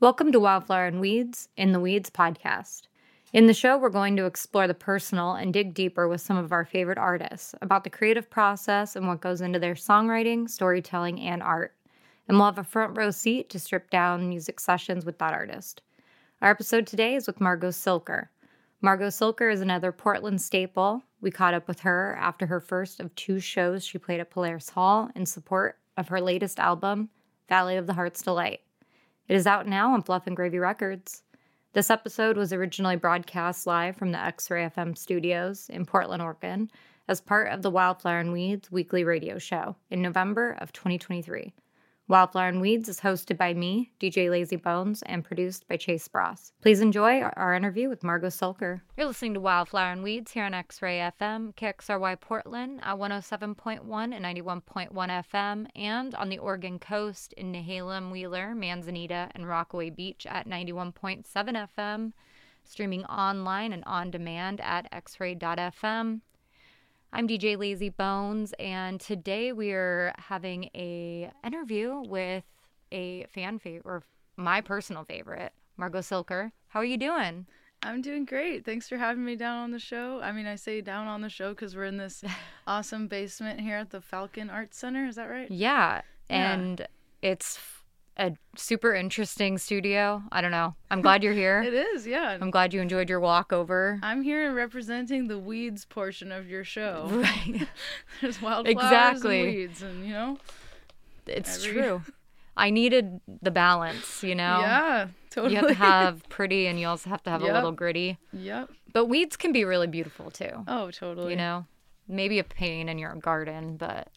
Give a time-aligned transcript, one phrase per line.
[0.00, 2.82] Welcome to Wildflower and Weeds in the Weeds podcast.
[3.32, 6.52] In the show, we're going to explore the personal and dig deeper with some of
[6.52, 11.42] our favorite artists about the creative process and what goes into their songwriting, storytelling, and
[11.42, 11.74] art.
[12.28, 15.82] And we'll have a front row seat to strip down music sessions with that artist.
[16.42, 18.28] Our episode today is with Margo Cilker.
[18.80, 21.02] Margo Cilker is another Portland staple.
[21.20, 24.68] We caught up with her after her first of two shows she played at Polaris
[24.68, 27.08] Hall in support of her latest album,
[27.48, 28.60] Valley of the Heart's Delight.
[29.28, 31.22] It is out now on Fluff and Gravy Records.
[31.74, 36.70] This episode was originally broadcast live from the X Ray FM studios in Portland, Oregon,
[37.08, 41.52] as part of the Wildflower and Weeds weekly radio show in November of 2023.
[42.08, 46.52] Wildflower and Weeds is hosted by me, DJ Lazy Bones, and produced by Chase Spross.
[46.62, 48.80] Please enjoy our interview with Margo Cilker.
[48.96, 52.96] You're listening to Wildflower and Weeds here on X Ray FM, KXRY Portland uh, at
[52.96, 53.82] 107.1
[54.14, 60.24] and 91.1 FM, and on the Oregon coast in Nehalem, Wheeler, Manzanita, and Rockaway Beach
[60.24, 61.26] at 91.7
[61.76, 62.12] FM,
[62.64, 66.22] streaming online and on demand at xray.fm.
[67.12, 72.44] I'm DJ Lazy Bones, and today we are having a interview with
[72.92, 74.02] a fan favorite, or
[74.36, 76.52] my personal favorite, Margo Cilker.
[76.68, 77.46] How are you doing?
[77.82, 78.64] I'm doing great.
[78.64, 80.20] Thanks for having me down on the show.
[80.20, 82.22] I mean, I say down on the show because we're in this
[82.66, 85.06] awesome basement here at the Falcon Arts Center.
[85.06, 85.50] Is that right?
[85.50, 86.86] Yeah, and
[87.22, 87.58] it's
[88.18, 90.22] a super interesting studio.
[90.32, 90.74] I don't know.
[90.90, 91.62] I'm glad you're here.
[91.66, 92.36] it is, yeah.
[92.40, 94.00] I'm glad you enjoyed your walk over.
[94.02, 97.06] I'm here representing the weeds portion of your show.
[97.28, 97.68] Right.
[98.20, 99.40] There's wildflowers exactly.
[99.40, 100.38] and weeds, and you know.
[101.26, 101.80] It's every...
[101.80, 102.02] true.
[102.56, 104.60] I needed the balance, you know.
[104.60, 105.54] Yeah, totally.
[105.54, 107.50] You have to have pretty, and you also have to have yep.
[107.50, 108.18] a little gritty.
[108.32, 108.70] Yep.
[108.92, 110.64] But weeds can be really beautiful too.
[110.66, 111.32] Oh, totally.
[111.32, 111.66] You know,
[112.08, 114.08] maybe a pain in your garden, but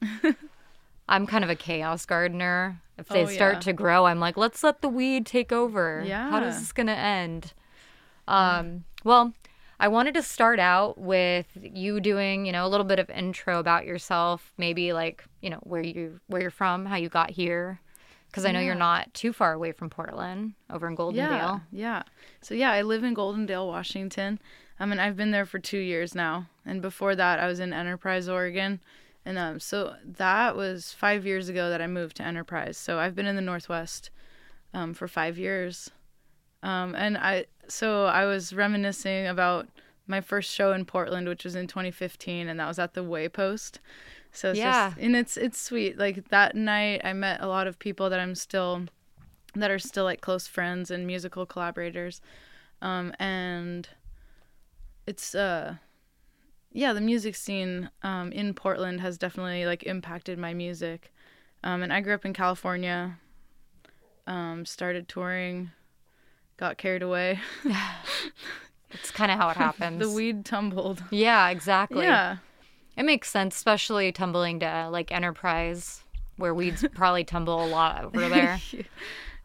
[1.12, 2.82] I'm kind of a chaos gardener.
[2.98, 3.60] If they oh, start yeah.
[3.60, 6.04] to grow, I'm like, let's let the weed take over.
[6.06, 6.30] Yeah.
[6.30, 7.54] How is this gonna end?
[8.28, 9.34] Um, well,
[9.78, 13.60] I wanted to start out with you doing, you know, a little bit of intro
[13.60, 17.82] about yourself, maybe like, you know, where you where you're from, how you got here.
[18.28, 18.68] Because I know yeah.
[18.68, 21.16] you're not too far away from Portland, over in Goldendale.
[21.16, 22.04] Yeah, yeah.
[22.40, 24.40] So yeah, I live in Goldendale, Washington.
[24.80, 27.74] I mean, I've been there for two years now, and before that, I was in
[27.74, 28.80] Enterprise, Oregon.
[29.26, 32.78] And um, so that was five years ago that I moved to Enterprise.
[32.78, 34.10] So I've been in the Northwest
[34.74, 35.92] um, for five years.
[36.64, 39.68] Um, and I so I was reminiscing about
[40.08, 43.80] my first show in Portland, which was in 2015, and that was at the Waypost.
[44.32, 45.98] So it's yeah, just, and it's it's sweet.
[45.98, 48.86] Like that night, I met a lot of people that I'm still
[49.56, 52.22] that are still like close friends and musical collaborators,
[52.82, 53.90] um, and
[55.08, 55.76] it's uh
[56.74, 61.14] yeah, the music scene um, in Portland has definitely like impacted my music.
[61.64, 63.18] Um, and I grew up in California.
[64.28, 65.72] Um, started touring,
[66.58, 67.40] got carried away.
[68.92, 70.00] it's kind of how it happens.
[70.00, 71.04] the weed tumbled.
[71.12, 72.06] Yeah, exactly.
[72.06, 72.38] Yeah.
[72.96, 76.04] It makes sense, especially tumbling to like Enterprise,
[76.38, 78.60] where weeds probably tumble a lot over there.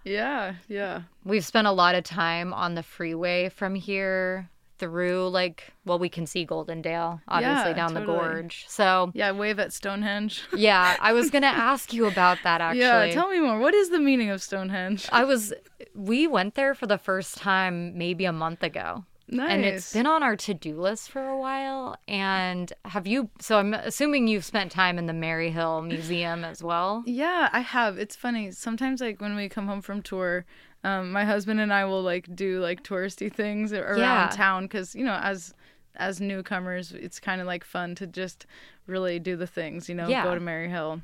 [0.04, 1.03] yeah, yeah.
[1.25, 6.09] We've spent a lot of time on the freeway from here through like well we
[6.09, 8.06] can see Goldendale obviously yeah, down totally.
[8.06, 8.66] the gorge.
[8.69, 10.42] So Yeah, wave at Stonehenge.
[10.56, 12.81] yeah, I was to ask you about that actually.
[12.81, 13.59] Yeah, tell me more.
[13.59, 15.09] What is the meaning of Stonehenge?
[15.12, 15.53] I was
[15.94, 19.04] we went there for the first time maybe a month ago.
[19.28, 19.50] Nice.
[19.50, 21.97] And it's been on our to-do list for a while.
[22.06, 23.28] And have you?
[23.41, 27.03] So I'm assuming you've spent time in the Maryhill Museum as well.
[27.16, 27.98] Yeah, I have.
[27.98, 28.50] It's funny.
[28.50, 30.44] Sometimes, like when we come home from tour,
[30.84, 34.31] um, my husband and I will like do like touristy things around yeah.
[34.32, 35.54] town because you know as
[35.97, 38.47] as newcomers it's kind of like fun to just
[38.87, 40.25] really do the things you know yeah.
[40.25, 41.03] go to Maryhill.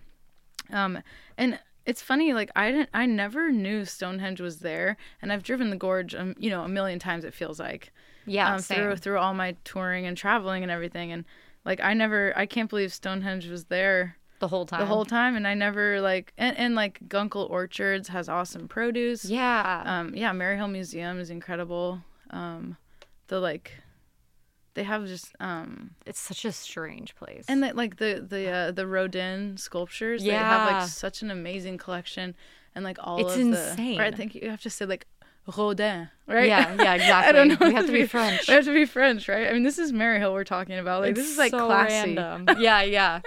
[0.70, 1.02] Um,
[1.36, 5.70] and it's funny like I didn't I never knew Stonehenge was there and I've driven
[5.70, 7.92] the gorge um, you know a million times it feels like
[8.26, 11.24] yeah um, through through all my touring and traveling and everything and
[11.64, 14.80] like I never I can't believe Stonehenge was there the whole time.
[14.80, 19.24] The whole time, and I never like and, and like Gunkel Orchards has awesome produce.
[19.24, 19.82] Yeah.
[19.86, 20.14] Um.
[20.16, 20.32] Yeah.
[20.32, 22.00] Maryhill Museum is incredible.
[22.30, 22.76] Um,
[23.28, 23.70] the like,
[24.74, 25.92] they have just um.
[26.04, 27.44] It's such a strange place.
[27.46, 30.24] And the, like the the uh, the Rodin sculptures.
[30.24, 30.32] Yeah.
[30.32, 32.34] They have like such an amazing collection,
[32.74, 33.94] and like all it's of insane.
[33.94, 33.98] the.
[33.98, 34.12] Right.
[34.12, 35.06] I think you have to say like
[35.46, 36.46] Rodin, right?
[36.46, 37.28] Yeah, yeah, exactly.
[37.28, 37.66] I don't know.
[37.66, 38.46] We have to be French.
[38.48, 39.48] We have to be French, right?
[39.48, 41.00] I mean, this is Maryhill we're talking about.
[41.00, 42.14] Like, it's this is like so classy.
[42.14, 42.56] Random.
[42.60, 43.20] Yeah, yeah.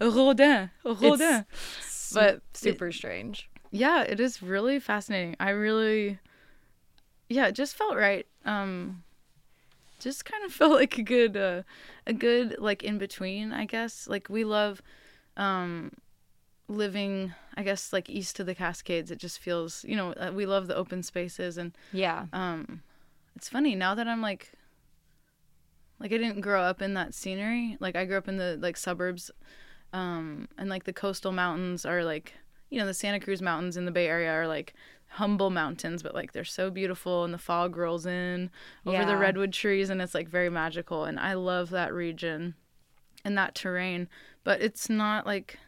[0.00, 1.46] Rodin, Rodin.
[1.78, 3.50] It's but super it, strange.
[3.72, 5.36] Yeah, it is really fascinating.
[5.40, 6.18] I really,
[7.28, 8.26] yeah, it just felt right.
[8.44, 9.02] Um,
[9.98, 11.62] just kind of felt like a good, uh,
[12.06, 14.06] a good like in between, I guess.
[14.06, 14.82] Like we love,
[15.36, 15.92] um,
[16.68, 20.46] living, I guess, like east of the Cascades, it just feels, you know, uh, we
[20.46, 21.58] love the open spaces.
[21.58, 22.26] And Yeah.
[22.32, 22.82] um,
[23.34, 24.52] it's funny now that I'm like,
[25.98, 27.76] like I didn't grow up in that scenery.
[27.80, 29.30] Like I grew up in the like suburbs,
[29.92, 32.34] um, and like the coastal mountains are like,
[32.70, 34.74] you know, the Santa Cruz Mountains in the Bay Area are like
[35.08, 38.50] humble mountains, but like they're so beautiful, and the fog rolls in
[38.84, 41.04] over the redwood trees, and it's like very magical.
[41.04, 42.54] And I love that region
[43.24, 44.08] and that terrain,
[44.44, 45.58] but it's not like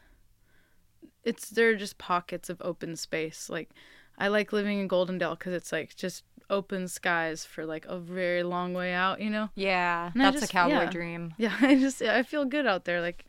[1.25, 3.49] it's there are just pockets of open space.
[3.51, 3.71] Like
[4.19, 8.43] I like living in Goldendale because it's like just open skies for like a very
[8.43, 9.51] long way out, you know?
[9.55, 10.11] Yeah.
[10.15, 10.91] And That's just- a cowboy yeah.
[10.91, 11.35] dream.
[11.37, 13.01] Yeah, I just I feel good out there.
[13.01, 13.25] Like,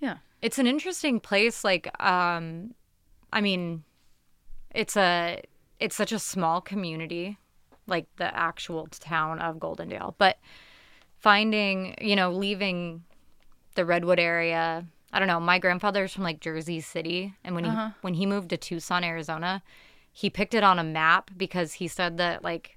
[0.00, 1.64] yeah, It's an interesting place.
[1.64, 2.74] Like, um,
[3.32, 3.84] I mean,
[4.74, 5.42] it's a
[5.80, 7.38] it's such a small community,
[7.86, 10.14] like the actual town of Goldendale.
[10.18, 10.38] But
[11.16, 13.04] finding, you know, leaving
[13.74, 14.86] the Redwood area.
[15.12, 15.40] I don't know.
[15.40, 17.90] My grandfather's from like Jersey City, and when he Uh-huh.
[18.02, 19.62] when he moved to Tucson, Arizona,
[20.12, 22.76] he picked it on a map because he said that like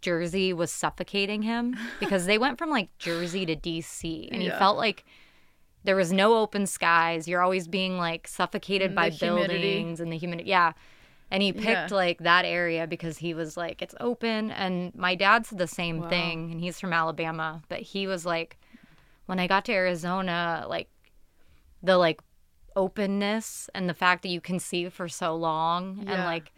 [0.00, 4.76] Jersey was suffocating him because they went from like Jersey to DC, and he felt
[4.76, 5.04] like
[5.84, 7.26] there was no open skies.
[7.28, 10.50] You're always being like suffocated And by buildings and the humidity.
[10.50, 10.72] Yeah.
[11.30, 11.96] And he picked Yeah.
[11.96, 14.50] like that area because he was like, it's open.
[14.52, 16.08] And my dad said the same Wow.
[16.08, 18.58] thing, and he's from Alabama, but he was like,
[19.26, 20.88] when I got to Arizona, like
[21.86, 22.20] the like
[22.76, 26.52] openness and the fact that you can see for so long and like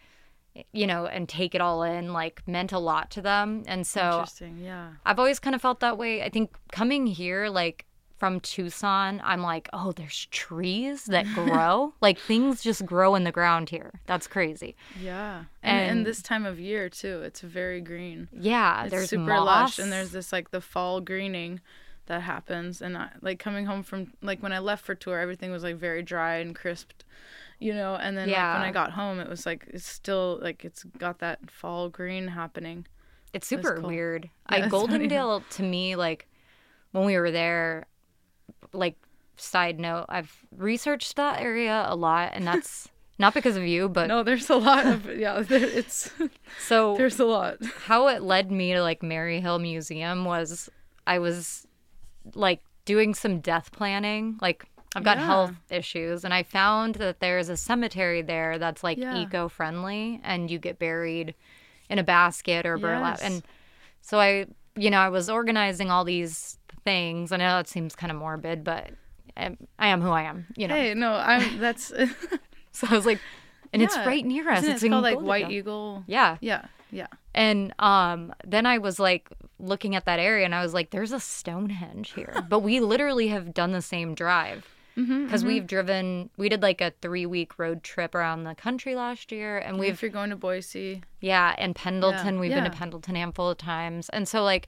[0.72, 4.00] you know and take it all in like meant a lot to them and so
[4.10, 4.58] interesting.
[4.58, 6.22] Yeah, I've always kind of felt that way.
[6.22, 7.84] I think coming here, like
[8.16, 11.94] from Tucson, I'm like, oh, there's trees that grow.
[12.00, 14.00] like things just grow in the ground here.
[14.06, 14.74] That's crazy.
[15.00, 18.28] yeah, and, and And- this time of year too, it's very green.
[18.32, 19.46] Yeah, It's there's super moss.
[19.46, 21.60] lush, and there's this like the fall greening
[22.08, 22.82] that happens.
[22.82, 25.76] And I, like coming home from like when I left for tour, everything was like
[25.76, 27.04] very dry and crisped,
[27.58, 27.94] you know.
[27.94, 31.20] And then like, when I got home, it was like it's still like it's got
[31.20, 32.86] that fall green happening.
[33.32, 33.88] It's super cool.
[33.88, 34.30] weird.
[34.50, 34.68] Yeah, I.
[34.68, 36.28] Goldendale to me, like
[36.92, 37.86] when we were there,
[38.72, 38.96] like
[39.36, 42.88] side note, I've researched that area a lot, and that's
[43.18, 45.42] not because of you, but No, there's a lot of yeah.
[45.46, 46.10] There, it's
[46.58, 47.58] so there's a lot.
[47.84, 50.70] how it led me to like Maryhill Museum was
[51.06, 51.66] I was
[52.34, 54.38] like doing some death planning.
[54.40, 54.64] Like
[54.96, 55.26] I've got Yeah.
[55.26, 59.16] health issues and I found that there's a cemetery there that's like Yeah.
[59.16, 61.34] eco-friendly and you get buried
[61.90, 63.22] in a basket or burlap Yes.
[63.30, 63.42] and
[64.00, 64.46] so I
[64.76, 67.32] you know I was organizing all these things.
[67.32, 68.90] And I know it seems kind of morbid, but
[69.36, 70.74] I, I am who I am, you know.
[70.74, 71.92] Hey, no, I'm that's
[72.72, 73.18] So I was like
[73.72, 74.58] and it's right near us.
[74.60, 75.50] Isn't it it's in called like White.
[75.50, 76.04] Eagle.
[76.06, 76.38] Yeah.
[76.40, 77.08] Yeah, yeah.
[77.34, 79.28] And um, then I was like
[79.58, 82.44] looking at that area and I was like, there's a Stonehenge here.
[82.48, 84.66] but we literally have done the same drive
[84.98, 88.96] Mm-hmm, because we've driven, we did like a three week road trip around the country
[88.96, 89.58] last year.
[89.58, 92.70] And we've, if you're going to Boise, yeah, and Pendleton, we've been to.
[92.70, 94.08] Pendleton a handful of times.
[94.08, 94.66] And so, like,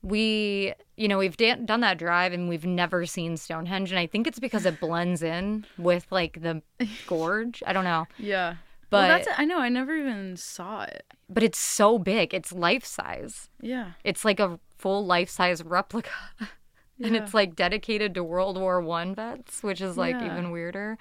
[0.00, 3.90] we, you know, we've da- done that drive and we've never seen Stonehenge.
[3.90, 6.62] And I think it's because it blends in with like the
[7.06, 7.62] gorge.
[7.66, 8.06] I don't know.
[8.18, 8.56] yeah.
[8.90, 9.58] But, well, that's I know.
[9.60, 11.04] I never even saw it.
[11.28, 13.50] but it's so big, it's life size.
[13.60, 13.92] Yeah.
[14.04, 16.10] It's like a full life size replica.
[17.02, 20.32] and it's like dedicated to World War One vets, which is like Yeah.
[20.32, 20.96] even weirder.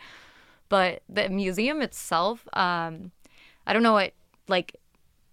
[0.70, 3.12] But the museum itself, um,
[3.66, 4.14] I don't know what
[4.50, 4.76] like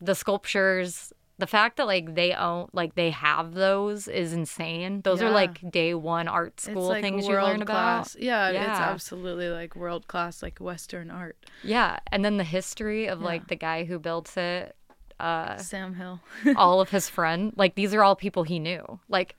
[0.00, 5.00] the sculptures the fact that like they own like they have those is insane.
[5.02, 8.04] Those are like day one art school like things you learn about.
[8.04, 8.16] class.
[8.18, 11.36] Yeah, it's absolutely like world class, like Western art.
[11.62, 13.26] Yeah, and then the history of Yeah.
[13.26, 14.76] like the guy who built it,
[15.18, 16.20] uh, Sam Hill.
[16.56, 19.34] all of his friend, like these are all people he knew, like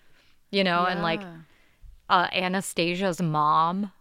[0.52, 1.24] you know, and like
[2.10, 3.92] uh, Anastasia's mom,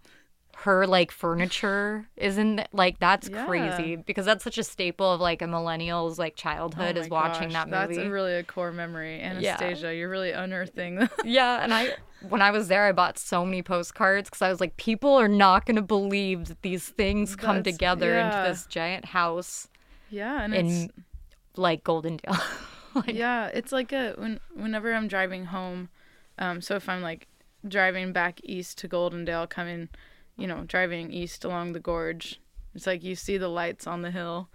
[0.64, 3.44] her like furniture isn't like that's Yeah.
[3.46, 7.48] crazy because that's such a staple of like a millennial's like childhood Oh is watching
[7.50, 8.08] gosh, that That's movie.
[8.08, 9.20] a really a core memory.
[9.20, 11.08] Anastasia, you're really unearthing.
[11.24, 11.94] yeah, and I
[12.28, 15.28] when I was there, I bought so many postcards because I was like, people are
[15.28, 18.26] not going to believe that these things come That's- together yeah.
[18.44, 19.68] into this giant house
[20.10, 20.92] yeah, and in it's
[21.56, 22.40] like Goldendale.
[22.94, 25.90] like, yeah, it's like a when whenever I'm driving home,
[26.38, 27.28] um, so if I'm like
[27.68, 29.88] driving back east to Goldendale, coming,
[30.36, 32.40] you know, driving east along the gorge,
[32.74, 34.48] it's like you see the lights on the hill,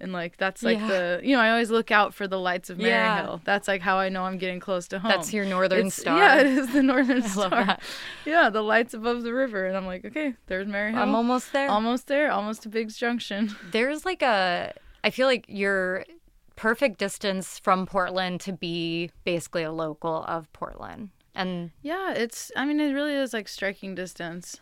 [0.00, 0.86] and like that's like Yeah.
[0.88, 3.22] the you know I always look out for the lights of Mary Yeah.
[3.22, 3.40] Hill.
[3.44, 5.10] That's like how I know I'm getting close to home.
[5.10, 6.18] That's your northern It's- star.
[6.18, 7.78] Yeah, it is the northern I star.
[8.26, 10.96] Yeah, the lights above the river, and I'm like, okay, there's Maryhill.
[10.98, 11.70] I'm almost there.
[11.70, 13.54] almost there, almost to Biggs Junction.
[13.72, 14.74] There's like a,
[15.04, 16.04] I feel like you're
[16.56, 21.08] perfect distance from Portland to be basically a local of Portland.
[21.34, 22.52] And Yeah, it's.
[22.56, 24.60] I mean, it really is like striking distance.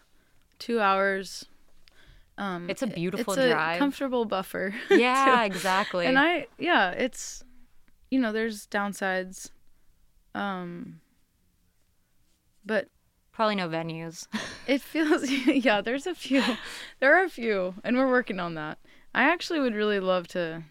[0.61, 1.47] Two hours.
[2.39, 4.75] Um, It's a beautiful it's a comfortable buffer.
[4.91, 6.07] Yeah, exactly.
[6.07, 7.43] And I, yeah, it's,
[8.11, 9.51] you know, there's downsides.
[10.35, 11.01] Um,
[12.65, 12.89] but
[13.33, 14.27] Probably no venues.
[14.67, 16.43] it feels, yeah, there's a few.
[16.99, 18.79] There are a few, and we're working on that.
[19.15, 20.63] I actually would really love to.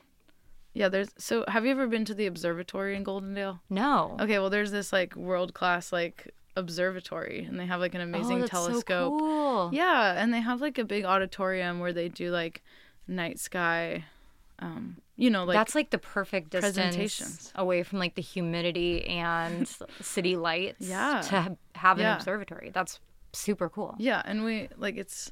[0.74, 1.10] Yeah, there's.
[1.17, 3.60] So, have you ever been to the observatory in Goldendale?
[3.69, 4.17] no.
[4.19, 8.38] Okay, well, there's this like world class like observatory, and they have like an amazing
[8.38, 8.84] oh, that's telescope.
[9.13, 9.70] So cool.
[9.74, 12.62] Yeah, and they have like a big auditorium where they do like
[13.08, 14.06] night sky.
[14.60, 19.68] Um, you know, like that's like the perfect distance away from like the humidity and
[20.01, 21.22] city lights Yeah.
[21.30, 22.16] to have an Yeah.
[22.18, 22.70] observatory.
[22.74, 23.00] That's
[23.34, 23.96] super cool.
[24.00, 25.32] yeah, and we like it's.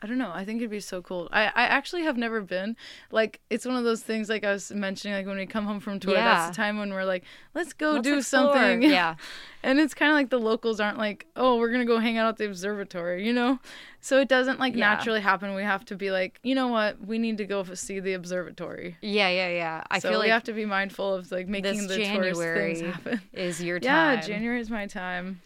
[0.00, 0.30] I don't know.
[0.32, 1.28] I think it'd be so cool.
[1.32, 2.76] I, I actually have never been.
[3.10, 5.80] Like it's one of those things like I was mentioning like when we come home
[5.80, 6.24] from tour, Yeah.
[6.24, 7.24] that's the time when we're like,
[7.54, 8.54] let's go Let's do explore.
[8.54, 8.82] something.
[8.82, 9.16] Yeah.
[9.60, 12.16] And it's kind of like the locals aren't like, "Oh, we're going to go hang
[12.16, 13.58] out at the observatory," you know?
[14.00, 14.90] So it doesn't like Yeah.
[14.90, 15.52] naturally happen.
[15.56, 17.04] We have to be like, "You know what?
[17.04, 19.82] We need to go f- see the observatory." Yeah, yeah, yeah.
[19.90, 22.74] I so feel we like have to be mindful of like making the tourist January
[22.76, 23.20] things happen.
[23.32, 24.20] is your Yeah.
[24.20, 25.40] January is my time.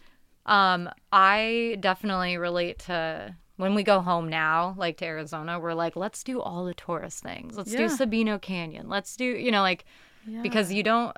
[0.45, 5.95] Um, I definitely relate to when we go home now, like to Arizona, we're like,
[5.95, 7.55] let's do all the tourist things.
[7.57, 7.87] Let's do Yeah.
[7.87, 8.89] Sabino Canyon.
[8.89, 9.85] Let's do, you know, like
[10.25, 10.41] Yeah.
[10.41, 11.15] because you don't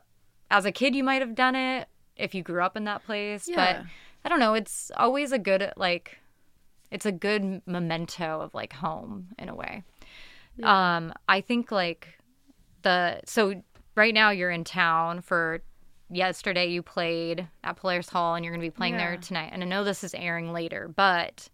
[0.52, 1.88] as a kid you might have done it
[2.18, 3.56] if you grew up in that place, Yeah.
[3.56, 3.86] but
[4.24, 6.20] I don't know, it's always a good like
[6.92, 9.84] it's a good memento of like home in a way.
[10.64, 12.18] Um, I think like
[12.84, 13.62] the so
[13.96, 15.62] right now you're in town for
[16.10, 19.50] yesterday you played at Polaris Hall and you're going to be playing there tonight.
[19.52, 21.50] And I know this is airing later, but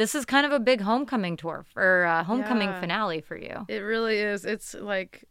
[0.00, 2.80] this is kind of a big homecoming tour or uh, homecoming Yeah.
[2.80, 3.66] finale for you.
[3.68, 4.44] It really is.
[4.46, 5.24] It's like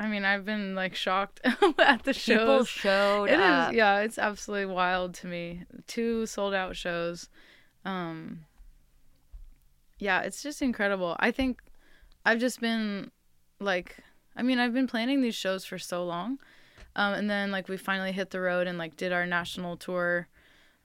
[0.00, 2.68] I mean, I've been like shocked at the People shows.
[2.68, 3.72] showed It is, up.
[3.72, 5.62] yeah, it's absolutely wild to me.
[5.86, 7.28] Two sold out shows.
[7.84, 8.40] Um
[9.98, 11.16] Yeah, it's just incredible.
[11.20, 11.62] I think
[12.24, 13.10] I've just been
[13.60, 13.96] like
[14.38, 16.38] I mean, I've been planning these shows for so long.
[16.96, 20.28] Um and then like we finally hit the road and like did our national tour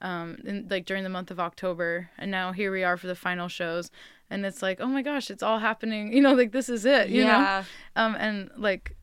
[0.01, 3.15] um in, like during the month of October and now here we are for the
[3.15, 3.91] final shows
[4.29, 7.09] and it's like, "Oh my gosh, it's all happening." You know, like this is it,
[7.09, 7.27] you know?
[7.39, 7.63] yeah.
[7.95, 8.95] um and like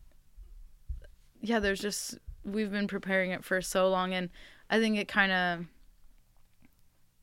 [1.41, 4.29] yeah there's just we've been preparing it for so long and
[4.71, 5.67] i think it kind of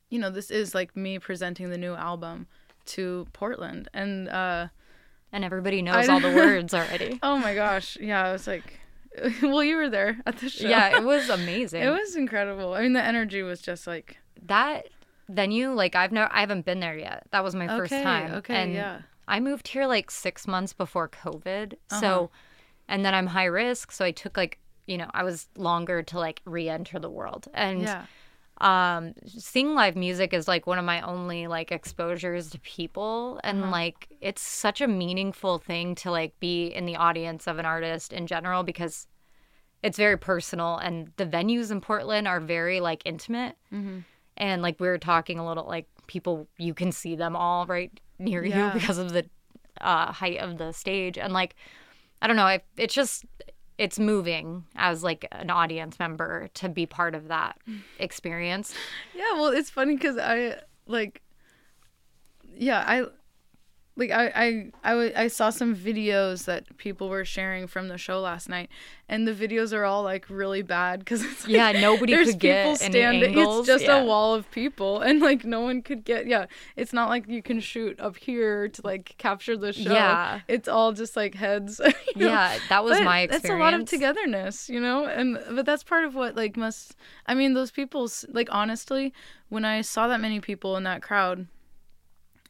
[0.08, 2.46] you know this is like me presenting the new album
[2.86, 4.68] to portland and uh
[5.32, 7.18] And everybody knows all the words already.
[7.22, 8.80] oh my gosh yeah i was like
[9.42, 11.82] well you were there at the show yeah, it was amazing.
[11.82, 14.88] it was incredible i mean the energy was just like that
[15.28, 17.26] venue like I've never I haven't been there yet.
[17.32, 18.34] That was my first time.
[18.34, 21.72] okay and yeah I moved here like six months before COVID.
[21.72, 22.00] Uh-huh.
[22.00, 22.30] So,
[22.88, 23.90] and then I'm high risk.
[23.90, 27.48] So I took like, you know, I was longer to like re enter the world.
[27.52, 28.06] And yeah
[28.60, 33.40] um, seeing live music is like one of my only like exposures to people.
[33.44, 33.70] And Uh-huh.
[33.70, 38.12] like, it's such a meaningful thing to like be in the audience of an artist
[38.12, 39.06] in general because
[39.82, 40.76] it's very personal.
[40.78, 43.56] And the venues in Portland are very like intimate.
[43.72, 44.04] Mhm.
[44.36, 47.92] And like, we were talking a little like people, you can see them all right
[48.18, 48.72] near Yeah.
[48.72, 49.28] you because of the
[49.80, 51.54] uh, height of the stage and like
[52.22, 53.26] i don't know I, it's just
[53.78, 57.58] it's moving as like an audience member to be part of that
[57.98, 58.74] experience.
[59.14, 60.56] Yeah, well, it's funny because I
[60.86, 61.22] like,
[62.54, 63.06] yeah, I
[63.96, 68.20] like I I I I saw some videos that people were sharing from the show
[68.20, 68.68] last night,
[69.08, 72.38] and the videos are all like really bad because it's like, Yeah, nobody there's could
[72.38, 73.38] get people any standing.
[73.38, 74.02] It's just yeah.
[74.02, 76.26] a wall of people, and like no one could get.
[76.26, 79.92] Yeah, it's not like you can shoot up here to like capture the show.
[79.92, 80.40] Yeah.
[80.46, 81.80] it's all just like heads.
[82.14, 82.28] you know?
[82.28, 85.64] yeah that was But my experience It's a lot of togetherness, you know, and but
[85.64, 86.96] that's part of what like must.
[87.26, 89.14] I mean, those people's like honestly,
[89.48, 91.46] when I saw that many people in that crowd,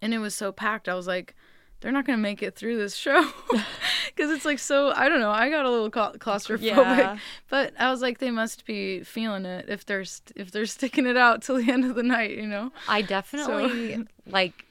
[0.02, 1.34] and it was so packed, I was like,
[1.80, 3.30] they're not gonna make it through this show,
[4.14, 4.92] because it's like so.
[4.96, 5.30] I don't know.
[5.30, 7.18] I got a little claustrophobic, Yeah.
[7.50, 11.06] but I was like, they must be feeling it if they're st- if they're sticking
[11.06, 12.72] it out till the end of the night, you know.
[12.88, 14.64] i definitely like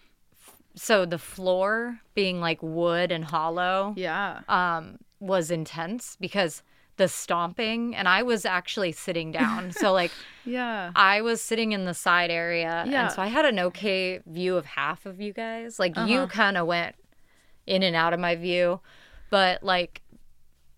[0.75, 4.41] so the floor being like wood and hollow Yeah.
[4.49, 6.63] um was intense because
[6.97, 10.11] the stomping and i was actually sitting down so like
[10.47, 10.91] Yeah.
[10.95, 13.05] I was sitting in the side area, Yeah.
[13.05, 15.79] and so I had an okay view of half of you guys.
[15.79, 16.27] Like you Uh-huh.
[16.27, 16.95] kind of went
[17.65, 18.79] in and out of my view,
[19.31, 20.03] but like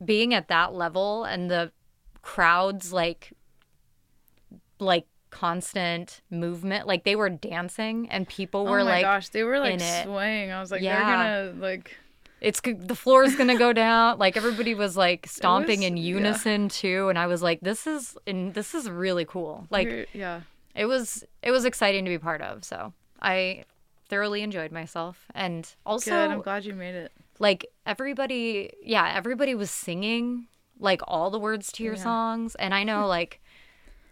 [0.05, 1.73] being at that level and the
[2.21, 3.33] crowds like
[4.79, 9.43] like constant movement, like they were dancing and people were oh my like gosh, they
[9.43, 10.51] were like swaying.
[10.51, 10.95] I was like, Yeah.
[11.43, 11.97] they're gonna like.
[12.41, 14.17] It's the floor is gonna go down.
[14.19, 16.03] Like everybody was like stomping was- in yeah.
[16.03, 19.65] unison too, and I was like, this is and this is really cool.
[19.69, 20.41] Like you're- yeah.
[20.75, 23.63] it was it was exciting to be part of so i
[24.09, 25.25] thoroughly enjoyed myself.
[25.35, 26.31] And also, Good.
[26.31, 27.11] I'm glad you made it.
[27.39, 30.47] like everybody, yeah, everybody was singing
[30.79, 32.03] like all the words to your Yeah.
[32.03, 32.55] songs.
[32.55, 33.41] And I know like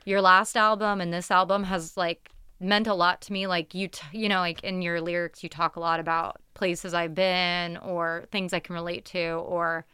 [0.03, 2.29] your last album and this album has like
[2.59, 3.47] meant a lot to me.
[3.47, 6.93] Like you, t- you know, like in your lyrics, you talk a lot about places
[6.95, 9.85] I've been or things I can relate to or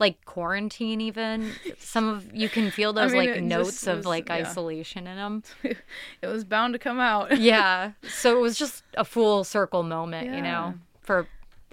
[0.00, 4.28] like quarantine even some of you can feel those mean, like notes of was- like
[4.28, 4.34] yeah.
[4.36, 5.42] isolation in them
[6.22, 7.38] It was bound to come out.
[7.40, 11.28] yeah so it was just a full circle moment you know for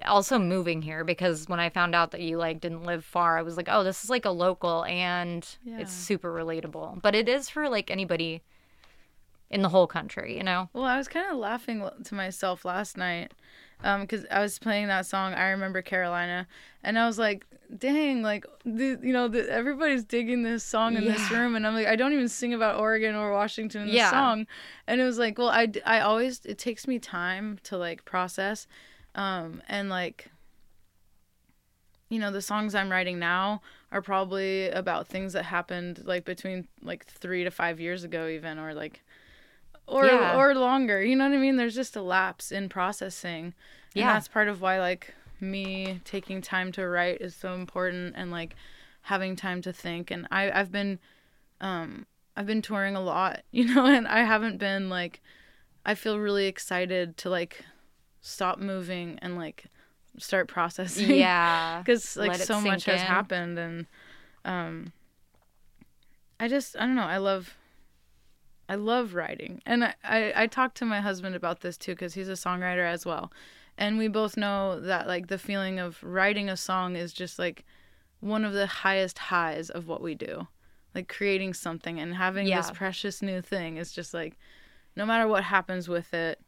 [0.05, 3.41] also moving here because when i found out that you like didn't live far i
[3.41, 5.79] was like oh this is like a local and Yeah.
[5.79, 8.41] it's super relatable but it is for like anybody
[9.49, 12.95] in the whole country you know Well, I was kind of laughing to myself last
[12.95, 13.33] night
[13.81, 15.33] because I was playing that song.
[15.33, 16.47] I remember Carolina,
[16.83, 17.45] and I was like,
[17.77, 21.73] "Dang, like, the, you know, the, everybody's digging this song in this room," and I'm
[21.73, 24.09] like, I don't even sing about Oregon or Washington in this Yeah.
[24.11, 24.47] song,
[24.87, 28.67] and it was like, well, I, I always it takes me time to like process,
[29.15, 30.29] um, and like.
[32.11, 36.67] You know, the songs I'm writing now are probably about things that happened like between
[36.81, 39.03] like three to five years ago, even, or like
[39.89, 40.37] or Yeah.
[40.37, 41.01] or longer.
[41.03, 41.55] You know what I mean?
[41.55, 43.53] There's just a lapse in processing.
[43.95, 44.13] And Yeah.
[44.15, 48.55] that's part of why like me taking time to write is so important and like
[49.03, 50.99] having time to think and I I've been
[51.61, 52.05] um
[52.35, 55.21] I've been touring a lot, you know, and I haven't been like
[55.85, 57.63] I feel really excited to like
[58.21, 59.65] stop moving and like
[60.17, 61.09] start processing.
[61.17, 63.85] yeah Cuz like so much sink has happened and
[64.45, 64.91] um
[66.39, 67.55] I just I don't know, I love
[68.69, 69.61] I love writing.
[69.65, 72.87] And I, I, I talked to my husband about this too because he's a songwriter
[72.87, 73.33] as well.
[73.79, 77.65] And we both know that like the feeling of writing a song is just like
[78.19, 80.47] one of the highest highs of what we do.
[80.93, 84.37] Like creating something and having this precious new thing is just like
[84.95, 86.39] no matter what happens with it,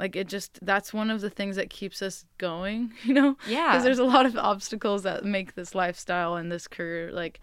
[0.00, 3.36] like it just that's one of the things that keeps us going, you know?
[3.46, 7.38] yeah because there's a lot of obstacles that make this lifestyle and this career like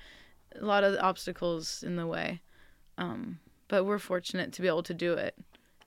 [0.60, 2.42] a lot of obstacles in the way
[2.98, 5.36] um but we're fortunate to be able to do it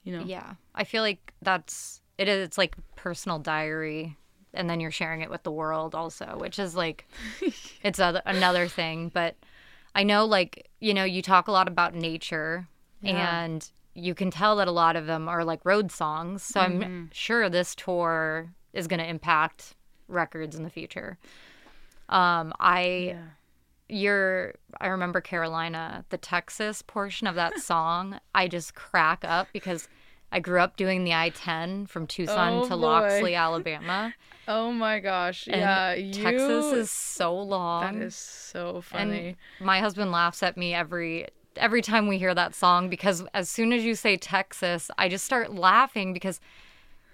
[0.04, 0.54] you know Yeah.
[0.74, 4.16] I feel like that's it is it's like personal diary
[4.54, 7.06] and then you're sharing it with the world also, which is like
[7.82, 9.36] it's a, another thing, but
[9.94, 12.66] I know like, you know, you talk a lot about nature
[13.02, 13.42] Yeah.
[13.44, 16.42] and you can tell that a lot of them are like road songs.
[16.42, 16.82] So Mm-hmm.
[16.82, 19.74] I'm sure this tour is going to impact
[20.08, 21.18] records in the future.
[22.08, 22.80] Um I
[23.14, 23.24] yeah
[23.88, 29.88] your I remember Carolina, the Texas portion of that song, I just crack up because
[30.30, 32.76] I grew up doing the I-10 from Tucson Oh, to boy.
[32.76, 34.14] Loxley, Alabama.
[34.46, 38.02] oh my gosh And yeah you Texas is so long.
[38.02, 42.54] is so funny and my husband laughs at me every every time we hear that
[42.54, 46.40] song because as soon as you say Texas, I just start laughing because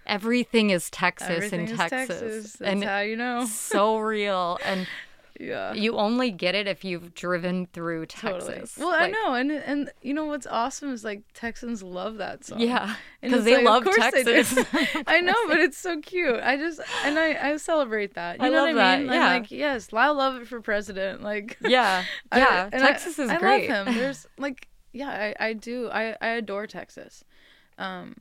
[0.06, 2.08] everything is Texas everything in is Texas.
[2.08, 4.86] texas that's and how you know so real and
[5.40, 8.44] yeah you only get it if you've driven through Texas.
[8.46, 12.44] totally well i know and and you know what's awesome is like texans love that
[12.44, 14.22] song Yeah, because they like, love of course they.
[14.22, 14.64] Texas.
[15.08, 16.38] I know, but it's so cute.
[16.40, 18.38] I just and I I celebrate that.
[18.38, 19.12] You I know love what I that, mean?
[19.12, 19.26] yeah.
[19.26, 21.22] I'm like, yes, I love it for president.
[21.22, 22.70] Like, yeah, I- yeah.
[22.72, 23.68] I- Texas is I great.
[23.68, 23.94] love him.
[23.96, 25.88] There's like, yeah, I I do.
[25.90, 27.24] I I adore Texas.
[27.76, 28.14] Um.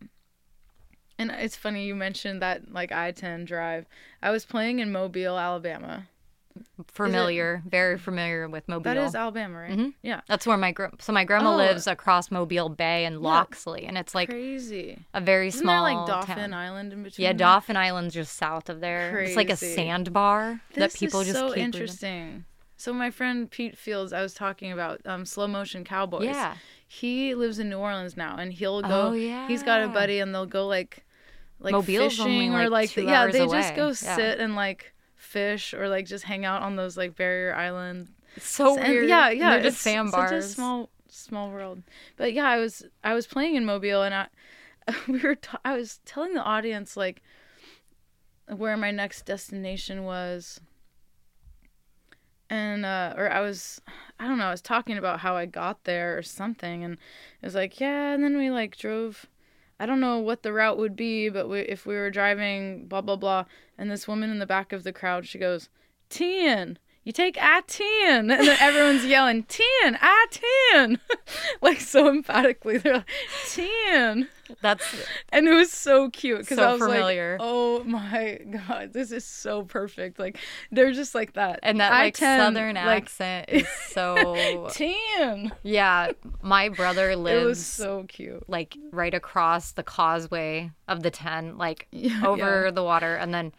[1.20, 3.86] And it's funny you mentioned that like I-10 drive.
[4.22, 6.08] I was playing in Mobile, Alabama.
[6.92, 8.84] Familiar, very familiar with Mobile.
[8.94, 9.72] That is Alabama, right?
[9.78, 9.94] Mhm.
[10.02, 10.22] Yeah.
[10.28, 11.58] That's where my gra- so my grandma Oh.
[11.58, 15.00] lives across Mobile Bay and Loxley, and it's like Crazy.
[15.14, 16.54] a very Isn't small there like Dauphin town.
[16.54, 17.24] Island in between?
[17.26, 17.34] Yeah?
[17.34, 19.20] Dauphin Island's just south of there.
[19.20, 19.76] It's like a Crazy.
[19.76, 21.66] sandbar that people is just so keep reading.
[21.66, 22.46] interesting.
[22.78, 26.26] So my friend Pete Fields, I was talking about um, slow motion cowboys.
[26.26, 26.56] Yeah.
[26.88, 29.10] He lives in New Orleans now, and he'll go.
[29.10, 29.48] Oh, yeah.
[29.48, 31.04] He's got a buddy, and they'll go like,
[31.60, 33.94] like Mobile's only, fishing or like, like two yeah, they just go Yeah.
[33.94, 34.93] sit and like
[35.34, 38.08] fish or like just hang out on those like barrier island.
[38.36, 39.10] It's so and- weird.
[39.10, 40.30] yeah, yeah, they're it's just sandbars.
[40.30, 41.84] such a small small world.
[42.18, 44.28] But yeah, I was I was playing in Mobile, and I
[45.08, 47.22] we were t- I was telling the audience like
[48.48, 50.60] where my next destination was
[52.50, 53.82] and uh or I was
[54.20, 56.94] I don't know, I was talking about how I got there or something and
[57.42, 59.26] it was like, yeah, and then we like drove
[59.80, 63.02] I don't know what the route would be, but we, if we were driving blah
[63.02, 63.46] blah blah
[63.78, 65.70] and this woman in the back of the crowd, she goes,
[66.10, 67.82] "Tien, you take I-10.
[68.10, 69.64] and then everyone's yelling 10
[70.02, 71.00] I-10.
[71.62, 73.10] like so emphatically they're like
[73.50, 74.28] 10
[74.62, 74.84] That's
[75.30, 77.34] and it was so cute because So i was familiar.
[77.40, 80.38] like oh my god this is so perfect like
[80.72, 86.12] they're just like that and that like I-10, southern like, accent is so 10 Yeah,
[86.42, 91.58] my brother lives it was so cute like right across the causeway of the 10,
[91.58, 92.72] like Yeah, over yeah.
[92.72, 93.54] the water and then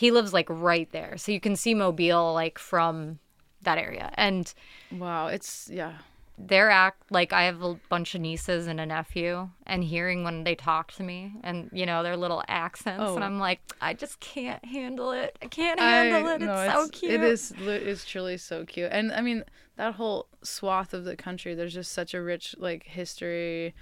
[0.00, 1.16] he lives like right there.
[1.16, 3.18] So you can see Mobile like from
[3.62, 4.10] that area.
[4.14, 4.52] And
[4.92, 5.94] wow it's yeah
[6.38, 10.44] their act like I have a bunch of nieces and a nephew and hearing when
[10.44, 13.26] they talk to me and you know their little accents and Oh.
[13.26, 15.38] I'm like I just can't handle it.
[15.42, 16.40] I can't handle I- it.
[16.42, 17.12] no, it's so cute.
[17.14, 17.54] It is.
[17.58, 19.44] It's truly so cute, and I mean
[19.76, 21.54] that whole swath of the country.
[21.54, 23.74] There's just such a rich like history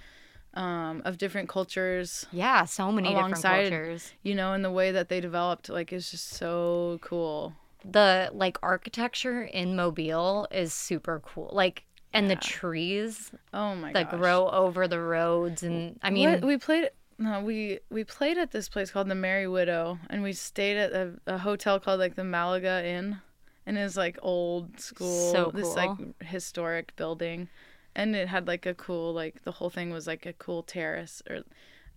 [0.55, 2.25] um, of different cultures.
[2.31, 4.13] Yeah, so many alongside- different cultures.
[4.23, 7.53] You know, and the way that they developed, like, is just so cool.
[7.83, 11.49] the like architecture in Mobile is super cool.
[11.53, 14.19] Like and the trees Oh my that gosh.
[14.19, 16.89] grow over the roads and I mean What- we played.
[17.19, 20.91] No, we we played at this place called the Merry Widow, and we stayed at
[20.93, 23.21] a, a hotel called like the Malaga Inn,
[23.65, 25.91] and it's like old school, So this like
[26.23, 27.47] historic building,
[27.95, 31.21] and it had like a cool like the whole thing was like a cool terrace
[31.29, 31.37] or,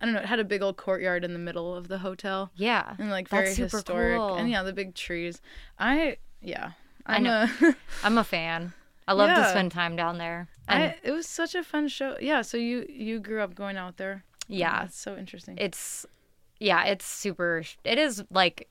[0.01, 2.51] I don't know, it had a big old courtyard in the middle of the hotel,
[2.55, 2.95] yeah.
[2.97, 4.35] and like That's very super historic, cool.
[4.35, 5.41] and yeah, the big trees.
[5.77, 6.71] I yeah,
[7.05, 7.47] I I'm know.
[7.61, 8.73] a- I'm a fan.
[9.07, 10.47] I love to spend time down there.
[10.67, 12.15] And I, it was such a fun show.
[12.21, 14.23] Yeah, so you you grew up going out there.
[14.47, 15.57] yeah, oh, that's so interesting.
[15.57, 16.05] it's
[16.59, 18.67] yeah, it's super it is like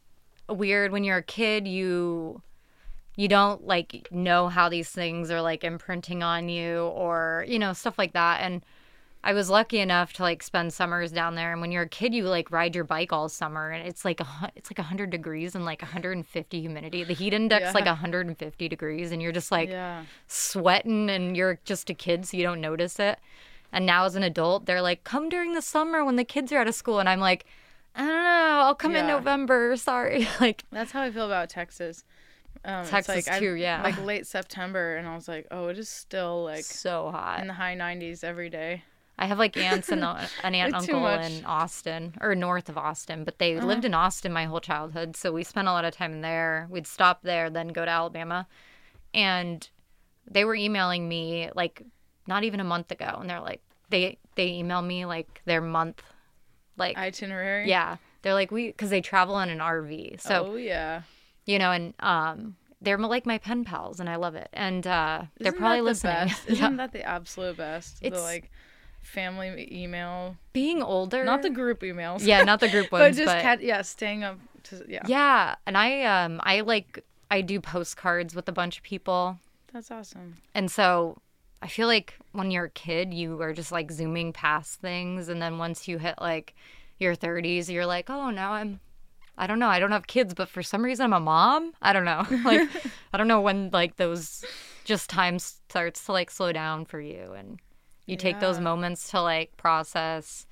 [0.49, 2.41] weird when you're a kid you
[3.19, 7.73] you don't like know how these things are like imprinting on you or you know
[7.73, 8.63] stuff like that and
[9.25, 12.15] I was lucky enough to like spend summers down there and when you're a kid
[12.15, 15.57] you like ride your bike all summer and it's like a it's like 100 degrees
[15.57, 17.73] and like 150 humidity the heat index Yeah.
[17.73, 20.05] like 150 degrees and you're just like yeah.
[20.29, 23.19] sweating and you're just a kid so you don't notice it.
[23.73, 26.59] And now as an adult, they're like, come during the summer when the kids are
[26.59, 27.01] out of school.
[27.01, 27.45] And I'm like,
[27.95, 29.77] I don't know, I'll come in November.
[29.77, 30.27] Sorry.
[30.41, 32.05] like, That's how I feel about Texas.
[32.65, 33.83] Um, it's Texas like, I- too, yeah.
[33.83, 37.41] Like late September, and I was like, oh, it is still like so hot.
[37.41, 38.83] in the high 90s every day.
[39.19, 40.05] I have like aunts and
[40.45, 41.05] an aunt uncle.
[41.05, 41.23] Uh-huh.
[41.25, 45.17] in Austin or north of Austin, but they lived in Austin my whole childhood.
[45.17, 46.69] So we spent a lot of time there.
[46.71, 48.47] We'd stop there, then go to Alabama.
[49.13, 49.69] And
[50.31, 51.83] they were emailing me like
[52.29, 53.17] not even a month ago.
[53.21, 56.03] And they're like, they, they email me like their month,
[56.77, 57.69] like, Itinerary.
[57.69, 57.97] Yeah.
[58.23, 60.21] They're like we cuz they travel in an RV.
[60.21, 61.03] So, oh yeah.
[61.49, 64.49] You know, and um they're like my pen pals and I love it.
[64.53, 66.29] And uh they're Isn't probably that the listening.
[66.29, 66.49] Best?
[66.55, 67.99] Isn't that the absolute best?
[68.03, 68.51] It's- the like
[69.03, 71.25] family email, Being older.
[71.25, 72.21] not the group emails.
[72.25, 75.03] Yeah, not the group but ones, just but cat, yeah, staying up to yeah.
[75.07, 79.39] Yeah, and I um I like I do postcards with a bunch of people.
[79.73, 80.35] That's awesome.
[80.55, 81.19] And so
[81.63, 85.41] I feel like when you're a kid, you are just like zooming past things and
[85.43, 86.55] then once you hit like
[86.99, 88.81] your 30s, you're like, "Oh, now I'm
[89.39, 89.69] I don't know.
[89.69, 91.73] I don't have kids, but for some reason I'm a mom.
[91.81, 92.27] I don't know.
[92.45, 92.69] Like
[93.13, 94.45] I don't know when like those
[94.85, 97.61] just time starts to like slow down for you and
[98.07, 100.47] you take those moments to like process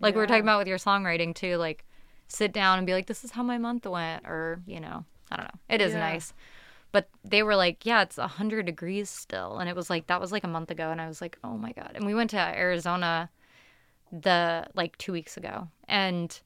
[0.00, 1.84] like we were talking about with your songwriting too, like
[2.28, 5.36] sit down and be like this is how my month went or, you know, I
[5.36, 5.60] don't know.
[5.68, 6.00] It is Yeah.
[6.00, 6.32] nice.
[6.92, 9.58] But they were like, yeah, it's 100 degrees still.
[9.58, 10.90] And it was like, that was like a month ago.
[10.90, 11.92] And I was like, oh my God.
[11.94, 13.30] And we went to Arizona
[14.10, 15.68] the like two weeks ago.
[15.86, 16.40] And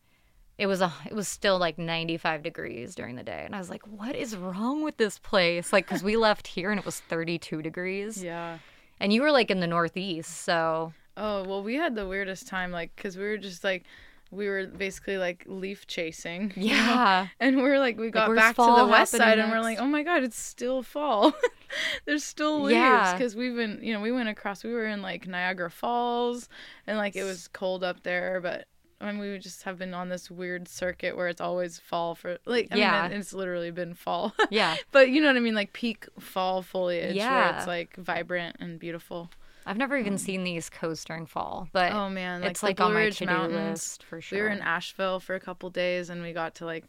[0.58, 3.68] it was a it was still like 95 degrees during the day and i was
[3.70, 7.00] like what is wrong with this place like because we left here and it was
[7.00, 8.58] 32 degrees Yeah.
[9.00, 12.72] and you were like in the northeast so Oh well, we had the weirdest time,
[12.72, 13.84] like, cause we were just like,
[14.32, 16.52] we were basically like leaf chasing.
[16.56, 19.78] yeah And we're like, we got where's back to the west side, and we're like,
[19.78, 21.32] oh my god, it's still fall.
[22.04, 23.12] There's still leaves Yeah.
[23.12, 24.64] because we've been, you know, we went across.
[24.64, 26.48] We were in like Niagara Falls,
[26.84, 28.66] and like it was cold up there, but.
[29.04, 32.38] I mean, we just have been on this weird circuit where it's always fall for
[32.46, 33.08] like I Yeah.
[33.08, 34.32] mean it's literally been fall.
[34.50, 37.58] yeah but you know what I mean like peak fall foliage where Yeah.
[37.58, 39.30] it's like vibrant and beautiful.
[39.66, 42.76] i've never even seen the east coast during fall but Oh man, like it's like
[42.76, 43.70] Blue on my to-do Mountains.
[43.82, 46.64] list for sure We were in Asheville for a couple days and we got to
[46.66, 46.84] like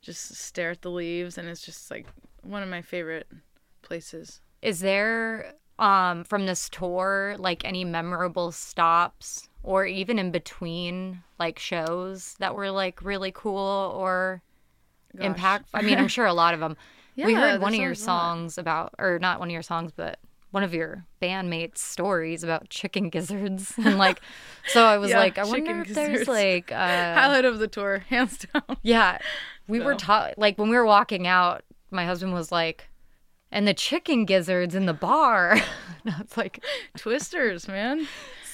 [0.00, 2.06] just stare at the leaves and it's just like
[2.42, 3.26] one of my favorite
[3.82, 4.40] places.
[4.62, 11.58] is there um from this tour like any memorable stops or even in between like
[11.58, 14.42] shows that were like really cool or
[15.16, 15.26] Gosh.
[15.26, 16.76] impact i mean i'm sure a lot of them
[17.16, 17.98] we heard one of your a lot.
[17.98, 20.18] songs about or not one of your songs but
[20.52, 24.20] one of your bandmates stories about chicken gizzards and like
[24.68, 25.94] so i was Yeah, like i wonder if gizzards.
[26.26, 26.76] there's like uh
[27.14, 28.76] Highlight of the tour, hands down.
[28.82, 29.18] yeah
[29.68, 32.88] we were taught like when we were walking out my husband was like
[33.52, 35.56] and the chicken gizzards in the bar.
[36.04, 36.62] That's like
[36.96, 38.06] Twisters, man.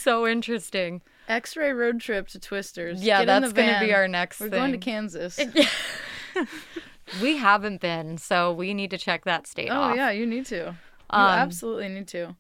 [0.07, 1.03] So interesting.
[1.29, 3.03] X-ray road trip to Twisters.
[3.03, 4.59] Yeah, Get that's gonna be our next We're thing.
[4.61, 5.39] going to Kansas.
[7.23, 9.97] We haven't been, so we need to check that state Oh off.
[9.97, 10.57] yeah, you need to.
[10.57, 10.67] You
[11.11, 12.35] Um, absolutely need to.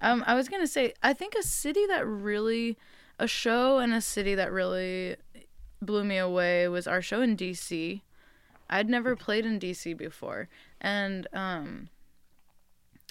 [0.00, 2.78] Um, I was gonna say, I think a city that really,
[3.18, 5.16] a show and a city that really
[5.82, 8.02] blew me away was our show in DC.
[8.70, 10.48] I'd never played in DC before,
[10.80, 11.88] and um,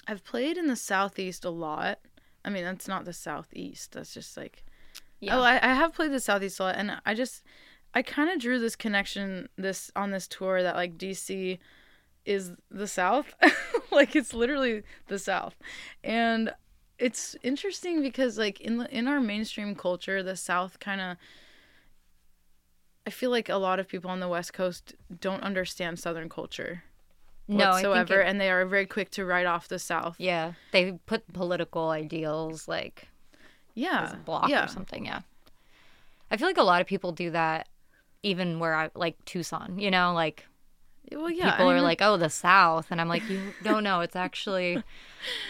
[0.08, 1.98] I've played in the southeast a lot.
[2.44, 3.92] I mean, that's not the southeast.
[3.92, 4.64] That's just like
[5.20, 5.38] Yeah.
[5.38, 7.42] Oh, I, I have played the Southeast a lot, and I just,
[7.94, 11.58] I kind of drew this connection this on this tour that like DC
[12.24, 13.34] is the South,
[13.90, 15.56] like it's literally the South,
[16.02, 16.52] and
[16.98, 21.16] it's interesting because like in the, in our mainstream culture, the South kind of.
[23.06, 26.84] I feel like a lot of people on the West Coast don't understand Southern culture
[27.48, 30.16] no, I whatsoever, think it- and they are very quick to write off the South.
[30.18, 33.08] yeah, they put political ideals like
[33.74, 34.64] Yeah, block yeah.
[34.64, 35.04] or something.
[35.06, 35.20] Yeah,
[36.30, 37.68] I feel like a lot of people do that,
[38.22, 39.78] even where I like Tucson.
[39.78, 40.46] You know, like
[41.12, 41.50] Well, yeah.
[41.52, 44.00] people are like, "Oh, the South," and I'm like, "You don't know.
[44.00, 44.82] It's actually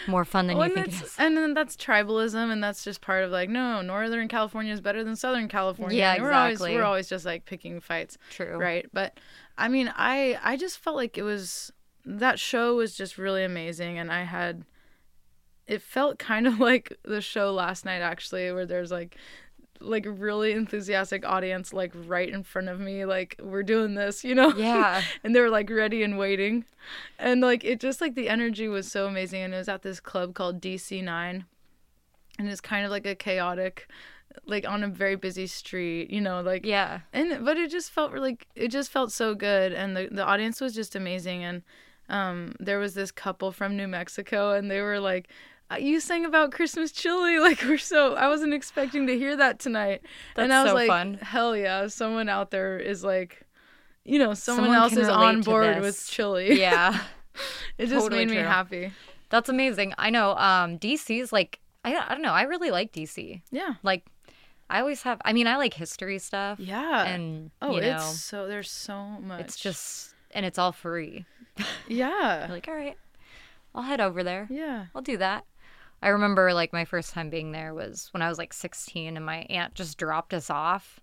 [0.07, 2.99] more fun than Well, you and, think it and then that's tribalism, and that's just
[3.01, 5.97] part of like, no, Northern California is better than Southern California.
[5.97, 6.75] Yeah, and we're always exactly.
[6.75, 8.57] we're always just like picking fights, True.
[8.57, 8.85] right?
[8.91, 9.17] But
[9.57, 11.71] I mean, I I just felt like it was
[12.05, 14.63] that show was just really amazing, and I had
[15.67, 19.15] it felt kind of like the show last night actually, where there's like
[19.81, 24.33] like really enthusiastic audience like right in front of me like we're doing this you
[24.33, 25.01] know Yeah.
[25.23, 26.63] and they were like ready and waiting
[27.19, 29.99] and like it just like the energy was so amazing and it was at this
[29.99, 31.43] club called dc9
[32.39, 33.89] and it's kind of like a chaotic
[34.45, 37.01] like on a very busy street you know like Yeah.
[37.11, 40.61] and but it just felt really it just felt so good and the, the audience
[40.61, 41.63] was just amazing and
[42.09, 45.27] um there was this couple from new mexico and they were like
[45.71, 49.59] "Uh, you sang about christmas chili like we're so i wasn't expecting to hear that
[49.59, 50.01] tonight
[50.35, 51.13] and That's i was so like fun.
[51.21, 53.41] hell yeah someone out there is like
[54.03, 56.99] you know someone, Someone else is on board with chili Yeah.
[57.77, 58.45] it just Totally made me true.
[58.47, 58.91] happy
[59.29, 59.93] That's amazing.
[59.97, 60.37] I know.
[60.37, 62.31] Um, DC's like I, I don't know.
[62.31, 63.41] I really like DC.
[63.51, 64.05] yeah Like,
[64.69, 65.19] I always have.
[65.25, 66.59] I mean, I like history stuff.
[66.59, 70.71] yeah And oh you know, it's so there's so much it's just and it's all
[70.71, 71.25] free.
[71.87, 72.97] yeah like, all right,
[73.73, 74.47] I'll head over there.
[74.51, 75.45] yeah I'll do that.
[76.01, 79.25] I remember like my first time being there was when I was like 16 and
[79.25, 80.99] my aunt just dropped us off.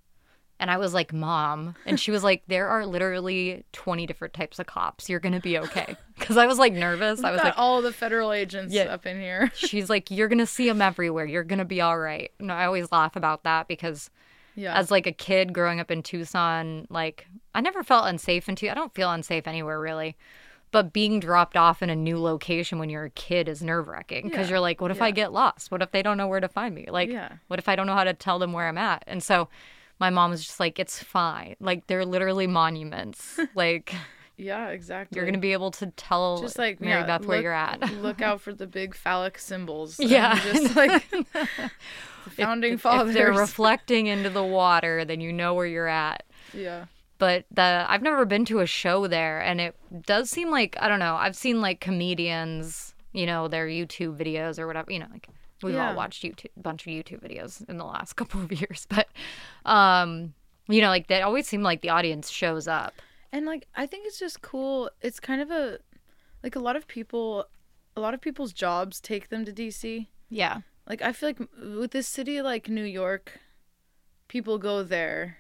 [0.60, 1.74] And I was like, Mom.
[1.86, 5.10] And she was like, There are literally 20 different types of cops.
[5.10, 5.96] You're going to be okay.
[6.18, 7.24] Because I was like nervous.
[7.24, 8.84] I was like, all the federal agents Yeah.
[8.84, 11.24] up in here She's like, You're going to see them everywhere.
[11.24, 12.30] You're going to be all right.
[12.38, 14.08] And I always laugh about that because
[14.54, 18.56] yeah as like a kid growing up in Tucson, like I never felt unsafe in
[18.56, 18.76] Tucson.
[18.76, 20.16] I don't feel unsafe anywhere really.
[20.70, 24.28] But being dropped off in a new location when you're a kid is nerve wracking
[24.28, 24.52] because Yeah.
[24.52, 25.04] you're like, what if Yeah.
[25.04, 25.70] I get lost?
[25.70, 26.86] What if they don't know where to find me?
[26.88, 27.32] Like, Yeah.
[27.48, 29.04] what if I don't know how to tell them where I'm at?
[29.06, 29.50] And so
[30.00, 31.56] my mom was just like, it's fine.
[31.60, 33.38] Like, they're literally monuments.
[33.54, 33.94] like,
[34.36, 35.16] Yeah, exactly.
[35.16, 37.80] you're going to be able to tell just like Mary yeah, Beth where you're at.
[38.02, 40.00] look out for the big phallic symbols.
[40.00, 40.38] Yeah.
[40.52, 43.10] just like the founding if, fathers.
[43.10, 46.24] if they're reflecting into the water, then you know where you're at.
[46.54, 46.86] yeah,
[47.18, 50.88] but the I've never been to a show there and it does seem like I
[50.88, 55.06] don't know I've seen like comedians you know their YouTube videos or whatever you know
[55.12, 55.28] like
[55.62, 55.90] we've Yeah.
[55.90, 59.06] all watched YouTube a bunch of YouTube videos in the last couple of years but
[59.64, 60.34] um
[60.68, 62.94] you know like they always seem like the audience shows up
[63.32, 64.90] and like I think it's just cool.
[65.00, 65.78] It's kind of a
[66.42, 67.46] like a lot of people,
[67.96, 70.06] a lot of people's jobs take them to DC.
[70.28, 73.40] yeah Like I feel like with this city like New York,
[74.28, 75.38] people go there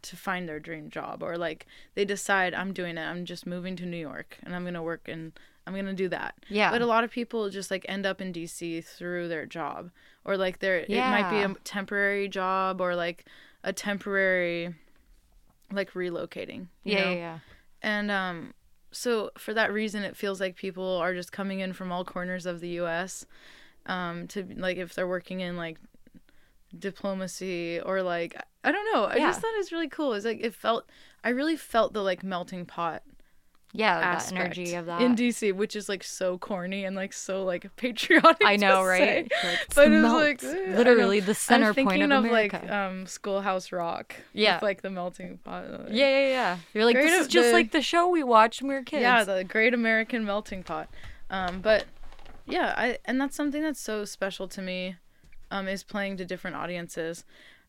[0.00, 3.02] to find their dream job or like they decide I'm doing it.
[3.02, 5.32] I'm just moving to New York and I'm going to work and
[5.66, 6.34] I'm going to do that.
[6.48, 9.90] yeah But a lot of people just like end up in DC through their job
[10.24, 13.24] or like their it might be a temporary job or like
[13.64, 14.74] a temporary
[15.72, 16.68] like relocating.
[16.84, 17.10] you yeah, know?
[17.12, 17.38] yeah yeah
[17.82, 18.54] And um
[18.90, 22.46] so for that reason it feels like people are just coming in from all corners
[22.46, 23.26] of the US
[23.86, 25.78] um to like if they're working in like
[26.78, 29.04] diplomacy or like I don't know.
[29.06, 29.28] I Yeah.
[29.28, 30.12] just thought it was really cool.
[30.14, 30.84] It's like it felt
[31.24, 33.02] I really felt the like melting pot
[33.72, 37.44] yeah that energy of that in DC, which is like so corny and like so
[37.44, 38.38] like patriotic.
[38.44, 39.30] I know right.
[39.44, 40.22] Like, it's But the it was melt.
[40.22, 44.14] like, eh, literally the center I'm point of of, like um Schoolhouse Rock.
[44.32, 44.56] Yeah.
[44.56, 45.70] with, like the melting pot.
[45.70, 48.62] like- yeah yeah yeah you're like this is just the- like the show we watched
[48.62, 50.88] when we were kids Yeah, the Great American Melting Pot.
[51.30, 51.84] Um, but
[52.46, 54.96] yeah, I and that's something that's so special to me,
[55.50, 57.24] um, is playing to different audiences,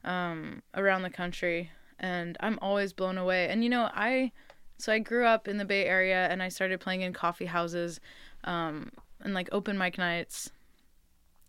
[0.05, 3.49] um, around the country, and I'm always blown away.
[3.49, 4.31] And you know, I
[4.79, 7.99] so I grew up in the Bay Area and I started playing in coffee houses
[8.45, 10.51] um, and like open mic nights.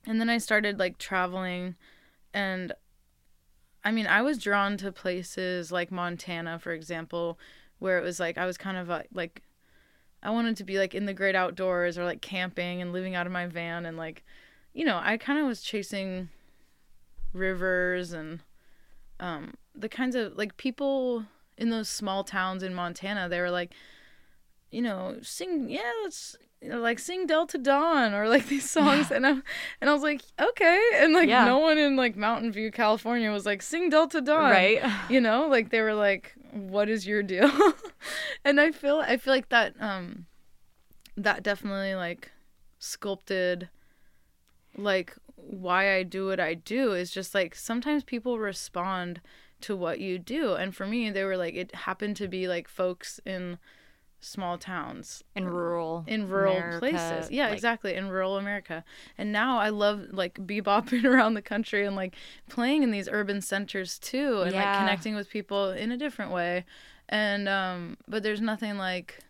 [0.04, 1.76] And then I started like traveling
[2.34, 2.72] and
[3.84, 7.38] I mean, I was drawn to places like Montana, for example,
[7.78, 9.42] where it was like I was kind of like
[10.22, 13.26] I wanted to be like in the great outdoors or like camping and living out
[13.26, 14.24] of my van and like
[14.74, 16.30] you know, I kind of was chasing
[17.32, 18.40] rivers and
[19.20, 21.26] um the kinds of like people
[21.60, 23.72] in those small towns in Montana, they were like
[24.70, 29.08] you know, sing yeah, let's you know, like sing Delta Dawn or like these songs
[29.10, 29.16] yeah.
[29.16, 29.30] and I
[29.80, 30.80] and I was like, okay.
[30.96, 31.44] And like yeah.
[31.44, 34.50] no one in like Mountain View, California was like, sing Delta Dawn.
[34.50, 34.80] Right.
[35.08, 37.50] You know, like they were like, what is your deal?
[38.44, 40.26] and I feel I feel like that um
[41.16, 42.30] that definitely like
[42.78, 43.68] sculpted
[44.76, 49.20] like why I do what I do is just like sometimes people respond
[49.62, 50.54] to what you do.
[50.54, 53.58] And for me, they were like, it happened to be like folks in
[54.20, 58.84] small towns in rural in rural America, places yeah like, exactly in rural america
[59.16, 62.14] and now i love like bebopping around the country and like
[62.48, 64.62] playing in these urban centers too and yeah.
[64.62, 66.66] like connecting with people in a different way
[67.08, 69.20] and um but there's nothing like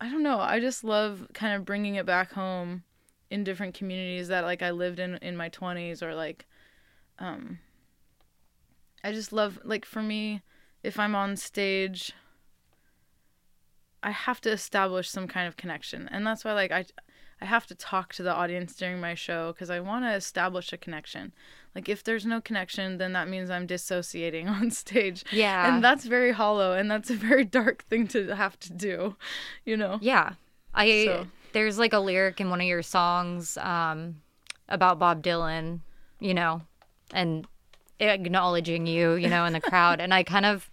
[0.00, 2.82] i don't know i just love kind of bringing it back home
[3.30, 6.46] in different communities that like i lived in in my 20s or like
[7.20, 7.60] um
[9.04, 10.42] i just love like for me
[10.82, 12.12] if i'm on stage
[14.02, 16.08] I have to establish some kind of connection.
[16.10, 16.84] And that's why like I
[17.40, 20.72] I have to talk to the audience during my show cuz I want to establish
[20.72, 21.32] a connection.
[21.74, 25.24] Like if there's no connection, then that means I'm dissociating on stage.
[25.30, 25.72] Yeah.
[25.72, 29.16] And that's very hollow and that's a very dark thing to have to do,
[29.64, 29.98] you know.
[30.00, 30.34] Yeah.
[30.74, 31.26] I so.
[31.52, 34.16] there's like a lyric in one of your songs um
[34.68, 35.80] about Bob Dylan,
[36.18, 36.62] you know,
[37.12, 37.46] and
[38.08, 40.70] acknowledging you, you know, in the crowd and I kind of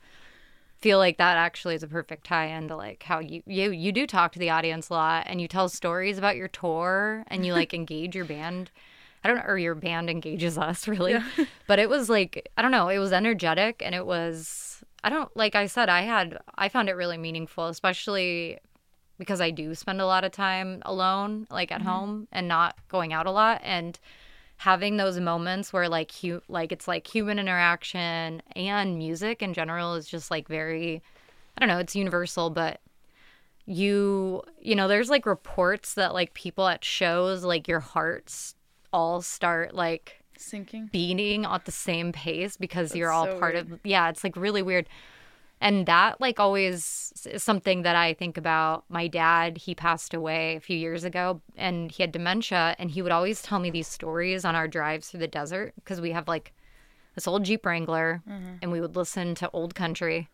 [0.79, 4.07] feel like that actually is a perfect tie-in to like how you you you do
[4.07, 7.53] talk to the audience a lot and you tell stories about your tour and you
[7.53, 8.71] like engage your band.
[9.21, 11.11] I don't know, or your band engages us really.
[11.11, 11.27] Yeah.
[11.67, 15.35] But it was like I don't know, it was energetic and it was I don't
[15.35, 18.59] like I said I had I found it really meaningful, especially
[19.17, 21.89] because I do spend a lot of time alone, like at mm-hmm.
[21.89, 23.99] home and not going out a lot and
[24.59, 29.95] having those moments where like hu- like it's like human interaction and music in general
[29.95, 31.01] is just like very
[31.57, 32.81] I don't know, it's universal, but
[33.65, 38.55] you you know, there's like reports that like people at shows like your hearts
[38.91, 43.53] all start like sinking beating at the same pace because That's you're all so part
[43.53, 43.71] weird.
[43.71, 44.89] of yeah, it's like really weird
[45.61, 50.55] and that like always is something that i think about my dad he passed away
[50.55, 53.87] a few years ago and he had dementia and he would always tell me these
[53.87, 56.53] stories on our drives through the desert because we have like
[57.15, 58.55] this old jeep wrangler mm-hmm.
[58.61, 60.29] and we would listen to old country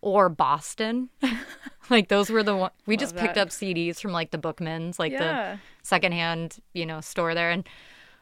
[0.00, 1.08] or boston
[1.90, 3.20] like those were the one we Love just that.
[3.20, 5.52] picked up cds from like the bookmans like yeah.
[5.52, 7.66] the secondhand you know store there and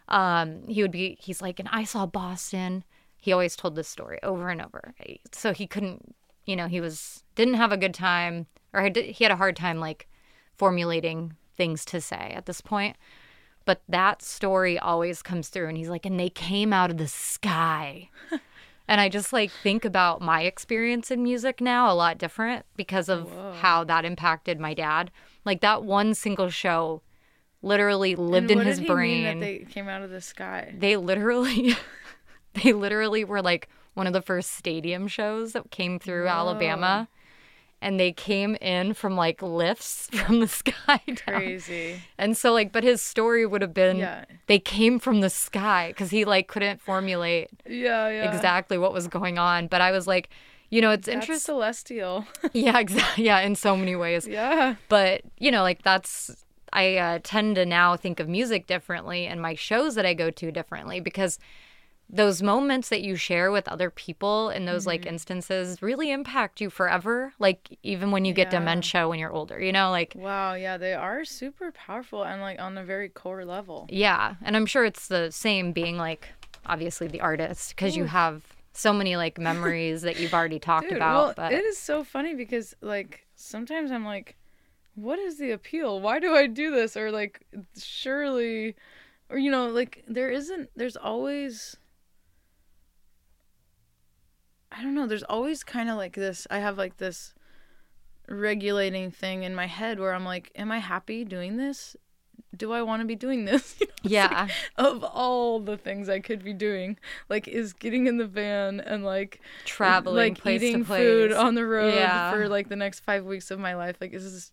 [0.09, 2.85] um he would be he's like and i saw boston
[3.17, 4.95] he always told this story over and over
[5.33, 6.15] so he couldn't
[6.47, 9.79] you know, he was didn't have a good time or he had a hard time
[9.79, 10.09] like
[10.57, 12.97] formulating things to say at this point.
[13.65, 17.09] But that story always comes through and he's like and they came out of the
[17.09, 18.11] sky.
[18.89, 23.09] and I just like think about my experience in music now a lot different because
[23.09, 23.53] of Whoa.
[23.55, 25.11] how that impacted my dad.
[25.45, 27.03] Like that one single show
[27.63, 29.41] literally lived in his brain.
[29.41, 30.75] they came out of the sky.
[30.77, 31.75] They literally
[32.63, 36.31] they literally were like one of the first stadium shows that came through Whoa.
[36.31, 37.09] Alabama.
[37.81, 41.01] And they came in from like lifts from the sky.
[41.07, 41.17] Down.
[41.27, 42.01] Crazy.
[42.17, 44.25] And so like, but his story would have been yeah.
[44.47, 48.35] they came from the sky because he like couldn't formulate yeah, yeah.
[48.35, 49.67] exactly what was going on.
[49.67, 50.31] But I was like,
[50.71, 51.55] you know, it's interesting.
[51.55, 52.27] Celestial.
[52.55, 53.27] yeah, exactly.
[53.27, 54.27] Yeah, in so many ways.
[54.27, 54.77] Yeah.
[54.89, 59.41] But you know, like that's I uh, tend to now think of music differently and
[59.41, 61.39] my shows that I go to differently because
[62.11, 64.91] those moments that you share with other people in those mm-hmm.
[64.91, 68.59] like instances really impact you forever like even when you get yeah.
[68.59, 72.61] dementia when you're older you know like wow yeah they are super powerful and like
[72.61, 76.29] on a very core level yeah and i'm sure it's the same being like
[76.67, 80.97] obviously the artist because you have so many like memories that you've already talked Dude,
[80.97, 84.37] about well, but it is so funny because like sometimes i'm like
[84.95, 87.41] what is the appeal why do i do this or like
[87.77, 88.77] surely
[89.31, 91.77] or you know like there isn't there's always
[94.77, 97.33] I don't know, there's always kind of like this I have like this
[98.29, 101.97] regulating thing in my head where I'm like, am I happy doing this?
[102.57, 103.77] do I want to be doing this?
[103.81, 104.43] You know, Yeah.
[104.45, 106.97] like, of all the things I could be doing,
[107.29, 111.55] like is getting in the van and like Traveling like place to eating food on
[111.57, 112.31] the road Yeah.
[112.31, 113.97] for like the next five weeks of my life.
[114.01, 114.53] Like this is,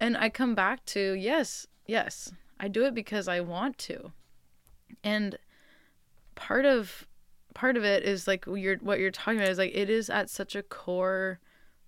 [0.00, 4.10] and I come back to yes, yes, I do it because I want to,
[5.04, 5.38] and
[6.34, 7.06] part of
[7.54, 10.30] part of it is like you're what you're talking about is like it is at
[10.30, 11.40] such a core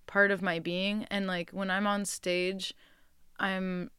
[0.07, 1.05] part of my being.
[1.09, 2.73] And like when i'm on stage
[3.39, 3.89] i'm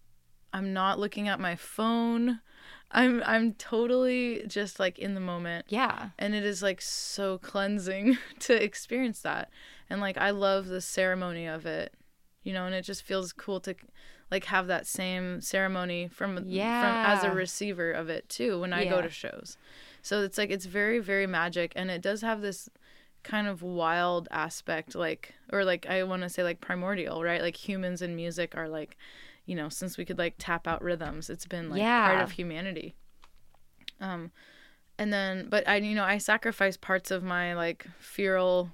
[0.53, 2.41] i'm not looking at my phone.
[2.93, 5.67] I'm i'm totally just like in the moment.
[5.69, 6.11] Yeah.
[6.19, 9.51] and it is like so cleansing to experience that.
[9.91, 11.95] And like i love the ceremony of it
[12.47, 13.75] you know and it just feels cool to
[14.31, 16.49] like have that same ceremony from, from
[17.19, 19.59] as a receiver of it too when i go to shows
[20.07, 22.69] so it's like it's very very magic and it does have this
[23.25, 27.43] kind of wild aspect like or like i want to say like primordial right?
[27.43, 28.97] Like humans and music are like
[29.47, 32.95] you know since we could like tap out rhythms it's been like part of humanity.
[34.01, 34.31] Um
[34.99, 38.71] and then but i you know i sacrifice parts of my like feral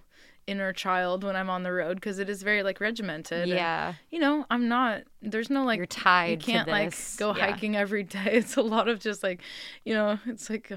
[0.46, 3.94] inner child when i'm on the road because it is very like regimented and, Yeah.
[4.10, 7.46] you know i'm not there's no like You're tied you can't like go Yeah.
[7.46, 8.30] hiking every day.
[8.32, 9.40] It's a lot of just like
[9.84, 10.72] you know it's like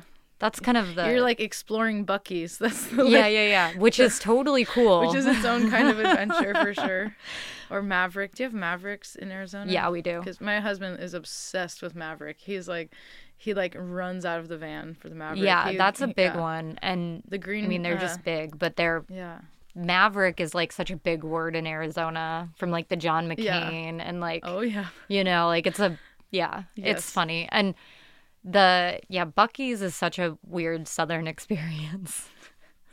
[0.46, 3.74] That's kind of the you're like exploring Buc-ee's that's the, Yeah, like, yeah, yeah.
[3.78, 5.00] Which is totally cool.
[5.08, 7.16] which is its own kind of adventure for sure
[7.72, 10.20] or maverick do you have mavericks in arizona Yeah, we do.
[10.20, 12.92] because my husband is obsessed with maverick he's like
[13.38, 16.34] he like runs out of the van for the maverick Yeah, He- that's a big
[16.36, 16.40] yeah.
[16.40, 16.78] one.
[16.82, 19.40] And the green I mean, they're uh, just big, but they're yeah
[19.78, 23.70] Maverick is like such a big word in Arizona from like the John McCain Yeah.
[24.08, 25.98] and like oh yeah you know, like it's a
[26.32, 26.98] yeah, Yes.
[27.00, 27.48] it's funny.
[27.52, 27.76] And
[28.46, 32.30] the yeah, Buc-ee's is such a weird southern experience.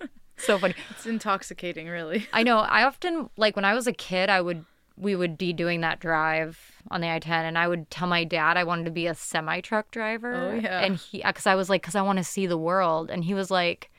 [0.37, 0.75] so funny.
[0.91, 2.59] it's intoxicating really I know.
[2.59, 4.65] I often like when I was a kid, I would
[4.97, 6.59] we would be doing that drive
[6.91, 9.61] on the I-10 and I would tell my dad I wanted to be a semi
[9.61, 10.35] truck driver.
[10.35, 10.81] Oh, yeah.
[10.81, 13.35] And he cuz I was like cuz I want to see the world and he
[13.35, 13.91] was like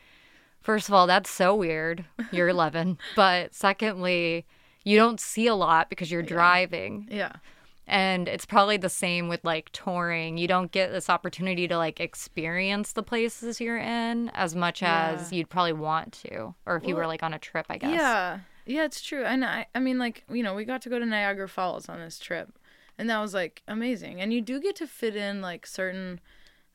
[0.62, 2.06] first of all, that's so weird.
[2.32, 2.98] You're 11.
[3.16, 4.46] but secondly,
[4.86, 7.08] you don't see a lot because you're driving.
[7.12, 7.34] yeah
[7.86, 10.38] And it's probably the same with like touring.
[10.38, 15.34] You don't get this opportunity to like experience the places you're in as much as
[15.34, 17.94] you'd probably want to or if you were like on a trip, I guess.
[17.94, 19.26] Yeah, yeah, it's true.
[19.26, 22.00] And I, I mean, like you know, we got to go to Niagara Falls on
[22.00, 22.58] this trip,
[22.98, 24.22] and that was like amazing.
[24.22, 26.22] And you do get to fit in like certain,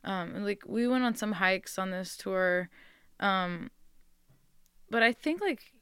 [0.05, 2.69] um, like we went on some hikes on this tour,
[3.19, 3.71] um,
[4.91, 5.73] but I think like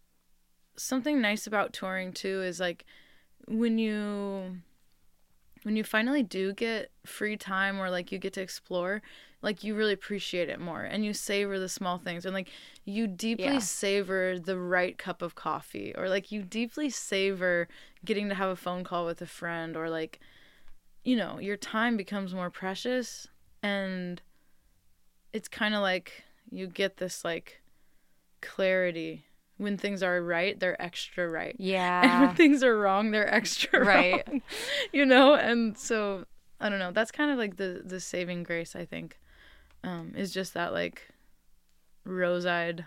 [0.76, 2.84] something nice about touring too is like
[3.48, 4.58] when you
[5.66, 9.02] when you finally do get free time or like you get to explore
[9.42, 12.48] like you really appreciate it more and you savor the small things and like
[12.84, 13.58] you deeply Yeah.
[13.58, 17.66] savor the right cup of coffee or like you deeply savor
[18.04, 20.20] getting to have a phone call with a friend or like
[21.02, 23.26] you know your time becomes more precious
[23.60, 24.22] and
[25.32, 27.60] it's kind of like you get this like
[28.40, 29.24] clarity
[29.58, 32.02] when things are right they're extra right Yeah.
[32.18, 34.22] and when things are wrong they're extra Right.
[34.28, 34.42] wrong
[34.92, 36.24] you know and so
[36.60, 39.18] i don't know that's kind of like the the saving grace i think
[39.84, 41.08] um is just that like
[42.04, 42.84] rose-eyed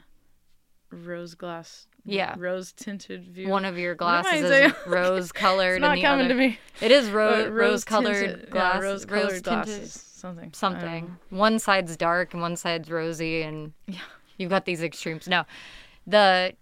[0.91, 2.33] rose glass Yeah.
[2.37, 5.91] rose tinted view One of your What am I glasses is rose colored it's not
[5.91, 8.75] and the coming other to me It is ro- rose colored glass.
[8.75, 11.17] yeah, rose colored glasses something something.
[11.29, 13.99] One side's dark and one side's rosy, and Yeah.
[14.37, 15.29] you've got these extremes.
[15.29, 15.45] No,
[16.09, 16.53] the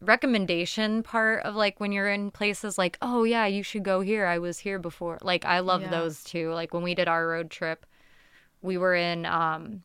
[0.00, 4.26] recommendation part of like when you're in places like, oh yeah, you should go here.
[4.26, 5.18] I was here before.
[5.22, 5.90] Like I love Yeah.
[5.90, 6.52] those too.
[6.52, 7.86] Like when we did our road trip,
[8.62, 9.82] we were in um,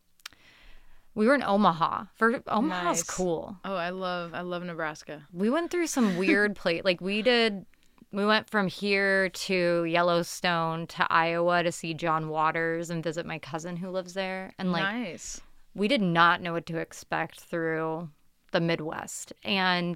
[1.14, 2.06] we were in Omaha.
[2.16, 3.04] For Omaha's Nice.
[3.04, 3.56] cool.
[3.64, 6.82] oh i love i love nebraska We went through some weird place.
[6.84, 7.66] Like we did,
[8.12, 13.40] we went from here to Yellowstone to Iowa to see John Waters and visit my
[13.40, 14.54] cousin who lives there.
[14.58, 15.42] And like nice
[15.74, 18.10] we did not know what to expect through
[18.56, 19.34] the Midwest.
[19.44, 19.96] And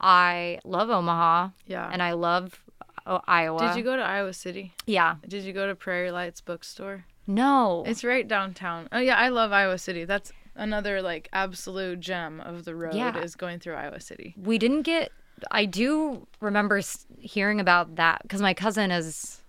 [0.00, 2.60] I love Omaha yeah and I love
[3.06, 3.58] uh, Iowa.
[3.68, 5.16] did you go to iowa city Yeah.
[5.28, 7.84] did you go to prairie lights bookstore No.
[7.86, 8.88] It's right downtown.
[8.92, 10.04] Oh yeah, I love Iowa City.
[10.04, 13.16] That's another like absolute gem of the road Yeah.
[13.18, 14.34] is going through Iowa City.
[14.50, 15.10] we didn't get
[15.50, 16.80] i do remember
[17.18, 19.40] hearing about that because my cousin is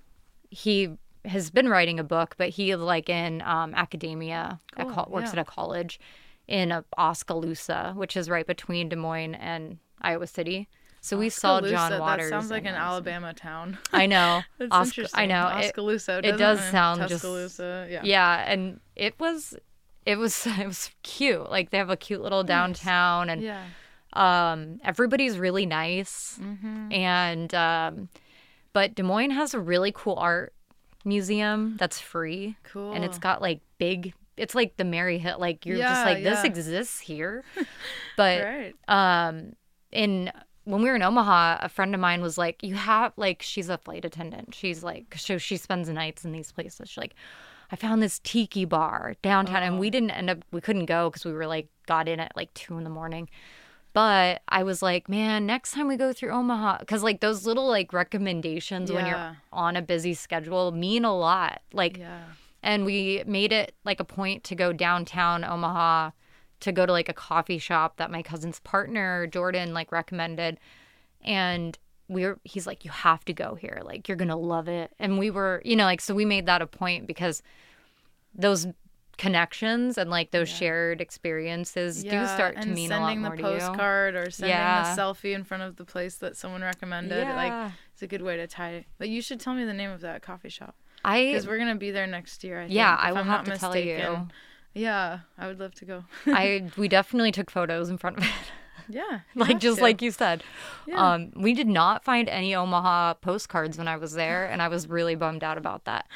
[0.49, 0.89] he
[1.25, 5.31] has been writing a book but he like in um, academia at Cool, col- works
[5.33, 5.39] yeah.
[5.39, 5.99] at a college
[6.47, 10.67] in oskaloosa which is right between des moines and iowa city
[11.01, 13.77] so we saw john waters That sounds like an Alabama town.
[13.93, 15.19] i know That's interesting.
[15.19, 16.19] i know it, Oskaloosa.
[16.19, 17.87] it does doesn't sound just- Tuscaloosa.
[17.89, 18.01] Yeah.
[18.03, 19.55] yeah and it was
[20.05, 23.63] it was it was cute like they have a cute little downtown and Yeah.
[24.13, 26.91] um everybody's really nice Mm-hmm.
[26.91, 28.09] and um
[28.73, 30.53] but des moines has a really cool art
[31.05, 32.57] museum that's free.
[32.63, 32.91] Cool.
[32.93, 36.45] And it's got like big it's like the Maryhill like you're just like this yeah.
[36.45, 37.43] exists here.
[38.17, 38.73] but right.
[38.87, 39.53] um
[39.91, 40.31] in
[40.65, 43.69] when we were in Omaha, a friend of mine was like, "You have like she's
[43.69, 44.53] a flight attendant.
[44.53, 46.89] She's like so she spends nights in these places.
[46.89, 47.15] She's like,
[47.71, 51.25] I found this tiki bar downtown, and we didn't end up we couldn't go because
[51.25, 53.29] we were like got in at like two in the morning.
[53.93, 57.67] But I was like, man, next time we go through Omaha, because like those little
[57.67, 61.61] like recommendations when you're on a busy schedule mean a lot.
[61.71, 62.23] Like, Yeah.
[62.65, 66.09] And we made it like a point to go downtown Omaha
[66.61, 70.59] to go to like a coffee shop that my cousin's partner Jordan like recommended
[71.23, 74.67] and we were he's like you have to go here like you're going to love
[74.67, 77.41] it and we were you know like so we made that a point because
[78.33, 78.67] those
[79.17, 83.35] connections and like those shared experiences do start to and mean a lot sending more
[83.37, 83.59] the to you.
[83.59, 84.93] postcard or sending Yeah.
[84.93, 87.19] the selfie in front of the place that someone recommended.
[87.23, 87.35] Yeah.
[87.35, 88.85] Like it's a good way to tie it.
[88.97, 91.75] But you should tell me the name of that coffee shop I because we're gonna
[91.75, 92.61] be there next year.
[92.61, 94.27] I yeah, think, I will I'm have to tell you.
[94.73, 96.03] Yeah, I would love to go.
[96.25, 98.29] I we definitely took photos in front of it.
[98.89, 99.83] yeah, like just to.
[99.83, 100.43] like you said.
[100.87, 101.13] Yeah.
[101.13, 104.89] Um, we did not find any Omaha postcards when I was there, and I was
[104.89, 106.07] really bummed out about that.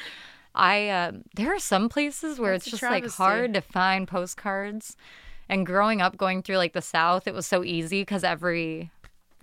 [0.54, 4.96] I um, there are some places where That's it's just like hard to find postcards.
[5.48, 8.90] And growing up, going through like the South, it was so easy because every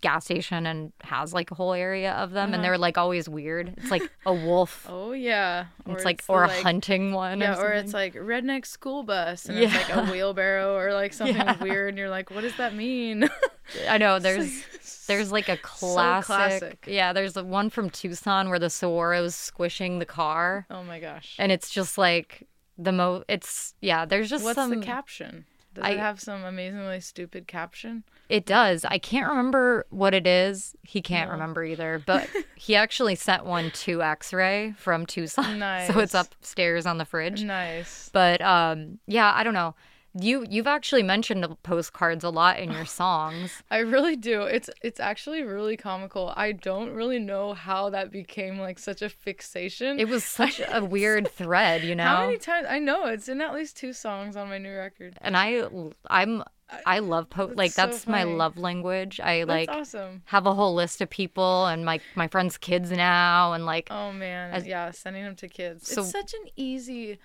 [0.01, 3.73] gas station and has like a whole area of them, and they're like always weird.
[3.77, 4.85] It's like a wolf.
[4.87, 4.95] Uh-huh.
[5.07, 7.39] Oh yeah, it's like the, or a like- hunting one.
[7.39, 11.13] Yeah, or, or it's like redneck school bus, and it's like a wheelbarrow or like
[11.13, 11.61] something Yeah.
[11.63, 13.29] weird, and you're like, what does that mean?
[13.89, 14.63] I know there's
[15.07, 16.85] there's like a classic, classic.
[16.87, 20.65] Yeah, there's the one from Tucson where the Saguaro's squishing the car.
[20.69, 21.35] oh my gosh.
[21.39, 25.45] and it's just like the mo it's yeah there's just What's some the caption?
[25.78, 28.03] Does I- it have some amazingly stupid caption?
[28.30, 33.15] it does i can't remember what it is he can't remember either but he actually
[33.15, 35.88] sent one to x-ray from tucson Nice.
[35.93, 38.09] so it's upstairs on the fridge Nice.
[38.11, 39.75] but um yeah i don't know
[40.20, 44.41] you you've actually mentioned postcards a lot in your songs I really do.
[44.43, 46.34] It's it's actually really comical.
[46.36, 49.99] I don't really know how that became like such a fixation.
[49.99, 52.68] it was such a weird thread you know How many times?
[52.70, 55.18] I know it's in at least two songs on my new record.
[55.22, 55.64] and i
[56.10, 56.43] i'm
[56.86, 60.22] i love po- like so that's my love language i That's like awesome.
[60.26, 64.12] have a whole list of people and my my friends kids now and like Oh
[64.12, 65.88] man, As- yeah, sending them to kids.
[65.88, 67.20] So- it's such an easy,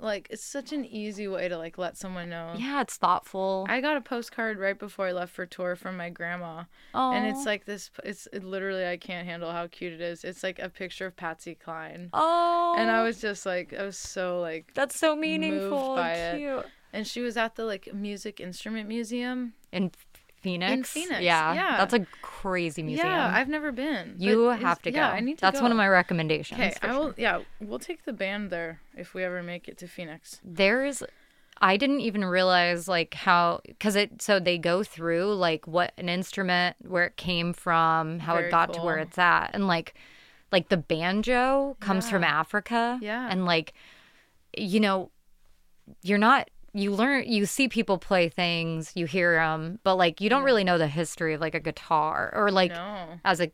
[0.00, 2.54] like it's such an easy way to like let someone know.
[2.56, 6.10] yeah it's thoughtful I got a postcard right before I left for tour from my
[6.10, 7.90] grandma, oh and it's like this.
[8.04, 10.24] It's it literally I can't handle how cute it is.
[10.24, 13.98] It's like a picture of Patsy Cline, oh and I was just like, I was
[13.98, 16.40] so like, that's so meaningful and it.
[16.40, 19.54] cute and she was at the like music instrument museum.
[19.72, 19.90] in
[20.40, 21.76] phoenix Phoenix, yeah, yeah.
[21.78, 24.14] that's a crazy museum Yeah, I've never been.
[24.18, 25.62] you have to go Yeah, I need to that's go.
[25.64, 26.98] one of my recommendations Okay, I sure.
[26.98, 27.14] will.
[27.16, 30.40] Yeah, we'll take the band there if we ever make it to Phoenix.
[30.44, 31.02] there's
[31.60, 36.08] i didn't even realize like how because it so they go through like what an
[36.08, 39.94] instrument where it came from how Very it got to where it's at and like
[40.52, 43.26] like the banjo comes from africa Yeah.
[43.28, 43.72] and like
[44.56, 45.10] you know
[46.04, 50.28] you're not you learn you see people play things you hear them but like you
[50.28, 53.50] don't really know the history of like a guitar or like No, as a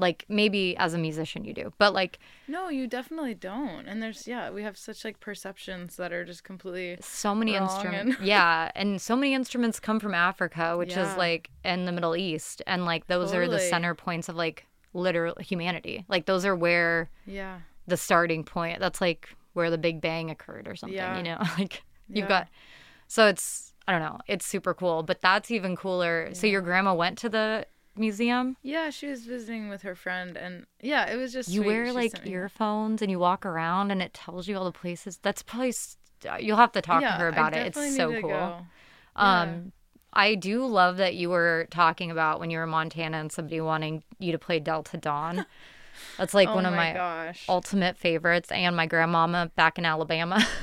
[0.00, 2.18] like maybe as a musician you do but like
[2.50, 3.86] no, you definitely don't.
[3.88, 6.96] And there's yeah, we have such like perceptions that are just completely.
[7.02, 11.10] so many instruments and- yeah and so many instruments come from africa which Yeah.
[11.10, 14.64] is like in the middle east and like those are the center points of like
[14.94, 17.58] literal humanity like those are where Yeah,
[17.88, 21.16] the starting point that's like where the big bang occurred or something Yeah.
[21.16, 22.48] you know like you've got
[23.06, 26.94] so it's i don't know it's super cool but that's even cooler so your grandma
[26.94, 27.66] went to the
[27.98, 28.90] museum yeah.
[28.90, 31.48] She was visiting with her friend, and yeah, it was just.
[31.48, 31.66] you sweet.
[31.66, 35.18] wear She like earphones and you walk around and it tells you all the places
[35.20, 35.74] that's probably
[36.40, 38.66] you'll have to talk yeah, to her about it it's so cool.
[39.16, 39.72] Um,
[40.12, 43.60] I do love that you were talking about when you were in Montana and somebody
[43.60, 45.44] wanting you to play Delta Dawn.
[46.16, 47.44] That's like oh one of my gosh.
[47.48, 50.44] ultimate favorites, and my grandmama back in Alabama.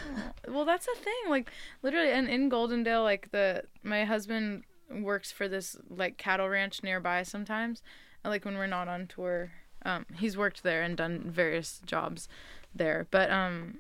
[0.48, 1.14] Well, that's the thing.
[1.30, 6.84] Like literally, and in Goldendale, like the my husband works for this like cattle ranch
[6.84, 7.82] nearby sometimes.
[8.24, 9.52] Like when we're not on tour,
[9.86, 12.28] um, he's worked there and done various jobs
[12.76, 13.08] there.
[13.10, 13.80] But um,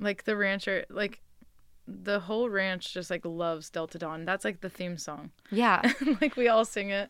[0.00, 1.20] like the rancher, like
[1.86, 4.24] the whole ranch just like loves Delta Dawn.
[4.24, 5.30] That's like the theme song.
[5.50, 5.80] yeah,
[6.20, 7.08] like we all sing it,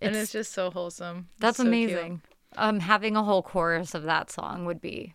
[0.00, 1.28] and It's- it's just so wholesome.
[1.38, 1.70] That's so cute.
[2.56, 5.14] Um, having a whole chorus of that song would be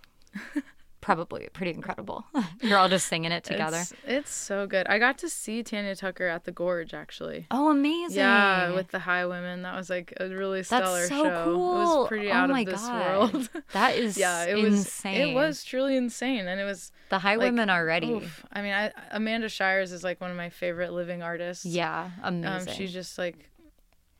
[1.01, 2.23] probably pretty incredible.
[2.61, 3.79] You're all just singing it together.
[3.79, 4.87] It's, it's so good.
[4.87, 7.45] I got to see Tanya Tucker at the Gorge actually.
[7.51, 8.19] oh, amazing.
[8.19, 9.63] Yeah, with the Highwomen.
[9.63, 11.43] That was like a really stellar That's so show.
[11.43, 11.73] cool.
[11.73, 13.33] It was pretty oh out of this God.
[13.33, 13.49] world.
[13.73, 15.29] That is yeah, it was insane.
[15.29, 18.11] it was truly insane and it was the high like, women already.
[18.11, 18.45] oof.
[18.53, 21.65] I mean, I Amanda Shires is like one of my favorite living artists.
[21.65, 22.73] Yeah, Um amazing.
[22.75, 23.49] she's just like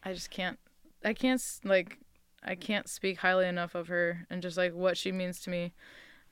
[0.04, 0.58] I just can't
[1.06, 2.00] I can't like
[2.46, 5.74] I can't speak highly enough of her and just like what she means to me.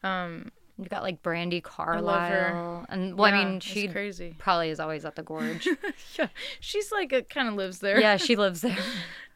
[0.03, 2.85] Um You've got like Brandi love Carlile, her.
[2.89, 4.33] and well, I mean, she crazy.
[4.39, 5.67] probably is always at the gorge.
[6.17, 6.27] yeah,
[6.59, 7.99] she's like kind of lives there.
[7.99, 8.77] yeah, she lives there.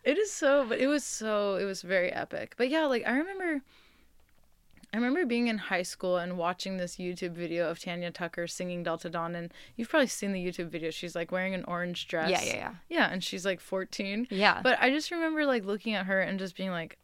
[0.04, 2.54] It is so, but it was so, it was very epic.
[2.58, 3.62] But yeah, like I remember,
[4.96, 8.82] I remember being in high school and watching this YouTube video of Tanya Tucker singing
[8.82, 10.90] Delta Dawn, and you've probably seen the YouTube video.
[10.90, 12.30] She's like wearing an orange dress.
[12.30, 12.74] Yeah, yeah, yeah.
[12.88, 14.28] Yeah, and she's like 14.
[14.30, 14.62] Yeah.
[14.64, 16.98] But I just remember like looking at her and just being like,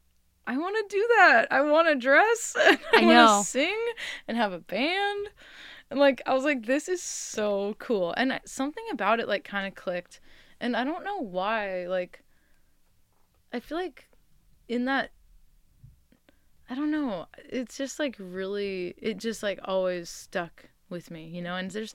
[0.48, 1.48] I want to do that.
[1.52, 2.56] I want to dress.
[2.58, 3.78] I, I want to sing
[4.26, 5.28] and have a band.
[5.90, 8.14] And like I was like, this is so cool.
[8.16, 10.22] And something about it like kind of clicked.
[10.62, 11.88] And I don't know why.
[11.88, 12.24] Like,
[13.52, 14.08] I feel like
[14.70, 15.12] in that.
[16.72, 17.26] I don't know.
[17.50, 18.96] It's just like really.
[18.98, 21.58] It just like always stuck with me, you know.
[21.58, 21.94] And there's,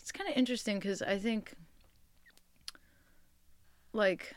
[0.00, 1.54] it's kind of interesting because I think.
[3.92, 4.34] Like.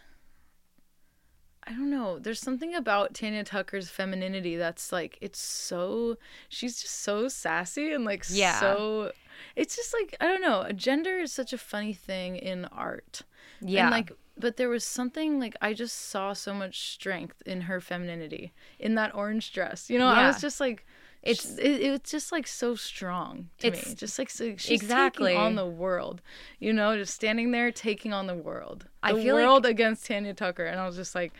[1.68, 2.18] I don't know.
[2.18, 6.18] There's something about Tanya Tucker's femininity that's like it's so
[6.48, 8.60] she's just so sassy and like Yeah.
[8.60, 9.12] so
[9.56, 10.72] it's just like I don't know.
[10.72, 13.22] Gender is such a funny thing in art.
[13.62, 13.82] yeah.
[13.84, 17.80] And like but there was something like I just saw so much strength in her
[17.82, 19.90] femininity in that orange dress.
[19.90, 20.86] You know, I was just like
[21.22, 23.96] It's- it's it, it just like so strong to It's- me.
[23.96, 25.32] Just like so, she's Exactly.
[25.34, 26.22] taking on the world.
[26.60, 28.84] You know, just standing there taking on the world.
[29.04, 31.34] The I feel like- world against Tanya Tucker and I was just like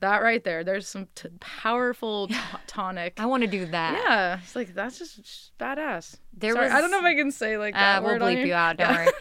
[0.00, 0.64] that right there.
[0.64, 2.34] There's some t- powerful t-
[2.66, 3.20] tonic.
[3.20, 4.02] I want to do that.
[4.08, 6.16] Yeah, it's like that's just, just badass.
[6.36, 6.74] There Sorry, was.
[6.74, 8.78] I don't know if I can say like that Uh, we'll bleep you out.
[8.78, 9.04] Don't Yeah.
[9.04, 9.12] worry.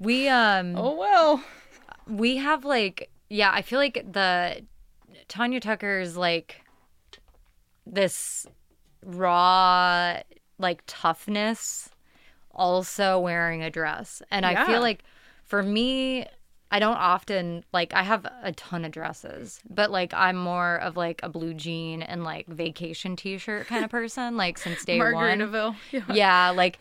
[0.00, 0.76] We um.
[0.76, 1.42] Oh well.
[2.08, 4.60] We have like yeah i feel like the
[5.28, 6.62] tanya tucker's like
[7.86, 8.46] this
[9.04, 10.16] raw
[10.58, 11.88] like toughness
[12.52, 15.02] also wearing a dress and i feel like
[15.44, 16.24] for me
[16.70, 20.96] i don't often like i have a ton of dresses but like i'm more of
[20.96, 25.12] like a blue jean and like vacation t-shirt kind of person like since day one
[25.12, 25.76] Margaritaville.
[25.92, 26.02] Yeah.
[26.12, 26.78] yeah like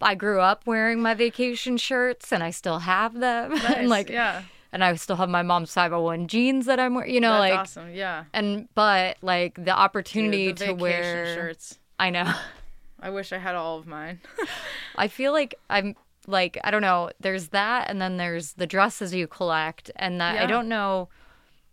[0.00, 3.64] i grew up wearing my vacation shirts and i still have them Nice.
[3.76, 4.42] and like yeah.
[4.72, 7.58] And I still have my mom's 501 jeans that I'm wearing, you know, That's like,
[7.58, 7.94] awesome.
[7.94, 8.24] Yeah.
[8.32, 11.78] and, but like the opportunity Dude, the to wear, shirts.
[11.98, 12.32] I know.
[13.00, 14.20] I wish I had all of mine.
[14.96, 15.96] I feel like I'm
[16.26, 20.36] like, I don't know, there's that, and then there's the dresses you collect, and that
[20.40, 21.08] I don't know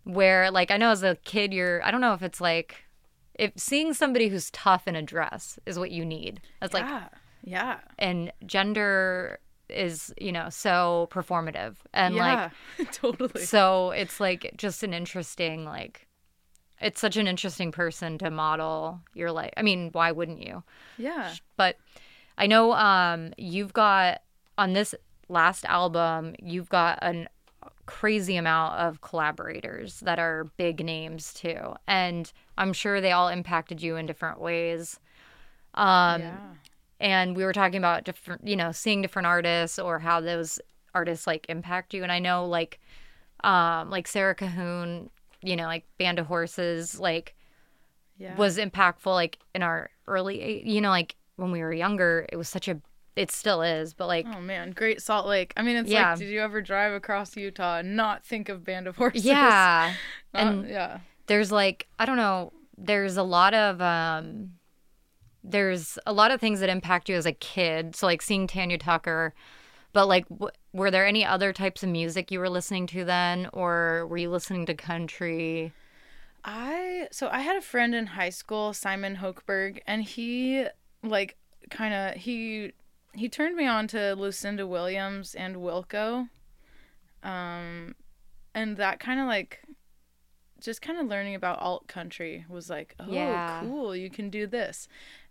[0.04, 2.76] where, like, I know as a kid, you're, I don't know if it's like,
[3.34, 6.40] if seeing somebody who's tough in a dress is what you need.
[6.60, 7.08] That's like, yeah.
[7.44, 7.78] Yeah.
[7.98, 9.38] and gender
[9.70, 11.76] is, you know, so performative.
[11.92, 12.86] And like, yeah.
[12.92, 13.44] totally.
[13.44, 16.08] so it's like just an interesting like
[16.80, 20.62] it's such an interesting person to model your life i mean why wouldn't you
[20.96, 21.34] yeah.
[21.56, 21.76] but
[22.36, 24.22] i know um you've got
[24.56, 24.94] on this
[25.28, 27.28] last album you've got an
[27.86, 33.82] crazy amount of collaborators that are big names too and i'm sure they all impacted
[33.82, 35.00] you in different ways
[35.74, 36.36] um yeah.
[37.00, 40.58] And we were talking about different you know seeing different artists or how those
[40.94, 42.80] artists like impact you and i know like
[43.44, 45.08] um like sarah cahoon
[45.42, 47.34] you know like band of horses like
[48.18, 48.36] Yeah.
[48.36, 52.48] was impactful like in our early you know like when we were younger it was
[52.48, 52.80] such a
[53.14, 55.52] it still is but like Oh man, Great Salt Lake.
[55.56, 56.10] I mean, it's Yeah.
[56.10, 59.24] like, did you ever drive across Utah and not think of Band of Horses?
[59.24, 59.92] yeah
[60.34, 64.50] Not- and yeah, there's like i don't know there's a lot of um
[65.50, 68.78] there's a lot of things that impact you as a kid so like seeing tanya
[68.78, 69.34] tucker
[69.92, 73.48] but like w- were there any other types of music you were listening to then
[73.52, 75.72] or were you listening to country
[76.44, 80.66] I so I had a friend in high school, Simon Hochberg, and he
[81.02, 81.36] like
[81.70, 82.72] kind of he
[83.12, 86.28] he turned me on to Lucinda Williams and Wilco,
[87.22, 87.94] um,
[88.54, 89.60] and that kind of like
[90.60, 93.60] just kind of learning about alt country was like, oh, Yeah.
[93.60, 94.88] cool, you can do this.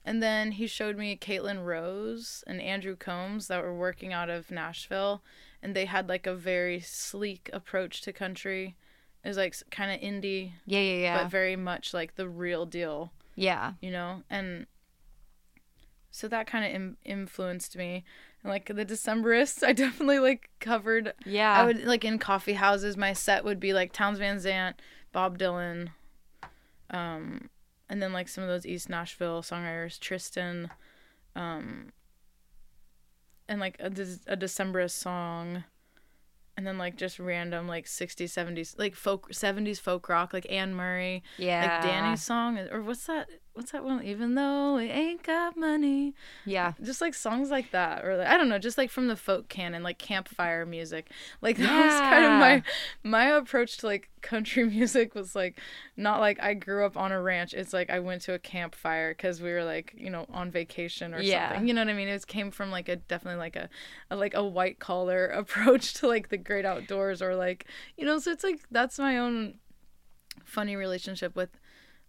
[0.07, 4.49] And then he showed me Caitlin Rose and Andrew Combs that were working out of
[4.49, 5.21] Nashville,
[5.61, 8.77] and they had like a very sleek approach to country.
[9.25, 12.65] It was like kind of indie, yeah yeah yeah but very much like the real
[12.65, 14.23] deal, yeah you know?
[14.29, 14.65] And
[16.09, 18.05] so that kind of Im- influenced me.
[18.43, 21.15] And like the Decemberists, I definitely like covered.
[21.25, 24.81] yeah I would like in coffee houses, my set would be like Townes Van Zandt,
[25.11, 25.89] Bob Dylan,
[26.91, 27.49] um,
[27.89, 30.69] and then like some of those East Nashville songwriters, Tristan,
[31.35, 31.91] um
[33.49, 35.63] and like a, a Decemberist song
[36.57, 40.73] and then like just random like 60s 70s like folk 70s folk rock like Anne
[40.73, 41.61] Murray Yeah.
[41.61, 44.03] like Danny's song or what's that what's that one?
[44.05, 46.13] Even though we ain't got money.
[46.45, 46.73] Yeah.
[46.81, 49.49] just like songs like that or like I don't know just like from the folk
[49.49, 51.11] canon like campfire music.
[51.41, 52.63] Like that was kind of my
[53.03, 55.59] my approach to like country music was like
[55.97, 57.53] not like I grew up on a ranch.
[57.53, 61.13] It's like I went to a campfire because we were like you know on vacation
[61.13, 61.49] or Yeah.
[61.49, 61.67] something.
[61.67, 62.07] You know what I mean?
[62.07, 63.69] It came from like a definitely like a,
[64.09, 67.65] a like a white collar approach to like the great outdoors or like
[67.97, 69.55] you know so it's like that's my own
[70.45, 71.49] funny relationship with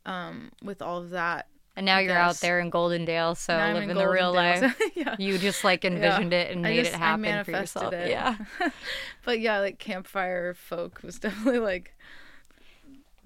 [0.09, 1.47] um with all of that
[1.77, 4.77] And now you're out there in Goldendale, so living in the real Goldendale, life.
[4.79, 7.93] so- yeah You just like envisioned it and I made just- it happen for yourself.
[7.93, 8.11] it.
[8.11, 8.37] Yeah.
[9.25, 11.97] but yeah, like campfire folk was definitely like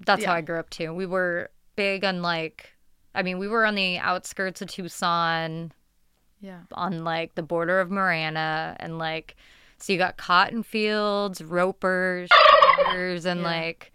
[0.05, 0.93] That's how I grew up too.
[0.93, 2.69] We were big on like
[3.15, 5.71] I mean, we were on the outskirts of Tucson,
[6.41, 9.35] yeah, on like the border of Marana and like
[9.77, 12.29] so you got cotton fields, ropers,
[12.87, 13.45] and Yeah.
[13.45, 13.93] like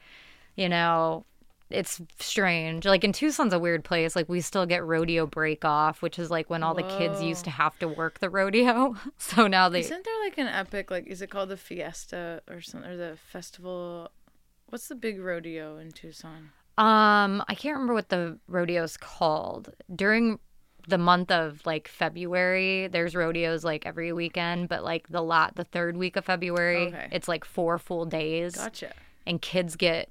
[0.57, 1.24] you know,
[1.70, 2.84] it's strange.
[2.86, 4.16] Like in Tucson's a weird place.
[4.16, 7.44] Like we still get rodeo break off, which is like when all the kids used
[7.44, 8.96] to have to work the rodeo.
[9.18, 12.60] So now they isn't there like an epic like is it called the Fiesta or
[12.60, 14.10] something or the festival?
[14.68, 16.50] What's the big rodeo in Tucson?
[16.78, 19.74] Um, I can't remember what the rodeo's called.
[19.94, 20.38] During
[20.86, 25.64] the month of like February, there's rodeos like every weekend, but like the lot the
[25.64, 27.08] third week of February, Okay.
[27.12, 28.92] it's like four full days Gotcha.
[29.26, 30.08] and kids get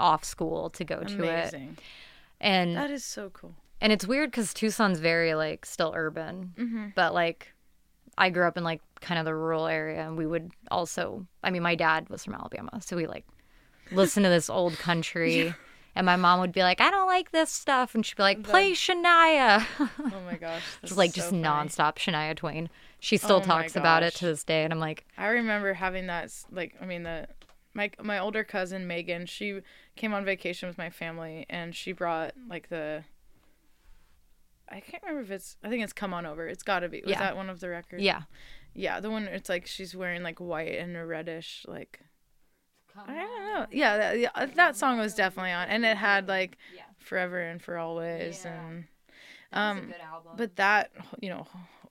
[0.00, 1.54] off school to go to it.
[2.40, 3.54] And That is so cool.
[3.80, 6.86] and it's weird cuz Tucson's very like still urban, Mm-hmm.
[6.94, 7.52] but like
[8.18, 11.50] I grew up in like kind of the rural area and we would also I
[11.50, 13.26] mean my dad was from Alabama, so we like
[13.92, 15.54] listen to this old country.
[15.96, 17.96] And my mom would be like, I don't like this stuff.
[17.96, 19.66] And she'd be like, play Shania.
[19.80, 19.90] Oh
[20.24, 20.62] my gosh.
[20.84, 22.70] It's like just nonstop Shania Twain.
[23.00, 24.62] She still Oh talks about it to this day.
[24.62, 27.26] And I'm like, I remember having that like I mean the
[27.74, 29.60] my my older cousin Megan, she
[29.96, 33.04] came on vacation with my family and she brought like the
[34.68, 36.46] I can't remember if it's I think it's Come On Over.
[36.46, 37.00] It's got to be.
[37.02, 37.18] Was Yeah.
[37.20, 38.02] that one of the records?
[38.02, 38.22] yeah.
[38.72, 42.00] Yeah, the one it's like she's wearing like white and a reddish like
[42.96, 43.66] I don't know.
[43.72, 46.82] Yeah, that, yeah, that song was definitely on and it had like Yeah.
[46.98, 48.60] Forever and for Always Yeah.
[48.68, 48.84] and
[49.52, 49.92] um
[50.36, 51.46] but that you know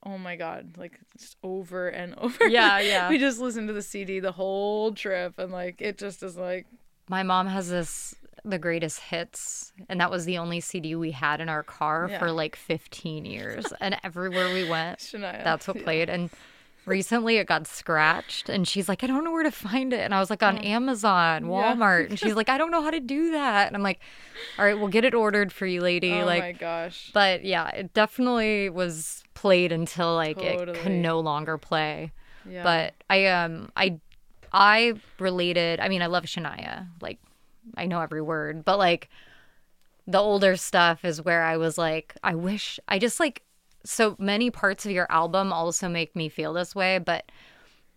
[0.05, 3.09] oh my god like just over and over Yeah, yeah.
[3.09, 6.65] we just listened to the cd the whole trip and like it just is like
[7.09, 8.13] my mom has this,
[8.45, 9.73] the greatest hits.
[9.89, 12.19] And that was the only CD we had in our car Yeah.
[12.19, 13.65] for like 15 years.
[13.81, 15.43] and everywhere we went, Shania.
[15.43, 15.83] that's what Yeah.
[15.85, 16.09] played.
[16.11, 16.29] And
[16.89, 18.49] recently it got scratched.
[18.49, 19.99] And she's like, I don't know where to find it.
[20.01, 21.49] And I was like, on Amazon, Yeah.
[21.51, 22.09] Walmart.
[22.09, 23.67] And she's like, I don't know how to do that.
[23.67, 23.99] And I'm like,
[24.57, 26.13] all right, we'll get it ordered for you, lady.
[26.13, 30.79] oh like, my gosh But yeah, it definitely was played until like it Totally.
[30.79, 32.11] could no longer play.
[32.49, 33.99] yeah But I um I
[34.51, 35.79] I related.
[35.79, 36.87] I mean, I love Shania.
[37.01, 37.19] Like
[37.77, 39.09] I know every word, but like
[40.07, 43.43] the older stuff is where I was like, I wish I just like
[43.83, 47.31] so many parts of your album also make me feel this way, but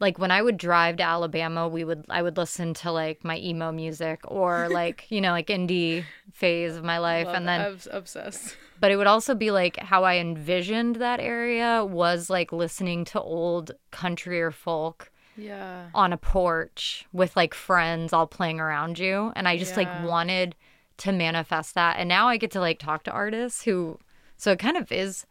[0.01, 3.39] like when I would drive to Alabama, we would I would listen to like my
[3.39, 7.61] emo music or like, you know, like indie phase of my life Love and then
[7.61, 12.29] I was obsessed but it would also be like how I envisioned that area was
[12.29, 18.27] like listening to old country or folk yeah on a porch with like friends all
[18.27, 19.33] playing around you.
[19.37, 20.57] And I just like wanted
[20.99, 21.97] to manifest that.
[21.99, 23.99] And now I get to like talk to artists who,
[24.37, 25.27] so it kind of is,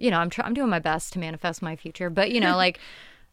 [0.00, 2.10] you know, I'm trying, I'm doing my best to manifest my future.
[2.10, 2.80] But, you know, like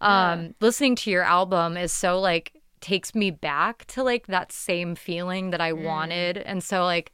[0.01, 4.95] um, listening to your album is so like, takes me back to like that same
[4.95, 5.82] feeling that I Mm.
[5.84, 6.38] wanted.
[6.38, 7.11] And so, like,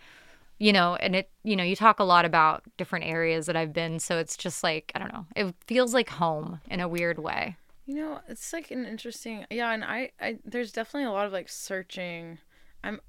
[0.59, 3.73] you know, and it, you know, you talk a lot about different areas that I've
[3.73, 3.99] been.
[3.99, 7.57] So it's just like, I don't know, it feels like home in a weird way.
[7.85, 11.33] You know, it's like an interesting yeah, and I, I there's definitely a lot of
[11.33, 12.39] like searching.
[12.83, 13.01] I'm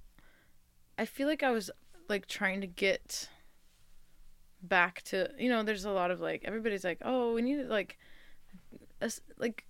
[0.99, 1.71] I feel like I was
[2.09, 3.29] like trying to get
[4.69, 7.99] back to you know, there's a lot of like everybody's like, "Oh, we need like
[9.01, 9.65] us like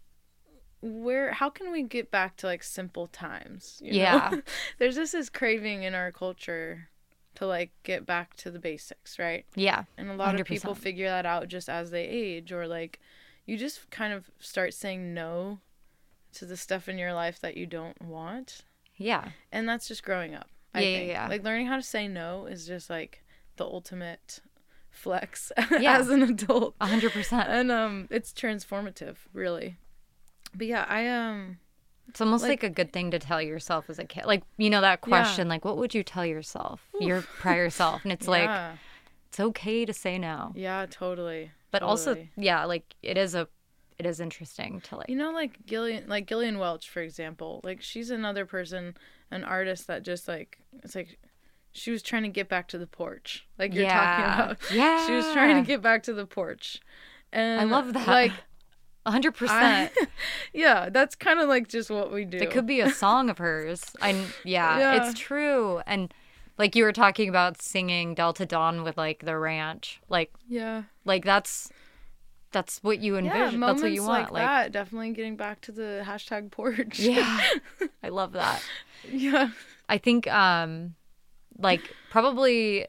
[0.80, 3.99] where how can we get back to like simple times?" You know?
[3.99, 4.34] Yeah.
[4.78, 6.88] there's just this craving in our culture
[7.36, 9.45] to like get back to the basics, right?
[9.55, 9.84] Yeah.
[9.99, 13.01] And a lot of people figure that out just as they age, or like
[13.47, 15.59] you just kind of start saying no
[16.34, 18.62] to the stuff in your life that you don't want.
[18.97, 19.30] Yeah.
[19.53, 20.49] And that's just growing up.
[20.74, 21.28] I Yeah, yeah, yeah.
[21.28, 23.24] Like learning how to say no is just like
[23.57, 24.40] the ultimate
[24.95, 25.99] flex Yeah.
[25.99, 26.74] as an adult.
[26.80, 27.49] A hundred percent.
[27.49, 29.76] And um it's transformative, really.
[30.55, 31.59] But yeah, I um
[32.09, 34.24] It's almost like, Like- a good thing to tell yourself as a kid.
[34.26, 38.05] Like, you know, that question, like, what would you tell yourself, your prior self?
[38.05, 38.51] And it's like,
[39.28, 40.53] it's okay to say no.
[40.55, 41.51] yeah, totally.
[41.72, 43.49] but also yeah, like it is a
[43.99, 47.61] it is interesting to like You know, like Gillian, like Gillian Welch, for example.
[47.64, 48.97] Like she's another person,
[49.30, 51.18] an artist that just like it's like
[51.75, 54.16] she was trying to get back to the porch, like you're yeah.
[54.16, 54.72] talking about.
[54.72, 55.07] Yeah.
[55.07, 56.81] She was trying to get back to the porch,
[57.33, 58.09] and I love that.
[58.09, 58.33] Like,
[59.07, 60.11] A hundred I, percent.
[60.55, 62.39] yeah, that's kind of like just what we do.
[62.39, 63.85] It could be a song of hers.
[64.01, 64.12] I
[64.45, 65.09] yeah, Yeah.
[65.09, 65.83] it's true.
[65.87, 66.12] And
[66.57, 71.25] like you were talking about singing Delta Dawn with like the ranch, like yeah, like
[71.25, 71.70] that's
[72.51, 73.61] that's what you envision.
[73.61, 74.33] Moments that's what you want.
[74.33, 74.72] like, that.
[74.72, 76.99] Definitely getting back to the hashtag porch.
[76.99, 77.41] yeah,
[78.03, 78.62] I love that.
[79.12, 79.51] yeah,
[79.87, 80.95] I think um
[81.59, 82.87] like probably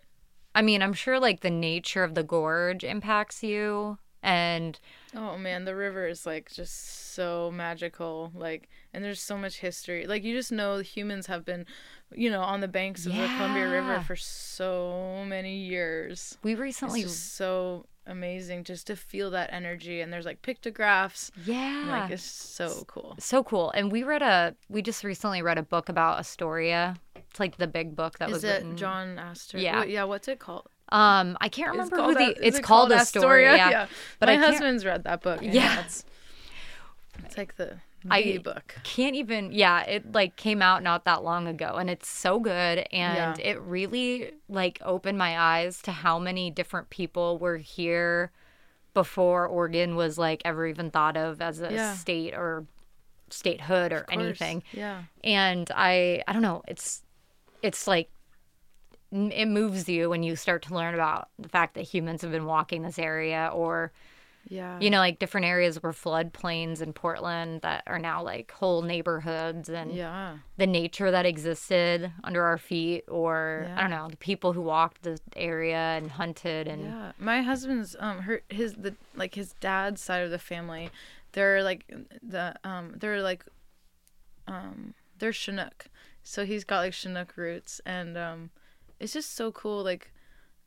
[0.54, 4.80] I mean, I'm sure like the nature of the gorge impacts you and
[5.16, 8.32] Oh man, the river is like just so magical.
[8.34, 10.08] Like, and there's so much history.
[10.08, 11.66] Like, you just know humans have been,
[12.14, 16.38] you know, on the banks of the Columbia River for so many years.
[16.44, 20.02] we recently so amazing just to feel that energy.
[20.02, 21.32] And there's like pictographs.
[21.46, 21.86] yeah.
[21.88, 23.16] Like, it's so cool.
[23.20, 23.72] so cool.
[23.72, 26.98] And we read a we just recently read a book about Astoria.
[27.36, 28.78] It's like the big book that Is was it written.
[28.78, 29.58] John Astor?
[29.58, 29.84] Yeah.
[29.84, 30.06] Yeah.
[30.06, 30.70] What's it called?
[30.88, 32.28] Um, I can't remember who called the.
[32.42, 33.58] A- it's it called, Astoria.
[33.58, 33.88] Yeah.
[34.20, 35.40] But My husband's read that book.
[35.42, 35.82] Yeah.
[35.84, 36.06] It's,
[37.26, 37.76] it's like the
[38.10, 38.76] I- book.
[38.86, 39.52] Can't even.
[39.52, 43.46] Yeah, it like came out not that long ago, and it's so good, and Yeah.
[43.46, 48.32] it really like opened my eyes to how many different people were here
[48.94, 51.94] before Oregon was like ever even thought of as a Yeah.
[51.96, 52.66] state or
[53.30, 54.64] statehood or anything.
[54.72, 55.02] Yeah.
[55.24, 57.02] and i i don't know it's
[57.62, 58.10] it's like
[59.12, 62.46] it moves you when you start to learn about the fact that humans have been
[62.46, 63.92] walking this area or
[64.50, 64.80] Yeah.
[64.80, 69.70] you know like different areas were floodplains in portland that are now like whole neighborhoods
[69.70, 70.38] and Yeah.
[70.58, 75.04] the nature that existed under our feet or i don't know the people who walked
[75.04, 80.02] the area and hunted and Yeah, my husband's um her his the like his dad's
[80.02, 80.90] side of the family,
[81.32, 81.86] they're like
[82.22, 83.46] the um they're like
[84.48, 85.86] um they're Chinook,
[86.28, 88.50] so he's got like Chinook roots, and um
[89.00, 89.84] it's just so cool.
[89.84, 90.12] Like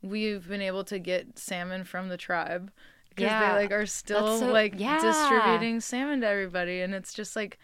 [0.01, 2.71] we've been able to get salmon from the tribe
[3.09, 4.99] because Yeah, they like are still so- like yeah.
[5.01, 7.59] distributing salmon to everybody, and it's just like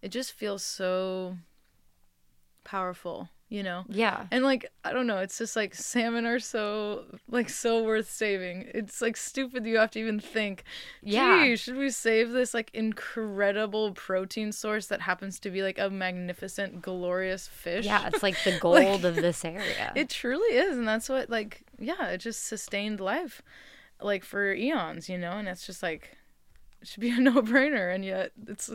[0.00, 1.36] it just feels so
[2.64, 3.84] powerful, you know.
[3.88, 8.08] yeah And like I don't know, it's just like salmon are so like so worth
[8.08, 8.70] saving.
[8.72, 10.62] It's like stupid you have to even think.
[11.02, 11.44] Yeah.
[11.44, 15.90] Gee, should we save this like incredible protein source that happens to be like a
[15.90, 17.84] magnificent, glorious fish?
[17.84, 21.62] yeah it's like the gold of this area It truly is, and that's what like
[21.78, 23.42] yeah, it just sustained life,
[24.00, 25.32] like for eons, you know.
[25.32, 26.16] And it's just like
[26.80, 28.70] it should be a no brainer, and yet it's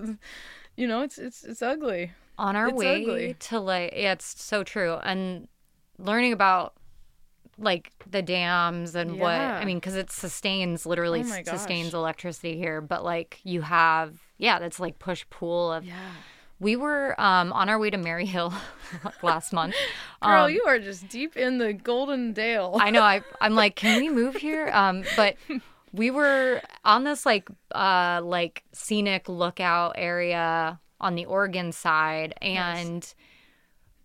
[0.76, 2.12] you know it's it's it's ugly.
[2.38, 3.36] On our It's way ugly.
[3.40, 5.48] to like yeah it's so true and
[5.98, 6.74] learning about
[7.58, 12.82] like the dams and what i mean because it sustains literally Oh sustains electricity here
[12.82, 15.94] but like you have yeah that's like push pull of Yeah.
[16.60, 18.54] we were um on our way to Maryhill
[19.24, 19.76] last month
[20.22, 22.78] Girl, Um, you are just deep in the Goldendale.
[22.82, 23.04] I know.
[23.04, 24.70] I I'm like, can we move here?
[24.74, 25.36] Um, but
[25.94, 33.14] we were on this like uh like scenic lookout area on the Oregon side, and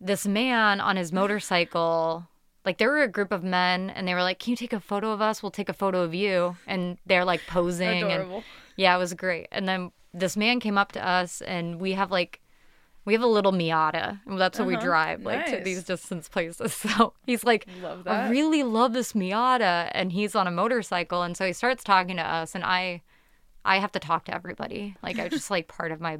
[0.01, 2.27] this man on his motorcycle.
[2.65, 4.81] Like there were a group of men, and they were like, "Can you take a
[4.81, 5.43] photo of us?
[5.43, 8.45] We'll take a photo of you." And they're like posing, and Adorable.
[8.77, 9.49] yeah, it was great.
[9.51, 12.41] And then this man came up to us, and we have like,
[13.07, 14.85] we have a little Miata, and that's what we Uh-huh.
[14.85, 16.75] drive like to these distance places.
[16.97, 17.67] So he's like,
[18.27, 22.17] I really love this Miata, and he's on a motorcycle, and so he starts talking
[22.17, 23.01] to us, and I,
[23.65, 24.97] I have to talk to everybody.
[25.03, 26.19] Like I'm just like part of my,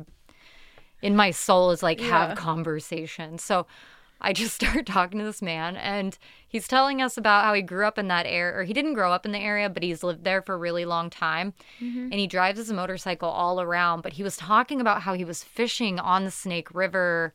[1.03, 2.29] in my soul is like Yeah.
[2.29, 3.39] have conversation.
[3.39, 3.67] So.
[4.23, 7.87] I just start talking to this man, and he's telling us about how he grew
[7.87, 10.25] up in that area, or he didn't grow up in the area, but he's lived
[10.25, 11.55] there for a really long time.
[11.81, 12.03] Mm-hmm.
[12.03, 14.03] And he drives his motorcycle all around.
[14.03, 17.33] But he was talking about how he was fishing on the Snake River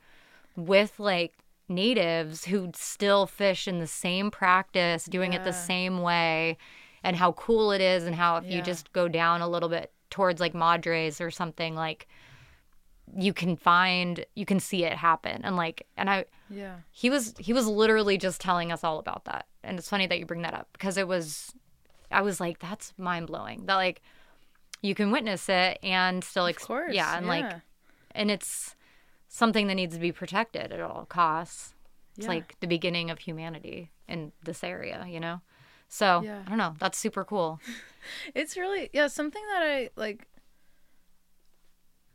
[0.55, 1.33] with like
[1.67, 6.55] natives who still fish in the same practice, doing it the same way,
[7.03, 9.91] and how cool it is, and how if you just go down a little bit
[10.11, 12.07] towards like Madras or something, like
[13.17, 15.41] you can find, you can see it happen.
[15.43, 16.77] And like, and I, Yeah.
[16.91, 20.19] he was he was literally just telling us all about that and it's funny that
[20.19, 21.51] you bring that up because it was
[22.11, 23.99] i was like that's mind-blowing that like
[24.83, 26.93] you can witness it and still Of ex- course.
[26.93, 27.51] yeah and like
[28.11, 28.75] and it's
[29.27, 31.73] something that needs to be protected at all costs
[32.15, 32.33] it's Yeah.
[32.33, 35.41] like the beginning of humanity in this area you know
[35.89, 36.43] so Yeah.
[36.45, 37.59] i don't know that's super cool
[38.35, 40.27] It's really yeah something that I like.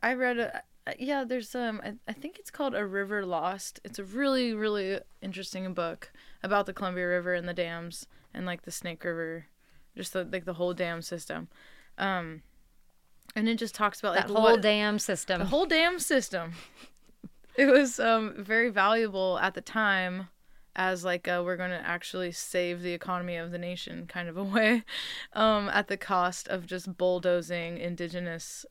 [0.02, 0.62] I read a
[0.98, 1.24] yeah.
[1.24, 3.80] There's um I, I think it's called A River Lost.
[3.84, 6.10] It's a really really interesting book
[6.42, 9.46] about the Columbia River and the dams and like the Snake River,
[9.96, 11.48] just the, like the whole dam system.
[11.98, 12.42] Um,
[13.36, 15.38] and it just talks about like that whole what, damn system.
[15.38, 16.52] the whole dam system.
[17.56, 20.28] it was um, very valuable at the time
[20.76, 24.36] as like a, we're going to actually save the economy of the nation kind of
[24.36, 24.84] a way
[25.32, 28.64] um, at the cost of just bulldozing indigenous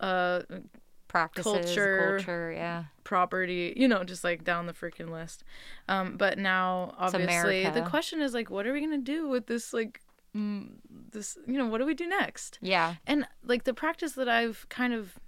[0.00, 0.42] uh,
[1.08, 2.18] Practices, culture.
[2.18, 2.84] culture, yeah.
[3.02, 5.42] property, you know, just like down the freaking list.
[5.88, 9.72] Um, but now, obviously, the question is like, what are we gonna do with this?
[9.72, 10.02] Like,
[10.34, 12.58] this, you know, what do we do next?
[12.60, 12.96] Yeah.
[13.06, 15.18] And like the practice that I've kind of,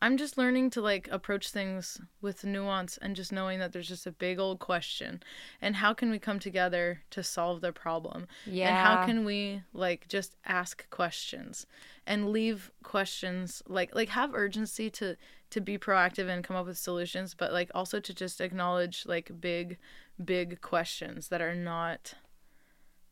[0.00, 4.06] I'm just learning to like approach things with nuance and just knowing that there's just
[4.06, 5.22] a big old question,
[5.60, 8.26] and how can we come together to solve the problem?
[8.46, 8.68] Yeah.
[8.68, 11.66] And how can we like just ask questions
[12.06, 15.16] and leave questions like like have urgency to
[15.50, 19.40] to be proactive and come up with solutions, but like also to just acknowledge like
[19.40, 19.78] big
[20.24, 22.14] big questions that are not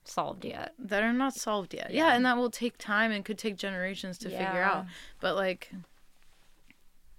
[0.04, 0.72] solved yet.
[0.78, 1.92] that are not solved yet.
[1.92, 2.14] Yeah, Yeah.
[2.16, 4.86] and that will take time and could take generations to figure out.
[5.20, 5.70] But like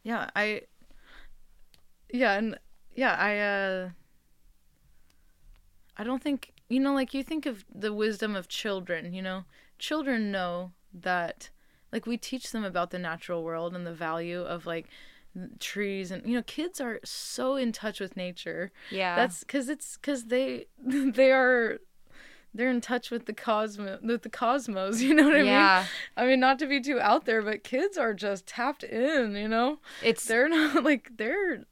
[0.04, 0.62] yeah, I
[2.12, 2.60] yeah, and
[2.96, 3.90] yeah, I uh
[5.98, 9.46] I don't think you know like you think of the wisdom of children, you know.
[9.80, 11.50] Children know that
[11.94, 14.88] like we teach them about the natural world and the value of like
[15.60, 19.16] trees and you know kids are so in touch with nature Yeah.
[19.16, 21.80] that's because it's because they they are
[22.54, 25.86] they're in touch with the cosmos with the cosmos you know what i yeah.
[26.18, 29.36] mean i mean not to be too out there but kids are just tapped in
[29.36, 31.64] you know It's they're not like they're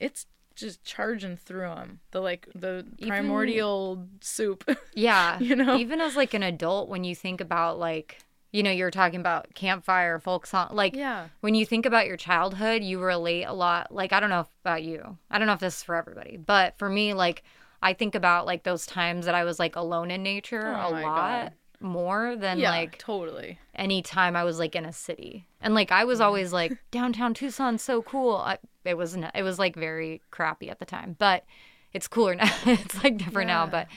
[0.00, 5.38] it's just charging through them the like the Even- primordial soup yeah.
[5.40, 5.76] you know?
[5.76, 8.18] Even as like an adult when you think about like
[8.54, 12.06] you know, you were talking about campfire, folk song like yeah when you think about
[12.06, 13.92] your childhood, you relate a lot.
[13.92, 15.18] Like, I don't know about you.
[15.28, 17.42] I don't know if this is for everybody, but for me, like,
[17.82, 20.90] I think about like those times that I was like alone in nature Oh a
[20.90, 21.52] lot God.
[21.80, 25.46] more than yeah like totally any time I was like in a city.
[25.60, 28.36] And like, I was always like, downtown Tucson's so cool.
[28.36, 31.44] I, it was, it was like very crappy at the time, but
[31.92, 32.50] it's cooler now.
[32.66, 33.88] it's like different now, but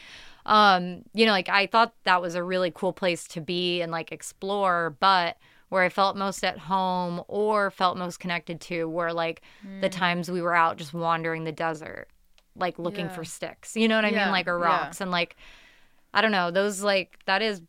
[0.48, 3.92] um you know like i thought that was a really cool place to be and
[3.92, 5.38] like explore but
[5.70, 9.82] where i felt most at home or felt most connected to were like Mm.
[9.82, 12.08] the times we were out just wandering the desert
[12.56, 13.12] like looking Yeah.
[13.14, 14.66] for sticks you know what i Yeah, mean like or yeah.
[14.66, 15.36] rocks and like
[16.14, 17.62] i don't know those like that is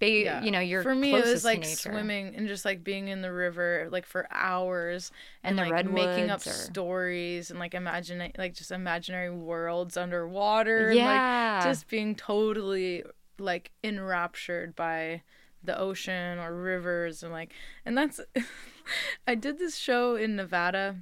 [0.00, 0.42] Yeah.
[0.42, 3.32] you know you're for me it was like swimming and just like being in the
[3.32, 5.12] river like for hours
[5.44, 9.96] And and, the like making up or- stories and like imagining like just imaginary worlds
[9.96, 11.56] underwater Yeah.
[11.56, 13.04] and like just being totally
[13.38, 15.22] like enraptured by
[15.62, 17.52] the ocean or rivers and like
[17.84, 18.20] and that's
[19.28, 20.96] I did this show in Nevada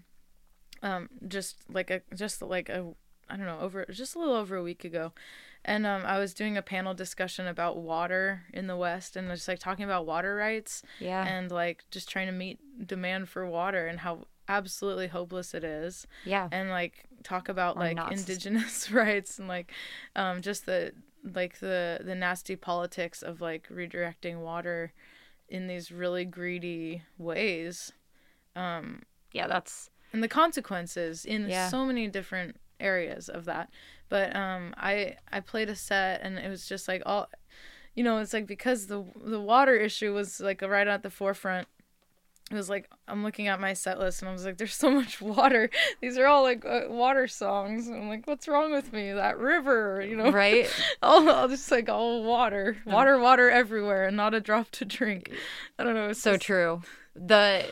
[0.83, 2.87] um just like a just like a
[3.29, 5.13] I don't know over just a little over a week ago
[5.69, 9.47] and um, I was doing a panel discussion about water in the West and just
[9.47, 11.27] like talking about water rights yeah.
[11.27, 16.07] and like just trying to meet demand for water and how absolutely hopeless it is.
[16.25, 16.49] Yeah.
[16.51, 19.71] And like talk about Or like not indigenous rights and like
[20.17, 20.93] um just the
[21.23, 24.95] like the the nasty politics of like redirecting water
[25.51, 27.93] in these really greedy ways.
[28.57, 29.03] Um
[29.33, 31.69] yeah that's and the consequences in Yeah.
[31.69, 33.69] so many different areas of that
[34.09, 37.29] but um i i played a set and it was just like all
[37.95, 41.67] you know it's like because the the water issue was like right at the forefront
[42.51, 44.91] it was like i'm looking at my set list and i was like there's so
[44.91, 45.69] much water.
[46.01, 47.89] These are all like uh, water songs.
[47.89, 49.13] And i'm like what's wrong with me?
[49.13, 50.31] That river you know?
[50.31, 50.67] Right.
[51.03, 55.31] All, all just like all water water water everywhere and not a drop to drink.
[55.79, 56.81] I don't know it's so just- true.
[57.15, 57.67] The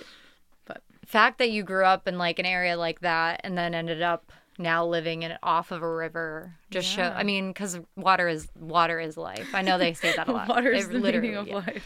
[0.67, 4.03] But- fact that you grew up in like an area like that and then ended
[4.03, 8.49] up now living in off of a river just show i mean because water is
[8.59, 11.47] water is life i know they say that a lot water is the meaning of
[11.47, 11.55] yeah.
[11.57, 11.85] life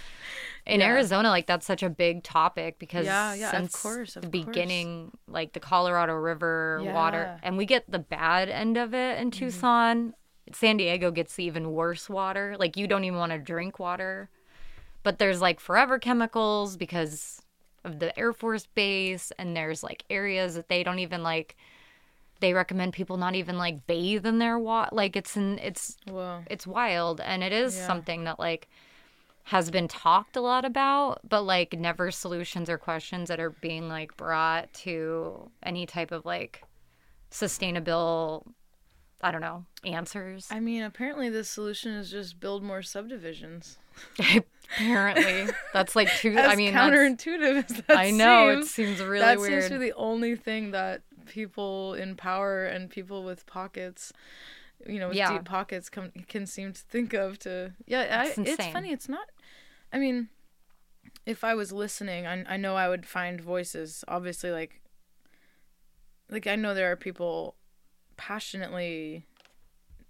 [0.67, 0.87] in Yeah.
[0.87, 4.45] arizona like that's such a big topic because Yeah, yeah, of course, of the course.
[4.47, 7.35] beginning like the colorado river water Yeah.
[7.37, 7.47] Mm-hmm.
[7.47, 10.15] and we get the bad end of it in tucson
[10.53, 14.31] san diego gets the even worse water like you don't even want to drink water
[15.03, 17.41] but there's like forever chemicals because
[17.85, 21.57] of the air force base and there's like areas that they don't even like
[22.41, 26.43] they recommend people not even like bathe in their water like it's in it's Whoa.
[26.51, 27.87] it's wild and it is Yeah.
[27.87, 28.69] something that like
[29.45, 33.89] has been talked a lot about but like never solutions or questions that are being
[33.89, 36.63] like brought to any type of like
[37.31, 38.47] sustainable
[39.23, 43.79] i don't know answers I mean, apparently the solution is just build more subdivisions.
[44.77, 46.35] apparently that's like two.
[46.39, 49.87] I mean counterintuitive that i know seems, it seems really that weird seems to be
[49.87, 54.13] the only thing that people in power and people with pockets
[54.87, 55.33] you know with Yeah.
[55.33, 59.09] deep pockets come, can seem to think of to yeah I, It's it's funny it's
[59.09, 59.27] not
[59.93, 60.29] i mean
[61.25, 64.81] if i was listening I, I know i would find voices obviously like
[66.31, 67.55] like i know there are people
[68.17, 69.25] passionately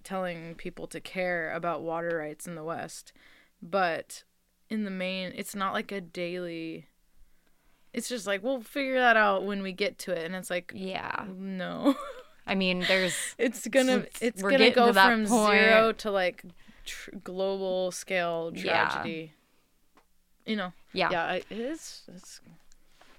[0.03, 3.13] telling people to care about water rights in the west
[3.61, 4.25] but
[4.71, 6.87] in the main it's not like a daily
[7.93, 10.73] it's just like we'll figure that out when we get to it and it's like
[10.75, 11.25] Yeah.
[11.37, 11.95] no
[12.47, 15.53] I mean, there's it's gonna It's- gonna go from point.
[15.61, 16.43] zero to like
[16.85, 18.89] tr- global scale Yeah.
[18.89, 19.33] tragedy
[20.47, 21.09] you know yeah.
[21.13, 22.41] yeah it is it's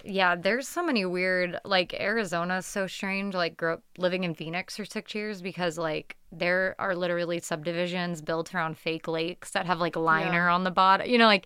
[0.04, 3.36] Yeah, there's so many weird like Arizona's so strange.
[3.36, 8.20] Like grew up living in Phoenix for six years because like there are literally subdivisions
[8.22, 11.06] built around fake lakes that have like liner on the bottom.
[11.08, 11.46] You know, like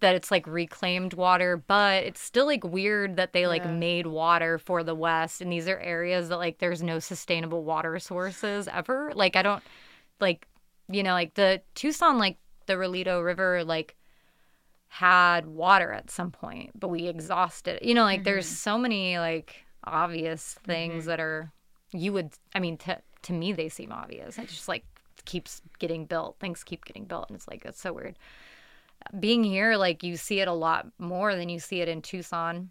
[0.00, 3.72] that it's like reclaimed water, but it's still like weird that they like Yeah.
[3.72, 7.98] made water for the West and these are areas that like there's no sustainable water
[7.98, 9.12] sources ever.
[9.14, 9.62] Like I don't
[10.20, 10.46] like
[10.90, 13.96] you know, like the Tucson like the Rillito River like
[14.88, 17.82] had water at some point, but we exhausted it.
[17.82, 18.54] You know, like there's mm-hmm.
[18.54, 21.08] so many like obvious things mm-hmm.
[21.08, 21.50] that are
[21.92, 24.38] you would I mean to to me they seem obvious.
[24.38, 24.84] It just like
[25.24, 26.36] keeps getting built.
[26.40, 28.16] Things keep getting built and it's like it's so weird.
[29.18, 32.70] Being here like you see it a lot more than you see it in Tucson.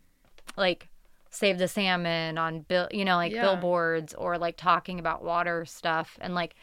[0.56, 0.90] Like
[1.30, 3.42] save the salmon on bill you know like Yeah.
[3.42, 6.18] billboards or like talking about water stuff.
[6.22, 6.56] And like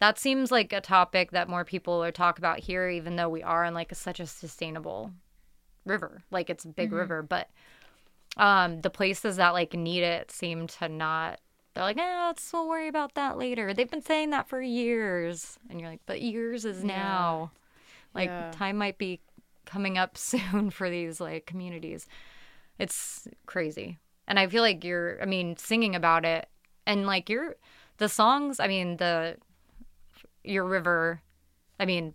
[0.00, 3.42] that seems like a topic that more people are talk about here even though we
[3.42, 5.12] are in like a, such a sustainable
[5.84, 6.22] river.
[6.30, 7.22] Like it's a big river.
[7.22, 7.48] But
[8.36, 11.38] um the places that like need it seem to not
[11.74, 13.72] they're like eh, let's we'll worry about that later.
[13.74, 15.58] They've been saying that for years.
[15.70, 17.50] And you're like but years is now
[18.14, 18.50] like Yeah.
[18.52, 19.20] time might be
[19.66, 22.06] coming up soon for these like communities
[22.78, 26.48] it's crazy and i feel like you're i mean singing about it
[26.86, 27.56] and like you're
[27.98, 29.36] the songs i mean the
[30.44, 31.20] your river
[31.78, 32.14] i mean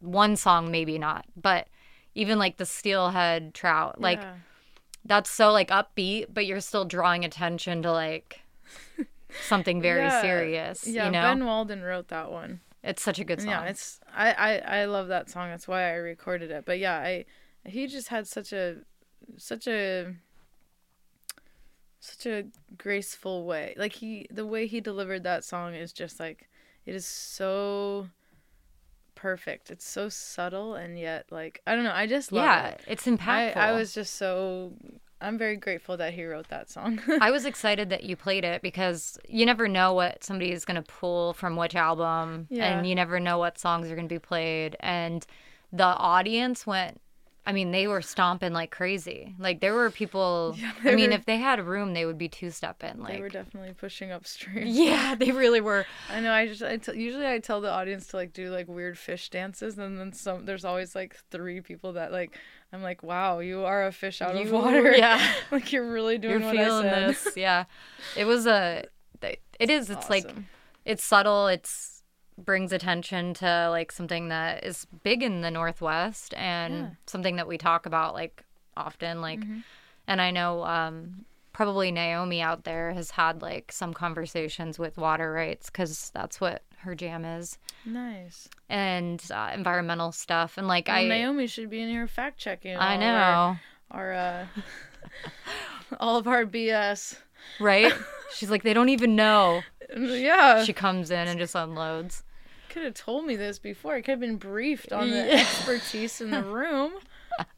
[0.00, 1.68] one song maybe not but
[2.14, 4.34] even like the steelhead trout like yeah.
[5.04, 8.40] that's so like upbeat but you're still drawing attention to like
[9.46, 10.20] something very Yeah.
[10.20, 13.50] serious yeah you know ben walden wrote that one it's such a good song.
[13.50, 15.48] yeah it's I, I i love that song.
[15.50, 16.64] That's why i recorded it.
[16.64, 17.24] But yeah i
[17.64, 18.76] he just had such a
[19.36, 20.14] such a
[22.00, 22.44] such a
[22.76, 23.74] graceful way.
[23.76, 26.48] Like he the way he delivered that song is just like
[26.86, 28.08] it is so
[29.14, 29.70] perfect.
[29.70, 31.92] It's so subtle and yet like i don't know.
[31.92, 32.80] I just love yeah it.
[32.86, 33.56] it's I, impactful.
[33.56, 34.72] I was just so
[35.20, 38.62] i'm very grateful that he wrote that song I was excited that you played it
[38.62, 42.78] because you never know what somebody is going to pull from which album, Yeah.
[42.78, 44.76] and you never know what songs are going to be played.
[44.80, 45.26] And
[45.72, 47.00] the audience went,
[47.48, 49.34] I mean, they were stomping like crazy.
[49.38, 50.54] Like there were people.
[50.58, 52.96] Yeah, I mean, were- if they had room, they would be two stepping.
[52.98, 55.86] they Like, They were definitely pushing upstream yeah, they really were.
[56.12, 56.30] I know.
[56.32, 59.30] I just I t- usually I tell the audience to like do like weird fish
[59.30, 60.44] dances, and then some.
[60.44, 62.38] There's always like three people that like.
[62.70, 64.92] I'm like, wow, you are a fish out of water.
[64.94, 65.26] yeah.
[65.50, 67.64] like you're really doing You're what I feeling this, yeah.
[68.14, 68.84] It was a.
[69.22, 69.88] It is.
[69.90, 70.46] It's like Awesome.
[70.84, 71.97] it's subtle it's
[72.44, 76.88] brings attention to like something that is big in the northwest and Yeah.
[77.06, 78.44] something that we talk about like
[78.76, 79.58] often like Mm-hmm.
[80.06, 85.32] and i know um probably naomi out there has had like some conversations with water
[85.32, 88.48] rights because that's what her jam is nice.
[88.68, 92.76] and uh, environmental stuff and like Well, i Naomi should be in here fact checking.
[92.76, 93.58] i know
[93.90, 94.46] Our, our uh,
[95.98, 97.16] all of our BS.
[97.60, 97.92] right
[98.34, 99.62] she's like they don't even know
[99.96, 100.62] Yeah.
[100.64, 102.22] she comes in and just unloads
[102.68, 103.94] could have told me this before.
[103.94, 105.40] I could have been briefed on the Yeah.
[105.40, 106.92] expertise in the room.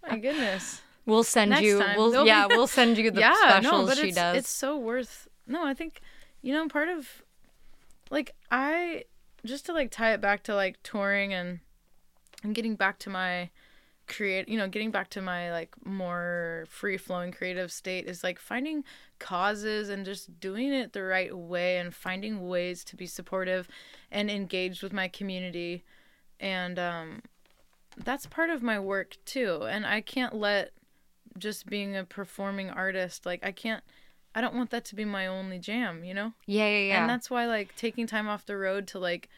[0.08, 0.82] My goodness.
[1.06, 1.96] we'll send Next you time.
[1.96, 4.48] we'll yeah be- we'll send you the yeah, specials no, but she it's, does It's
[4.50, 5.28] so worth.
[5.46, 6.00] No, I think,
[6.42, 7.22] you know, part of,
[8.11, 9.04] like, I
[9.44, 11.61] just to like tie it back to like touring and
[12.42, 13.50] and getting back to my
[14.06, 18.38] create, you know, getting back to my like more free flowing creative state is like
[18.38, 18.84] finding
[19.20, 23.68] causes and just doing it the right way and finding ways to be supportive
[24.10, 25.84] and engaged with my community.
[26.40, 27.22] And um
[27.96, 29.62] that's part of my work too.
[29.70, 30.72] And i can't let
[31.38, 33.84] just being a performing artist like i can't
[34.34, 36.32] i don't want that to be my only jam you know?
[36.47, 37.01] Yeah yeah yeah.
[37.01, 39.28] And that's why like taking time off the road to like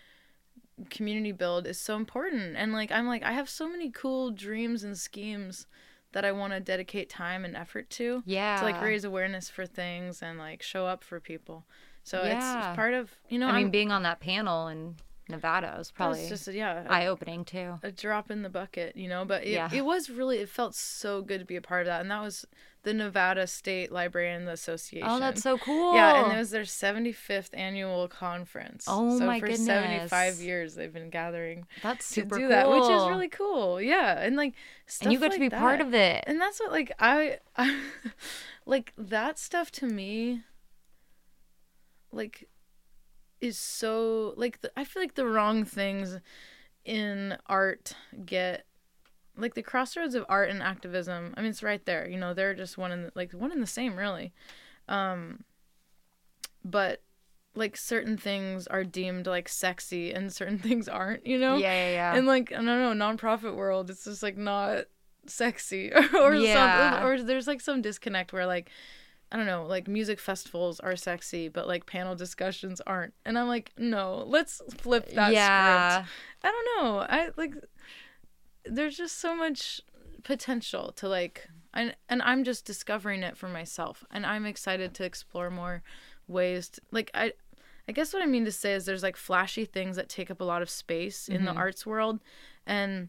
[0.89, 2.57] community build is so important.
[2.57, 5.67] And like i'm like i have so many cool dreams and schemes
[6.13, 9.67] that i want to dedicate time and effort to yeah to like raise awareness for
[9.67, 11.65] things and like show up for people
[12.05, 12.69] so it's, Yeah.
[12.71, 14.97] it's part of you know I mean, I'm- being on that panel in
[15.29, 17.79] Nevada was probably was just yeah, eye opening too.
[17.83, 19.25] a drop in the bucket, you know.
[19.25, 19.71] But it, Yeah.
[19.73, 22.21] it was really it felt so good to be a part of that, and that
[22.21, 22.45] was
[22.83, 25.09] the Nevada State Library Librarian Association.
[25.09, 25.95] Oh, that's so cool.
[25.95, 28.85] Yeah, and it was their 75th annual conference.
[28.89, 29.67] Oh so my for goodness.
[29.67, 32.51] 75 years they've been gathering that's to super do cool.
[32.51, 33.81] that, which is really cool.
[33.81, 34.55] Yeah, and like
[34.87, 36.25] stuff and you got to like be part of it.
[36.27, 37.81] And that's what like I, I
[38.67, 40.43] like that stuff to me
[42.13, 42.49] like
[43.41, 46.19] is so like the, I feel like the wrong things
[46.85, 47.95] in art
[48.25, 48.67] get
[49.37, 51.35] like the crossroads of art and activism.
[51.37, 52.09] I mean it's right there.
[52.09, 54.33] You know, they're just one in the, like one in the same really.
[54.89, 55.45] Um
[56.65, 57.03] but
[57.55, 61.57] like certain things are deemed like sexy and certain things aren't, you know?
[61.57, 62.15] Yeah, yeah, yeah.
[62.17, 64.85] And like I don't know, nonprofit world, it's just like not
[65.27, 66.93] sexy or Yeah.
[66.93, 67.09] something.
[67.09, 68.71] Or there's like some disconnect where like
[69.31, 73.15] I don't know, like music festivals are sexy, but like panel discussions aren't.
[73.25, 76.03] And I'm like, no, let's flip that yeah.
[76.03, 76.13] script.
[76.45, 76.99] I don't know.
[76.99, 77.55] I like
[78.65, 79.81] there's just so much
[80.23, 85.05] potential to like and and I'm just discovering it for myself and I'm excited to
[85.05, 85.83] explore more
[86.29, 87.33] ways to, like I
[87.89, 90.41] I guess what I mean to say is there's like flashy things that take up
[90.41, 91.59] a lot of space in the mm-hmm.
[91.59, 92.21] arts world
[92.67, 93.09] and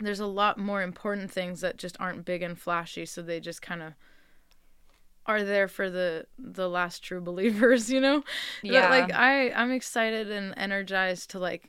[0.00, 3.62] there's a lot more important things that just aren't big and flashy so they just
[3.62, 3.92] kind of
[5.26, 8.22] are there for the the last true believers you know
[8.62, 8.88] But, Yeah.
[8.88, 11.68] like i i'm excited and energized to like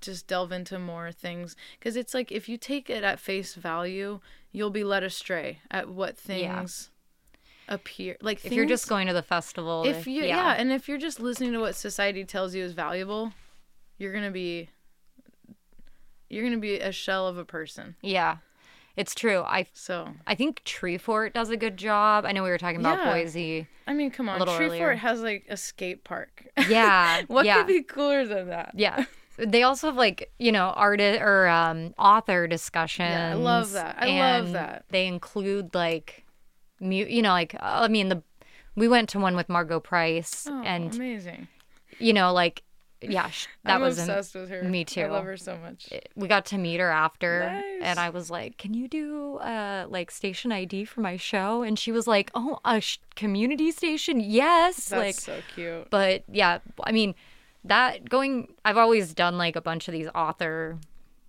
[0.00, 4.20] just delve into more things because it's like if you take it at face value
[4.52, 6.56] you'll be led astray at what Yeah.
[6.58, 6.90] things
[7.68, 10.54] appear like if you're just going to the festival, if you yeah.
[10.58, 13.32] and if you're just listening to what society tells you is valuable
[13.96, 14.68] you're gonna be
[16.28, 18.38] you're gonna be a shell of a person yeah,
[18.96, 19.42] it's true.
[19.46, 22.24] I so I think Treefort does a good job.
[22.26, 23.12] I know we were talking about Yeah.
[23.12, 23.68] Boise.
[23.86, 24.94] i mean come on treefort earlier.
[24.94, 27.58] has like a skate park Yeah, what yeah.
[27.58, 29.04] could be cooler than that Yeah.
[29.46, 33.10] They also have like, you know, artist or um author discussions.
[33.10, 33.96] Yeah, I love that.
[33.98, 34.06] I
[34.38, 34.84] love that.
[34.90, 36.24] They include like
[36.80, 38.22] mu- you know, like I mean the
[38.76, 41.48] we went to one with Margo Price oh, and amazing
[41.98, 42.62] you know, like
[43.02, 45.02] yeah, sh- that I'm was obsessed with her me too.
[45.02, 47.80] i love her so much we got to meet her after Nice.
[47.82, 51.78] and I was like, "Can you do uh like station ID for my show?" And
[51.78, 54.20] she was like, "Oh, a sh- community station?
[54.20, 57.14] Yes." that's like so cute but yeah i mean
[57.64, 60.78] that going i've always done like a bunch of these author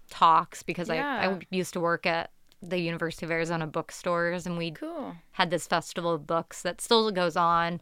[0.09, 0.95] talks because I,
[1.25, 2.31] I used to work at
[2.61, 5.15] the university of arizona bookstores and we cool.
[5.31, 7.81] had this festival of books that still goes on.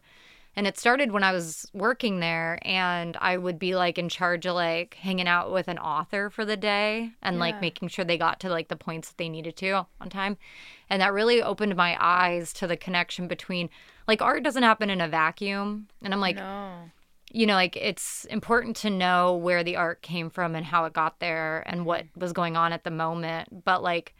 [0.56, 4.46] And it started when i was working there and i would be like in charge
[4.46, 7.40] of like hanging out with an author for the day and Yeah.
[7.40, 10.36] like making sure they got to like the points that they needed to on time.
[10.88, 13.70] And that really opened my eyes to the connection between
[14.08, 15.86] like art doesn't happen in a vacuum.
[16.02, 16.90] And i'm like no
[17.30, 20.92] you know, like it's important to know where the art came from and how it
[20.92, 22.20] got there and what mm-hmm.
[22.20, 23.64] was going on at the moment.
[23.64, 24.14] But like,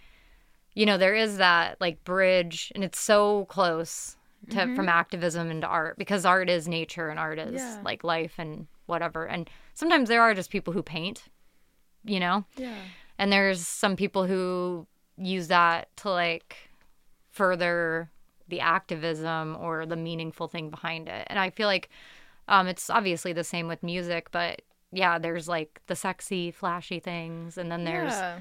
[0.75, 4.17] you know, there is that like bridge, and it's so close
[4.51, 4.77] to mm-hmm.
[4.77, 7.81] from activism into art because art is nature and art is Yeah.
[7.85, 9.27] like life and whatever.
[9.27, 11.25] And sometimes there are just people who paint,
[12.05, 12.75] you know, yeah
[13.21, 14.87] and there's some people who
[15.19, 16.57] use that to like
[17.29, 18.11] further
[18.49, 21.27] the activism or the meaningful thing behind it.
[21.29, 21.91] And I feel like
[22.51, 24.63] um, it's obviously the same with music, but
[24.93, 28.41] yeah, there's like the sexy, flashy things, and then there's yeah.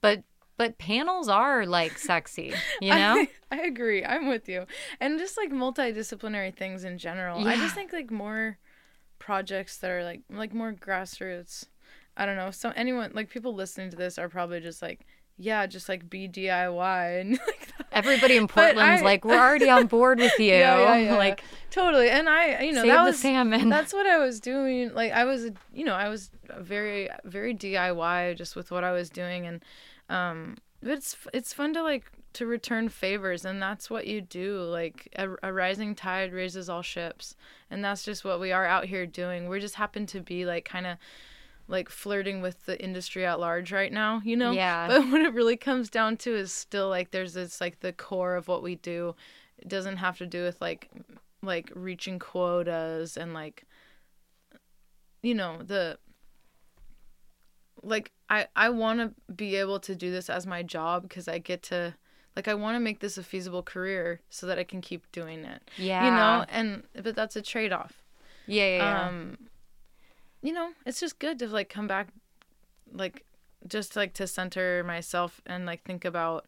[0.00, 0.24] but
[0.56, 3.26] but panels are like sexy, you know?
[3.50, 4.04] I, I agree.
[4.04, 4.66] I'm with you.
[4.98, 7.46] And just like multidisciplinary things in general.
[7.46, 8.58] I just think like more
[9.18, 11.66] projects that are like like more grassroots.
[12.16, 12.50] I don't know.
[12.50, 15.06] So anyone like people listening to this are probably just like,
[15.40, 17.68] yeah, just like be DIY and like.
[17.92, 20.46] Everybody in Portland's I- like, we're already on board with you.
[20.46, 21.16] Yeah, yeah, yeah.
[21.16, 22.08] Like, totally.
[22.08, 23.68] And I, you know, save that the was salmon.
[23.68, 24.94] that's what I was doing.
[24.94, 29.10] Like I was, you know, I was very, very DIY just with what I was
[29.10, 29.64] doing, and
[30.08, 32.04] um, but it's it's fun to like
[32.34, 34.60] to return favors, and that's what you do.
[34.62, 37.34] Like a, a rising tide raises all ships,
[37.72, 39.48] and that's just what we are out here doing.
[39.48, 40.96] We just happen to be like kind of
[41.70, 44.50] like flirting with the industry at large right now, you know?
[44.50, 44.86] Yeah.
[44.88, 48.34] But what it really comes down to is still like there's this like the core
[48.36, 49.14] of what we do.
[49.58, 50.90] It doesn't have to do with like
[51.42, 53.64] like reaching quotas and like
[55.22, 55.98] you know, the
[57.82, 61.38] like I I want to be able to do this as my job because I
[61.38, 61.94] get to
[62.36, 65.44] like I want to make this a feasible career so that I can keep doing
[65.44, 65.62] it.
[65.76, 66.04] yeah.
[66.04, 68.02] You know, and but that's a trade-off
[68.46, 69.08] Yeah, yeah, yeah.
[69.08, 69.38] um
[70.42, 72.08] you know it's just good to like come back
[72.92, 73.24] like
[73.68, 76.46] just like to center myself and like think about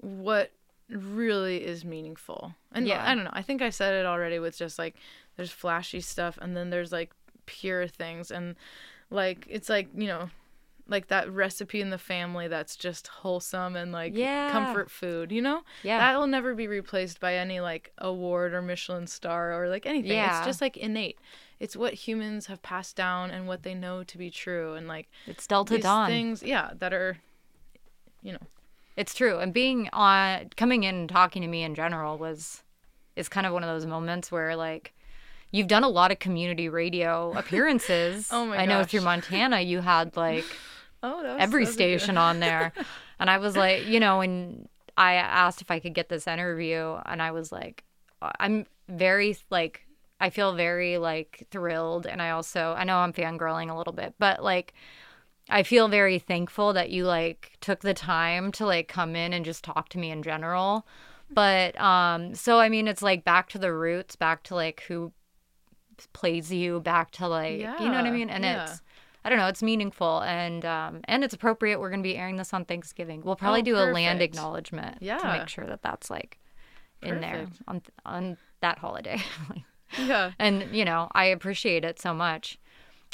[0.00, 0.50] what
[0.88, 3.02] really is meaningful and Yeah.
[3.08, 4.94] i don't know i think i said it already with just like
[5.36, 7.12] there's flashy stuff and then there's like
[7.46, 8.56] pure things and
[9.10, 10.30] like it's like you know
[10.88, 14.50] like that recipe in the family that's just wholesome and like Yeah.
[14.50, 15.98] comfort food you know Yeah.
[15.98, 20.12] that will never be replaced by any like award or michelin star or like anything
[20.12, 20.36] Yeah.
[20.38, 21.18] it's just like innate
[21.60, 25.08] it's what humans have passed down and what they know to be true and like
[25.26, 26.08] it's Delta these Dawn.
[26.08, 27.18] things yeah that are
[28.22, 28.46] you know
[28.96, 29.38] It's true.
[29.38, 32.62] And being on coming in and talking to me in general was
[33.16, 34.92] is kind of one of those moments where like
[35.52, 38.28] you've done a lot of community radio appearances.
[38.32, 40.44] Oh my I know through Montana you had like
[41.04, 42.72] oh every that was a good- station on there.
[43.20, 46.96] And I was like, you know, and I asked if I could get this interview
[47.06, 47.84] and I was like
[48.40, 49.86] I'm very like
[50.20, 54.14] I feel very like thrilled and I also I know I'm fangirling a little bit,
[54.18, 54.74] but like
[55.48, 59.44] I feel very thankful that you like took the time to like come in and
[59.44, 60.84] just talk to me in general.
[61.30, 65.12] But um so I mean it's like back to the roots, back to like who
[66.12, 68.30] plays you, back to like you know what I mean?
[68.30, 68.64] And yeah.
[68.64, 68.82] it's
[69.24, 71.78] I don't know, it's meaningful and um and it's appropriate.
[71.80, 73.22] We're gonna be airing this on Thanksgiving.
[73.24, 74.34] We'll probably Oh, do a land perfect.
[74.34, 76.38] acknowledgement to make sure that that's like
[77.02, 79.20] in there on on that holiday.
[79.98, 82.58] yeah and you know i appreciate it so much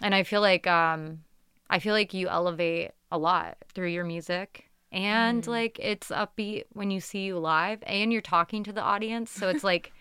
[0.01, 1.25] and i feel like um
[1.69, 5.49] i feel like you elevate a lot through your music and Mm.
[5.49, 9.49] like it's upbeat when you see you live and you're talking to the audience so
[9.49, 9.93] it's like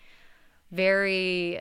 [0.70, 1.60] very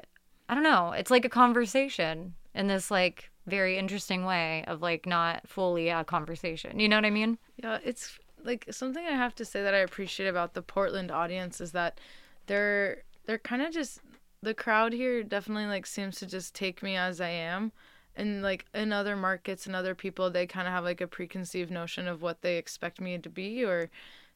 [0.50, 5.06] i don't know it's like a conversation in this like very interesting way of like
[5.06, 9.36] not fully a conversation you know what i mean Yeah, it's like something I have
[9.36, 12.00] to say that I appreciate about the Portland audience is that
[12.46, 14.00] they're they're kind of just
[14.42, 17.72] the crowd here definitely like seems to just take me as I am.
[18.16, 21.72] And like in other markets and other people, they kind of have like a preconceived
[21.72, 23.90] notion of what they expect me to be or,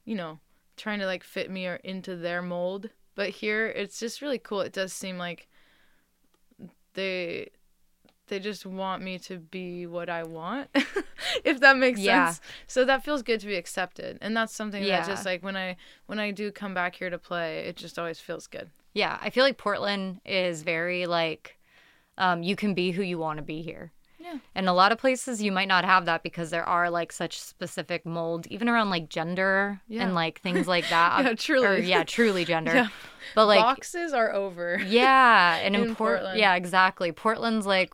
[0.06, 0.40] you know,
[0.78, 2.90] trying to like fit me or into their mold.
[3.16, 4.62] But here, it's just really cool.
[4.62, 5.48] It does seem like
[6.94, 7.50] they
[8.28, 10.70] they just want me to be what I want,
[11.44, 12.28] if that makes Yeah.
[12.28, 12.42] sense.
[12.66, 15.02] So that feels good to be accepted, and that's something Yeah.
[15.02, 18.00] that just like when I when I do come back here to play, it just
[18.00, 18.70] always feels good.
[18.94, 21.58] Yeah, I feel like Portland is very like
[22.18, 23.92] um, you can be who you want to be here.
[24.22, 24.38] Yeah.
[24.54, 27.40] And a lot of places you might not have that because there are like such
[27.42, 30.04] specific mold, even around like gender Yeah.
[30.04, 31.24] and like things like that.
[31.26, 31.68] Yeah, truly.
[31.68, 32.74] Or, yeah, truly gender.
[32.74, 32.88] Yeah.
[33.36, 34.80] But like, Boxes are over.
[34.88, 36.40] yeah, and in, in Port- Portland.
[36.40, 37.12] yeah, exactly.
[37.12, 37.94] Portland's like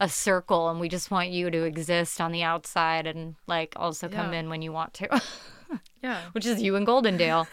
[0.00, 4.08] a circle, and we just want you to exist on the outside and like also
[4.08, 4.38] come Yeah.
[4.40, 5.20] in when you want to,
[6.02, 6.22] Yeah.
[6.32, 7.46] which is you in Goldendale.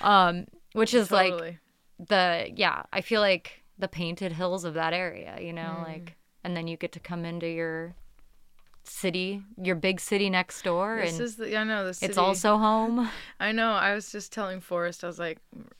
[0.00, 1.58] um, which is like
[2.08, 5.86] the yeah i feel like the painted hills of that area you know Mm.
[5.86, 7.94] like and then you get to come into your
[8.84, 12.10] city your big city next door This and is the I know the city.
[12.10, 13.08] it's also home
[13.40, 13.70] I know.
[13.72, 15.04] I was just telling Forrest.
[15.04, 15.38] I was like,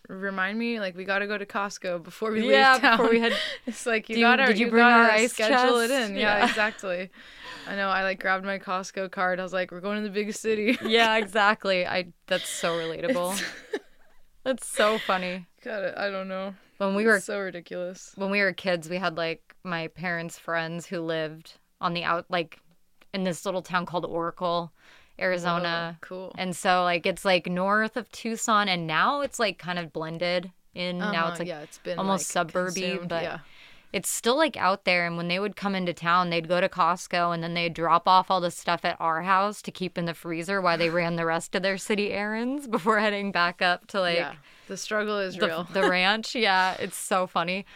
[0.09, 2.97] remind me, like we got to go to Costco before we Yeah, leave town.
[2.98, 3.32] before we had-
[3.66, 4.47] It's like you gotta.
[4.47, 6.14] did you you bring our ice schedule it in.
[6.14, 6.48] Yeah, Yeah.
[6.48, 7.10] exactly.
[7.68, 7.89] I know.
[7.89, 9.40] I like grabbed my Costco card.
[9.40, 10.78] I was like, we're going to the big city.
[10.86, 13.40] yeah exactly i that's so relatable
[14.44, 15.94] that's so funny Got it.
[15.97, 16.55] I don't know.
[16.86, 18.12] When we were so ridiculous.
[18.16, 22.26] when we were kids we had like my parents friends who lived on the out
[22.28, 22.59] like
[23.14, 24.72] in this little town called oracle
[25.20, 26.32] arizona cool.
[26.36, 30.50] And so like it's like north of Tucson and now it's like kind of blended
[30.74, 30.98] in.
[30.98, 33.38] Now Uh-huh, it's like yeah, it's been almost like, suburby, but yeah.
[33.93, 36.69] It's still like out there and when they would come into town they'd go to
[36.69, 40.06] Costco and then they'd drop off all the stuff at our house to keep in
[40.06, 43.86] the freezer while they ran the rest of their city errands before heading back up
[43.89, 44.35] to like yeah,
[44.69, 45.69] the struggle is the, real.
[45.73, 46.35] the ranch.
[46.35, 47.66] Yeah, it's so funny.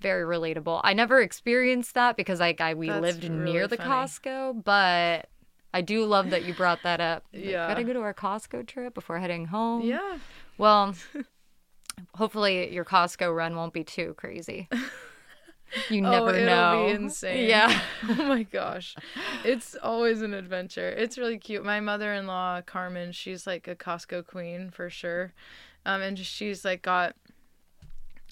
[0.00, 0.80] Very relatable.
[0.82, 3.90] I never experienced that because like I we That's lived really near the funny.
[3.90, 5.28] Costco, but
[5.72, 7.24] I do love that you brought that up.
[7.32, 7.38] yeah.
[7.40, 7.68] Like, Yeah.
[7.68, 9.82] Gotta go to our Costco trip before heading home.
[9.82, 10.18] yeah,
[10.58, 10.94] Well,
[12.14, 14.68] hopefully your Costco run won't be too crazy.
[15.88, 16.86] You oh, never it'll know.
[16.86, 17.48] be insane.
[17.48, 17.80] Yeah.
[18.08, 18.96] oh my gosh,
[19.44, 20.88] it's always an adventure.
[20.88, 21.64] It's really cute.
[21.64, 25.32] My mother-in-law Carmen, she's like a Costco queen for sure,
[25.86, 27.14] um, and she's like got.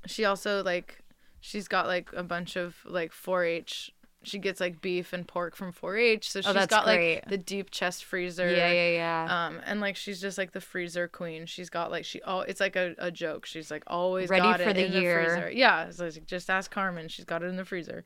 [0.06, 1.00] She also like,
[1.40, 3.92] she's got like a bunch of like 4-H.
[4.24, 7.16] She gets like beef and pork from 4-H, so she's Oh, got great.
[7.22, 8.50] like the deep chest freezer.
[8.50, 9.46] Yeah, yeah, yeah.
[9.46, 11.46] Um, and like she's just like the freezer queen.
[11.46, 13.46] She's got like she oh, it's like a, a joke.
[13.46, 15.22] She's like always Ready got for it the in year.
[15.22, 15.50] the freezer.
[15.52, 17.06] Yeah, it's like just ask Carmen.
[17.08, 18.02] She's got it in the freezer.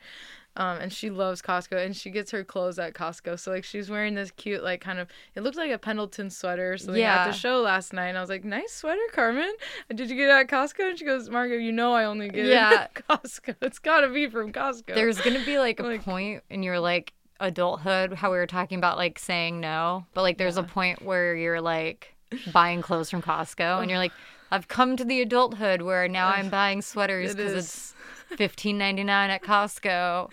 [0.54, 3.38] Um, and she loves Costco, and she gets her clothes at Costco.
[3.38, 6.74] So like she's wearing this cute like kind of it looked like a Pendleton sweater
[6.74, 8.08] or something at the show last night.
[8.08, 9.50] And I was like, nice sweater, Carmen.
[9.94, 10.90] Did you get it at Costco?
[10.90, 12.70] And she goes, Margo, you know I only get Yeah.
[12.70, 13.56] it at Costco.
[13.62, 14.94] It's got to be from Costco.
[14.94, 18.78] There's gonna be like a Like- point in your like adulthood, how we were talking
[18.78, 22.14] about like saying no, but like there's a point where you're like
[22.52, 24.12] buying clothes from Costco, and you're like,
[24.50, 27.64] I've come to the adulthood where now I'm buying sweaters because is.
[27.64, 27.94] it's
[28.36, 30.30] fifteen ninety nine at Costco.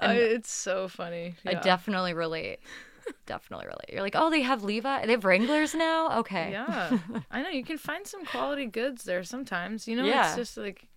[0.00, 1.34] I, it's so funny.
[1.46, 2.58] I definitely relate.
[3.26, 3.90] definitely relate.
[3.92, 5.06] You're like, oh, they have Levi.
[5.06, 6.18] They have Wranglers now.
[6.20, 6.50] Okay.
[6.52, 6.98] Yeah,
[7.30, 9.86] I know you can find some quality goods there sometimes.
[9.86, 10.26] You know, Yeah.
[10.28, 10.88] it's just like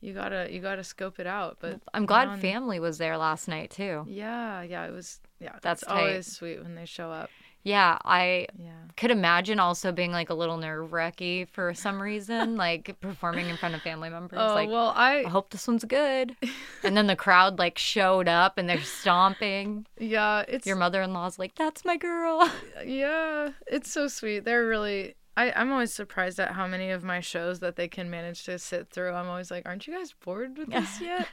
[0.00, 1.58] you gotta you gotta scope it out.
[1.60, 4.04] But I'm glad on- family was there last night too.
[4.08, 5.20] Yeah, yeah, it was.
[5.40, 7.28] Yeah, That's always sweet when they show up.
[7.64, 8.70] Yeah, I Yeah.
[8.96, 13.56] could imagine also being like a little nerve wracky for some reason, like performing in
[13.56, 14.38] front of family members.
[14.40, 16.36] Oh like, well, I I hope this one's good.
[16.84, 19.86] And then the crowd like showed up and they're stomping.
[19.98, 22.50] yeah, it's Your mother in law's like, that's my girl.
[22.84, 24.44] yeah, it's so sweet.
[24.44, 25.14] They're really.
[25.34, 28.58] I, I'm always surprised at how many of my shows that they can manage to
[28.58, 29.12] sit through.
[29.14, 31.26] I'm always like, aren't you guys bored with this yet?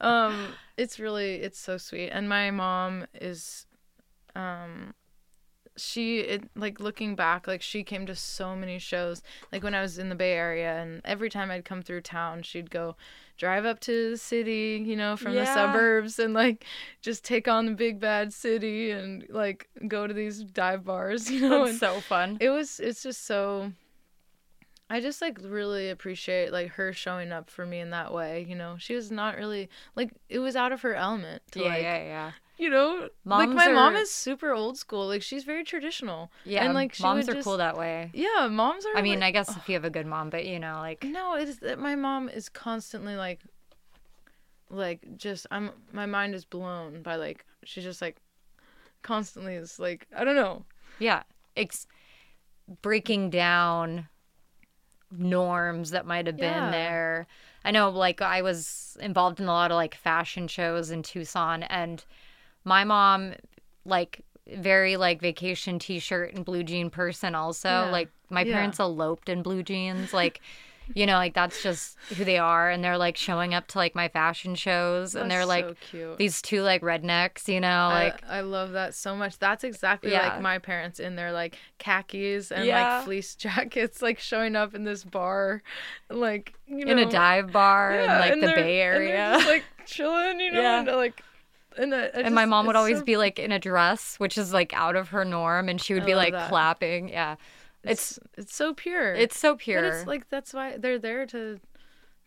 [0.00, 2.10] um, it's really, it's so sweet.
[2.10, 3.66] And my mom is,
[4.36, 4.94] um,
[5.76, 9.80] she it like looking back like she came to so many shows like when i
[9.80, 12.94] was in the bay area and every time i'd come through town she'd go
[13.38, 16.64] drive up to the city you know from the suburbs and like
[17.00, 21.48] just take on the big bad city and like go to these dive bars you
[21.48, 22.36] know it's so fun.
[22.40, 23.72] it was it's just so
[24.90, 28.54] i just like really appreciate like her showing up for me in that way you
[28.54, 31.82] know she was not really like it was out of her element to Yeah, like
[31.82, 32.32] yeah, yeah.
[32.62, 36.64] You know Moms like my mom is super old school like she's very traditional Yeah,
[36.64, 38.10] and like she moms are just, cool that way.
[38.14, 40.46] yeah moms are I mean, like- I guess if you have a good mom, but
[40.46, 43.40] you know, like, no it is that my mom is constantly like
[44.70, 48.16] like just i'm my mind is blown by like she's just like
[49.02, 50.64] constantly is like i don't know
[50.98, 51.22] yeah,
[51.56, 51.86] it's
[52.82, 54.06] breaking down
[55.10, 56.70] norms that might have been Yeah.
[56.70, 57.26] there.
[57.64, 61.62] I know, like, I was involved in a lot of like fashion shows in Tucson,
[61.64, 62.04] and
[62.64, 63.34] my mom,
[63.84, 64.24] like,
[64.54, 67.84] very like vacation t-shirt and blue jean person also Yeah.
[67.90, 68.54] like my Yeah.
[68.54, 70.40] parents eloped in blue jeans like
[70.94, 73.94] you know like that's just who they are and they're like showing up to like
[73.94, 78.38] my fashion shows and they're like so these two like rednecks you know like I,
[78.38, 79.38] I love that so much.
[79.38, 80.30] That's exactly Yeah.
[80.34, 82.96] like my parents in their like khakis and Yeah.
[82.96, 85.62] like fleece jackets, like showing up in this bar,
[86.10, 89.34] like you know, in a dive bar in like the Bay and Area.
[89.36, 90.78] just, like chilling, you know, Yeah.
[90.80, 91.22] and like,
[91.78, 94.16] and, I- I and my just- mom would always so- be like in a dress,
[94.18, 96.48] which is like out of her norm, and she would I be like that.
[96.48, 97.08] clapping.
[97.08, 97.36] Yeah,
[97.84, 99.12] it's it's it's so pure.
[99.14, 99.84] it's so But pure.
[99.84, 101.60] it's like that's why they're there to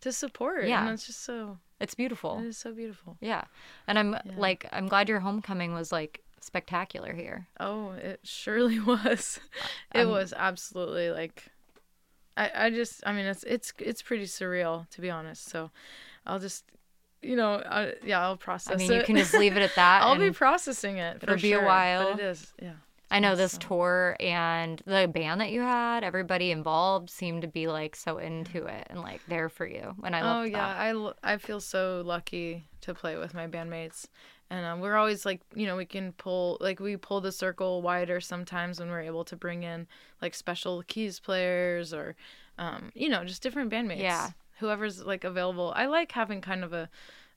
[0.01, 0.67] to support.
[0.67, 0.81] Yeah.
[0.83, 2.39] and it's just so it's beautiful.
[2.39, 3.17] it is so beautiful.
[3.21, 3.43] Yeah,
[3.87, 7.47] and I'm like I'm glad your homecoming was like spectacular here.
[7.59, 9.39] Oh, it surely was.
[9.93, 11.45] It Um, was absolutely like
[12.37, 15.49] I I just I mean it's it's it's pretty surreal to be honest.
[15.49, 15.71] So
[16.25, 16.65] I'll just
[17.25, 18.95] you know, I, yeah, I'll process I mean, it.
[18.97, 20.01] you can just leave it at that.
[20.03, 21.17] I'll be processing it.
[21.23, 22.11] it'll for be a while.
[22.11, 22.73] But it is, yeah.
[23.11, 27.47] I know this so- tour and the band that you had, everybody involved seemed to
[27.47, 29.93] be like so into it and like there for you.
[30.03, 30.77] And I Oh yeah, that.
[30.77, 34.07] I, l- I feel so lucky to play with my bandmates,
[34.49, 37.81] and um, we're always like you know we can pull like we pull the circle
[37.83, 39.87] wider sometimes when we're able to bring in
[40.21, 42.15] like special keys players or,
[42.57, 43.99] um, you know just different bandmates.
[44.01, 44.29] Yeah.
[44.59, 45.73] Whoever's like available.
[45.75, 46.89] I like having kind of a,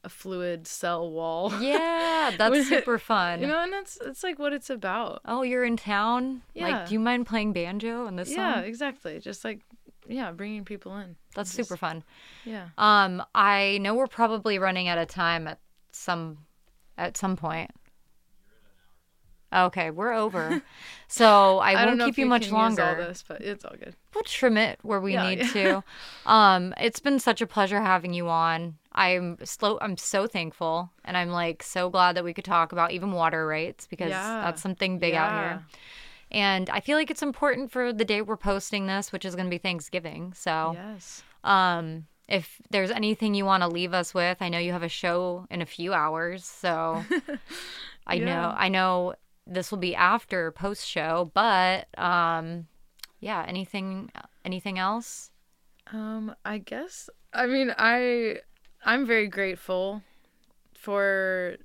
[0.05, 1.53] a fluid cell wall.
[1.61, 3.41] Yeah, that's super fun.
[3.41, 5.21] you know, and that's it's like what it's about.
[5.25, 6.43] oh, you're in town.
[6.55, 6.69] Yeah.
[6.69, 8.65] Like, do you mind playing banjo in this Yeah, song?
[8.65, 9.19] exactly.
[9.21, 9.61] Just like
[10.07, 11.17] yeah, bringing people in.
[11.35, 12.03] That's Just- super fun.
[12.45, 12.69] Yeah.
[12.79, 15.59] Um, I know we're probably running out of time at
[15.93, 16.39] some
[16.97, 17.71] at some point.
[19.53, 20.63] Okay, we're over.
[21.11, 22.85] So I, I, won't keep you much longer.
[22.85, 23.97] All this, but it's all good.
[24.15, 25.53] We'll trim it where we Yeah, need yeah.
[25.53, 25.85] to.
[26.27, 28.77] Um, it's been such a pleasure having you on.
[28.93, 29.79] I'm slow.
[29.81, 33.47] I'm so thankful, and I'm like so glad that we could talk about even water
[33.47, 34.43] rights because Yeah.
[34.43, 35.65] that's something big out here.
[36.31, 39.47] And I feel like it's important for the day we're posting this, which is going
[39.47, 40.35] to be Thanksgiving.
[40.35, 41.23] So, Yes.
[41.43, 44.91] um, if there's anything you want to leave us with, I know you have a
[44.91, 47.03] show in a few hours, so
[48.07, 49.15] I know I know
[49.49, 52.67] this will be after post show, but um,
[53.21, 53.45] yeah.
[53.49, 54.11] Anything
[54.45, 55.31] anything else?
[55.93, 58.37] Um, I guess I mean I
[58.85, 60.03] I'm very grateful
[60.75, 61.57] for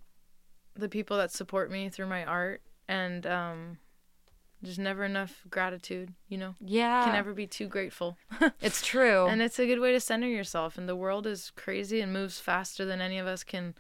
[0.76, 3.78] the people that support me through my art and um
[4.62, 6.56] there's never enough gratitude, you know.
[6.62, 8.18] Yeah, Can never be too grateful.
[8.62, 9.28] it's true.
[9.28, 12.40] and it's a good way to center yourself and the world is crazy and moves
[12.40, 13.76] faster than any of us can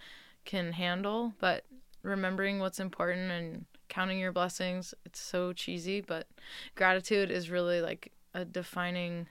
[0.45, 1.63] can handle, but
[2.01, 6.27] remembering what's important and counting your blessings, it's so cheesy, but
[6.75, 9.27] gratitude is really like a defining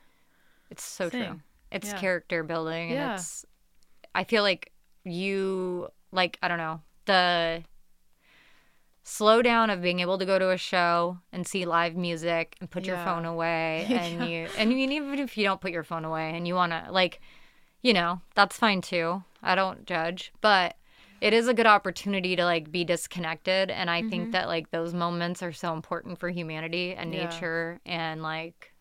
[0.70, 1.40] it's so true.
[1.70, 1.98] It's Yeah.
[1.98, 3.14] character building, and Yeah.
[3.14, 3.44] it's.
[4.14, 4.72] I feel like
[5.04, 7.64] you like I don't know the
[9.04, 12.86] slowdown of being able to go to a show and see live music and put
[12.86, 16.30] your phone away and you and you, even if you don't put your phone away
[16.34, 17.20] and you want to like
[17.82, 20.76] you know that's fine too i don't judge but
[21.22, 24.10] it is a good opportunity to like be disconnected and i Mm-hmm.
[24.10, 27.22] think that like those moments are so important for humanity and Yeah.
[27.22, 28.72] nature and like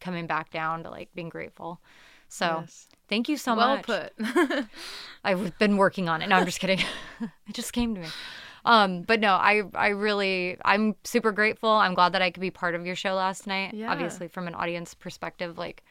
[0.00, 1.80] coming back down to like being grateful
[2.28, 2.88] so Yes.
[3.08, 4.12] thank you so well much put.
[5.24, 6.80] i've been working on it no i'm just kidding
[7.20, 8.08] it just came to me
[8.64, 12.50] um but no i i really i'm super grateful i'm glad that i could be
[12.50, 13.92] part of your show last night Yeah.
[13.92, 15.82] obviously from an audience perspective like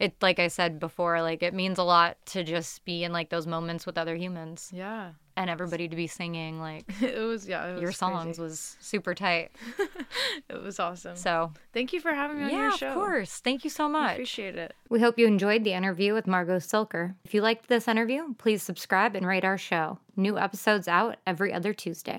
[0.00, 3.28] it like i said before like it means a lot to just be in like
[3.28, 5.10] those moments with other humans yeah.
[5.36, 7.66] and everybody to be singing like It was yeah.
[7.68, 8.42] It was your songs crazy.
[8.42, 9.50] was super tight.
[10.48, 11.16] It was awesome.
[11.16, 12.88] So Thank you for having me on yeah, your show.
[12.88, 13.38] of course.
[13.38, 14.12] Thank you so I much.
[14.14, 14.74] appreciate it.
[14.88, 17.14] We hope you enjoyed the interview with Margo Cilker.
[17.24, 19.98] If you liked this interview, please subscribe and rate our show.
[20.16, 22.18] New episodes out every other Tuesday.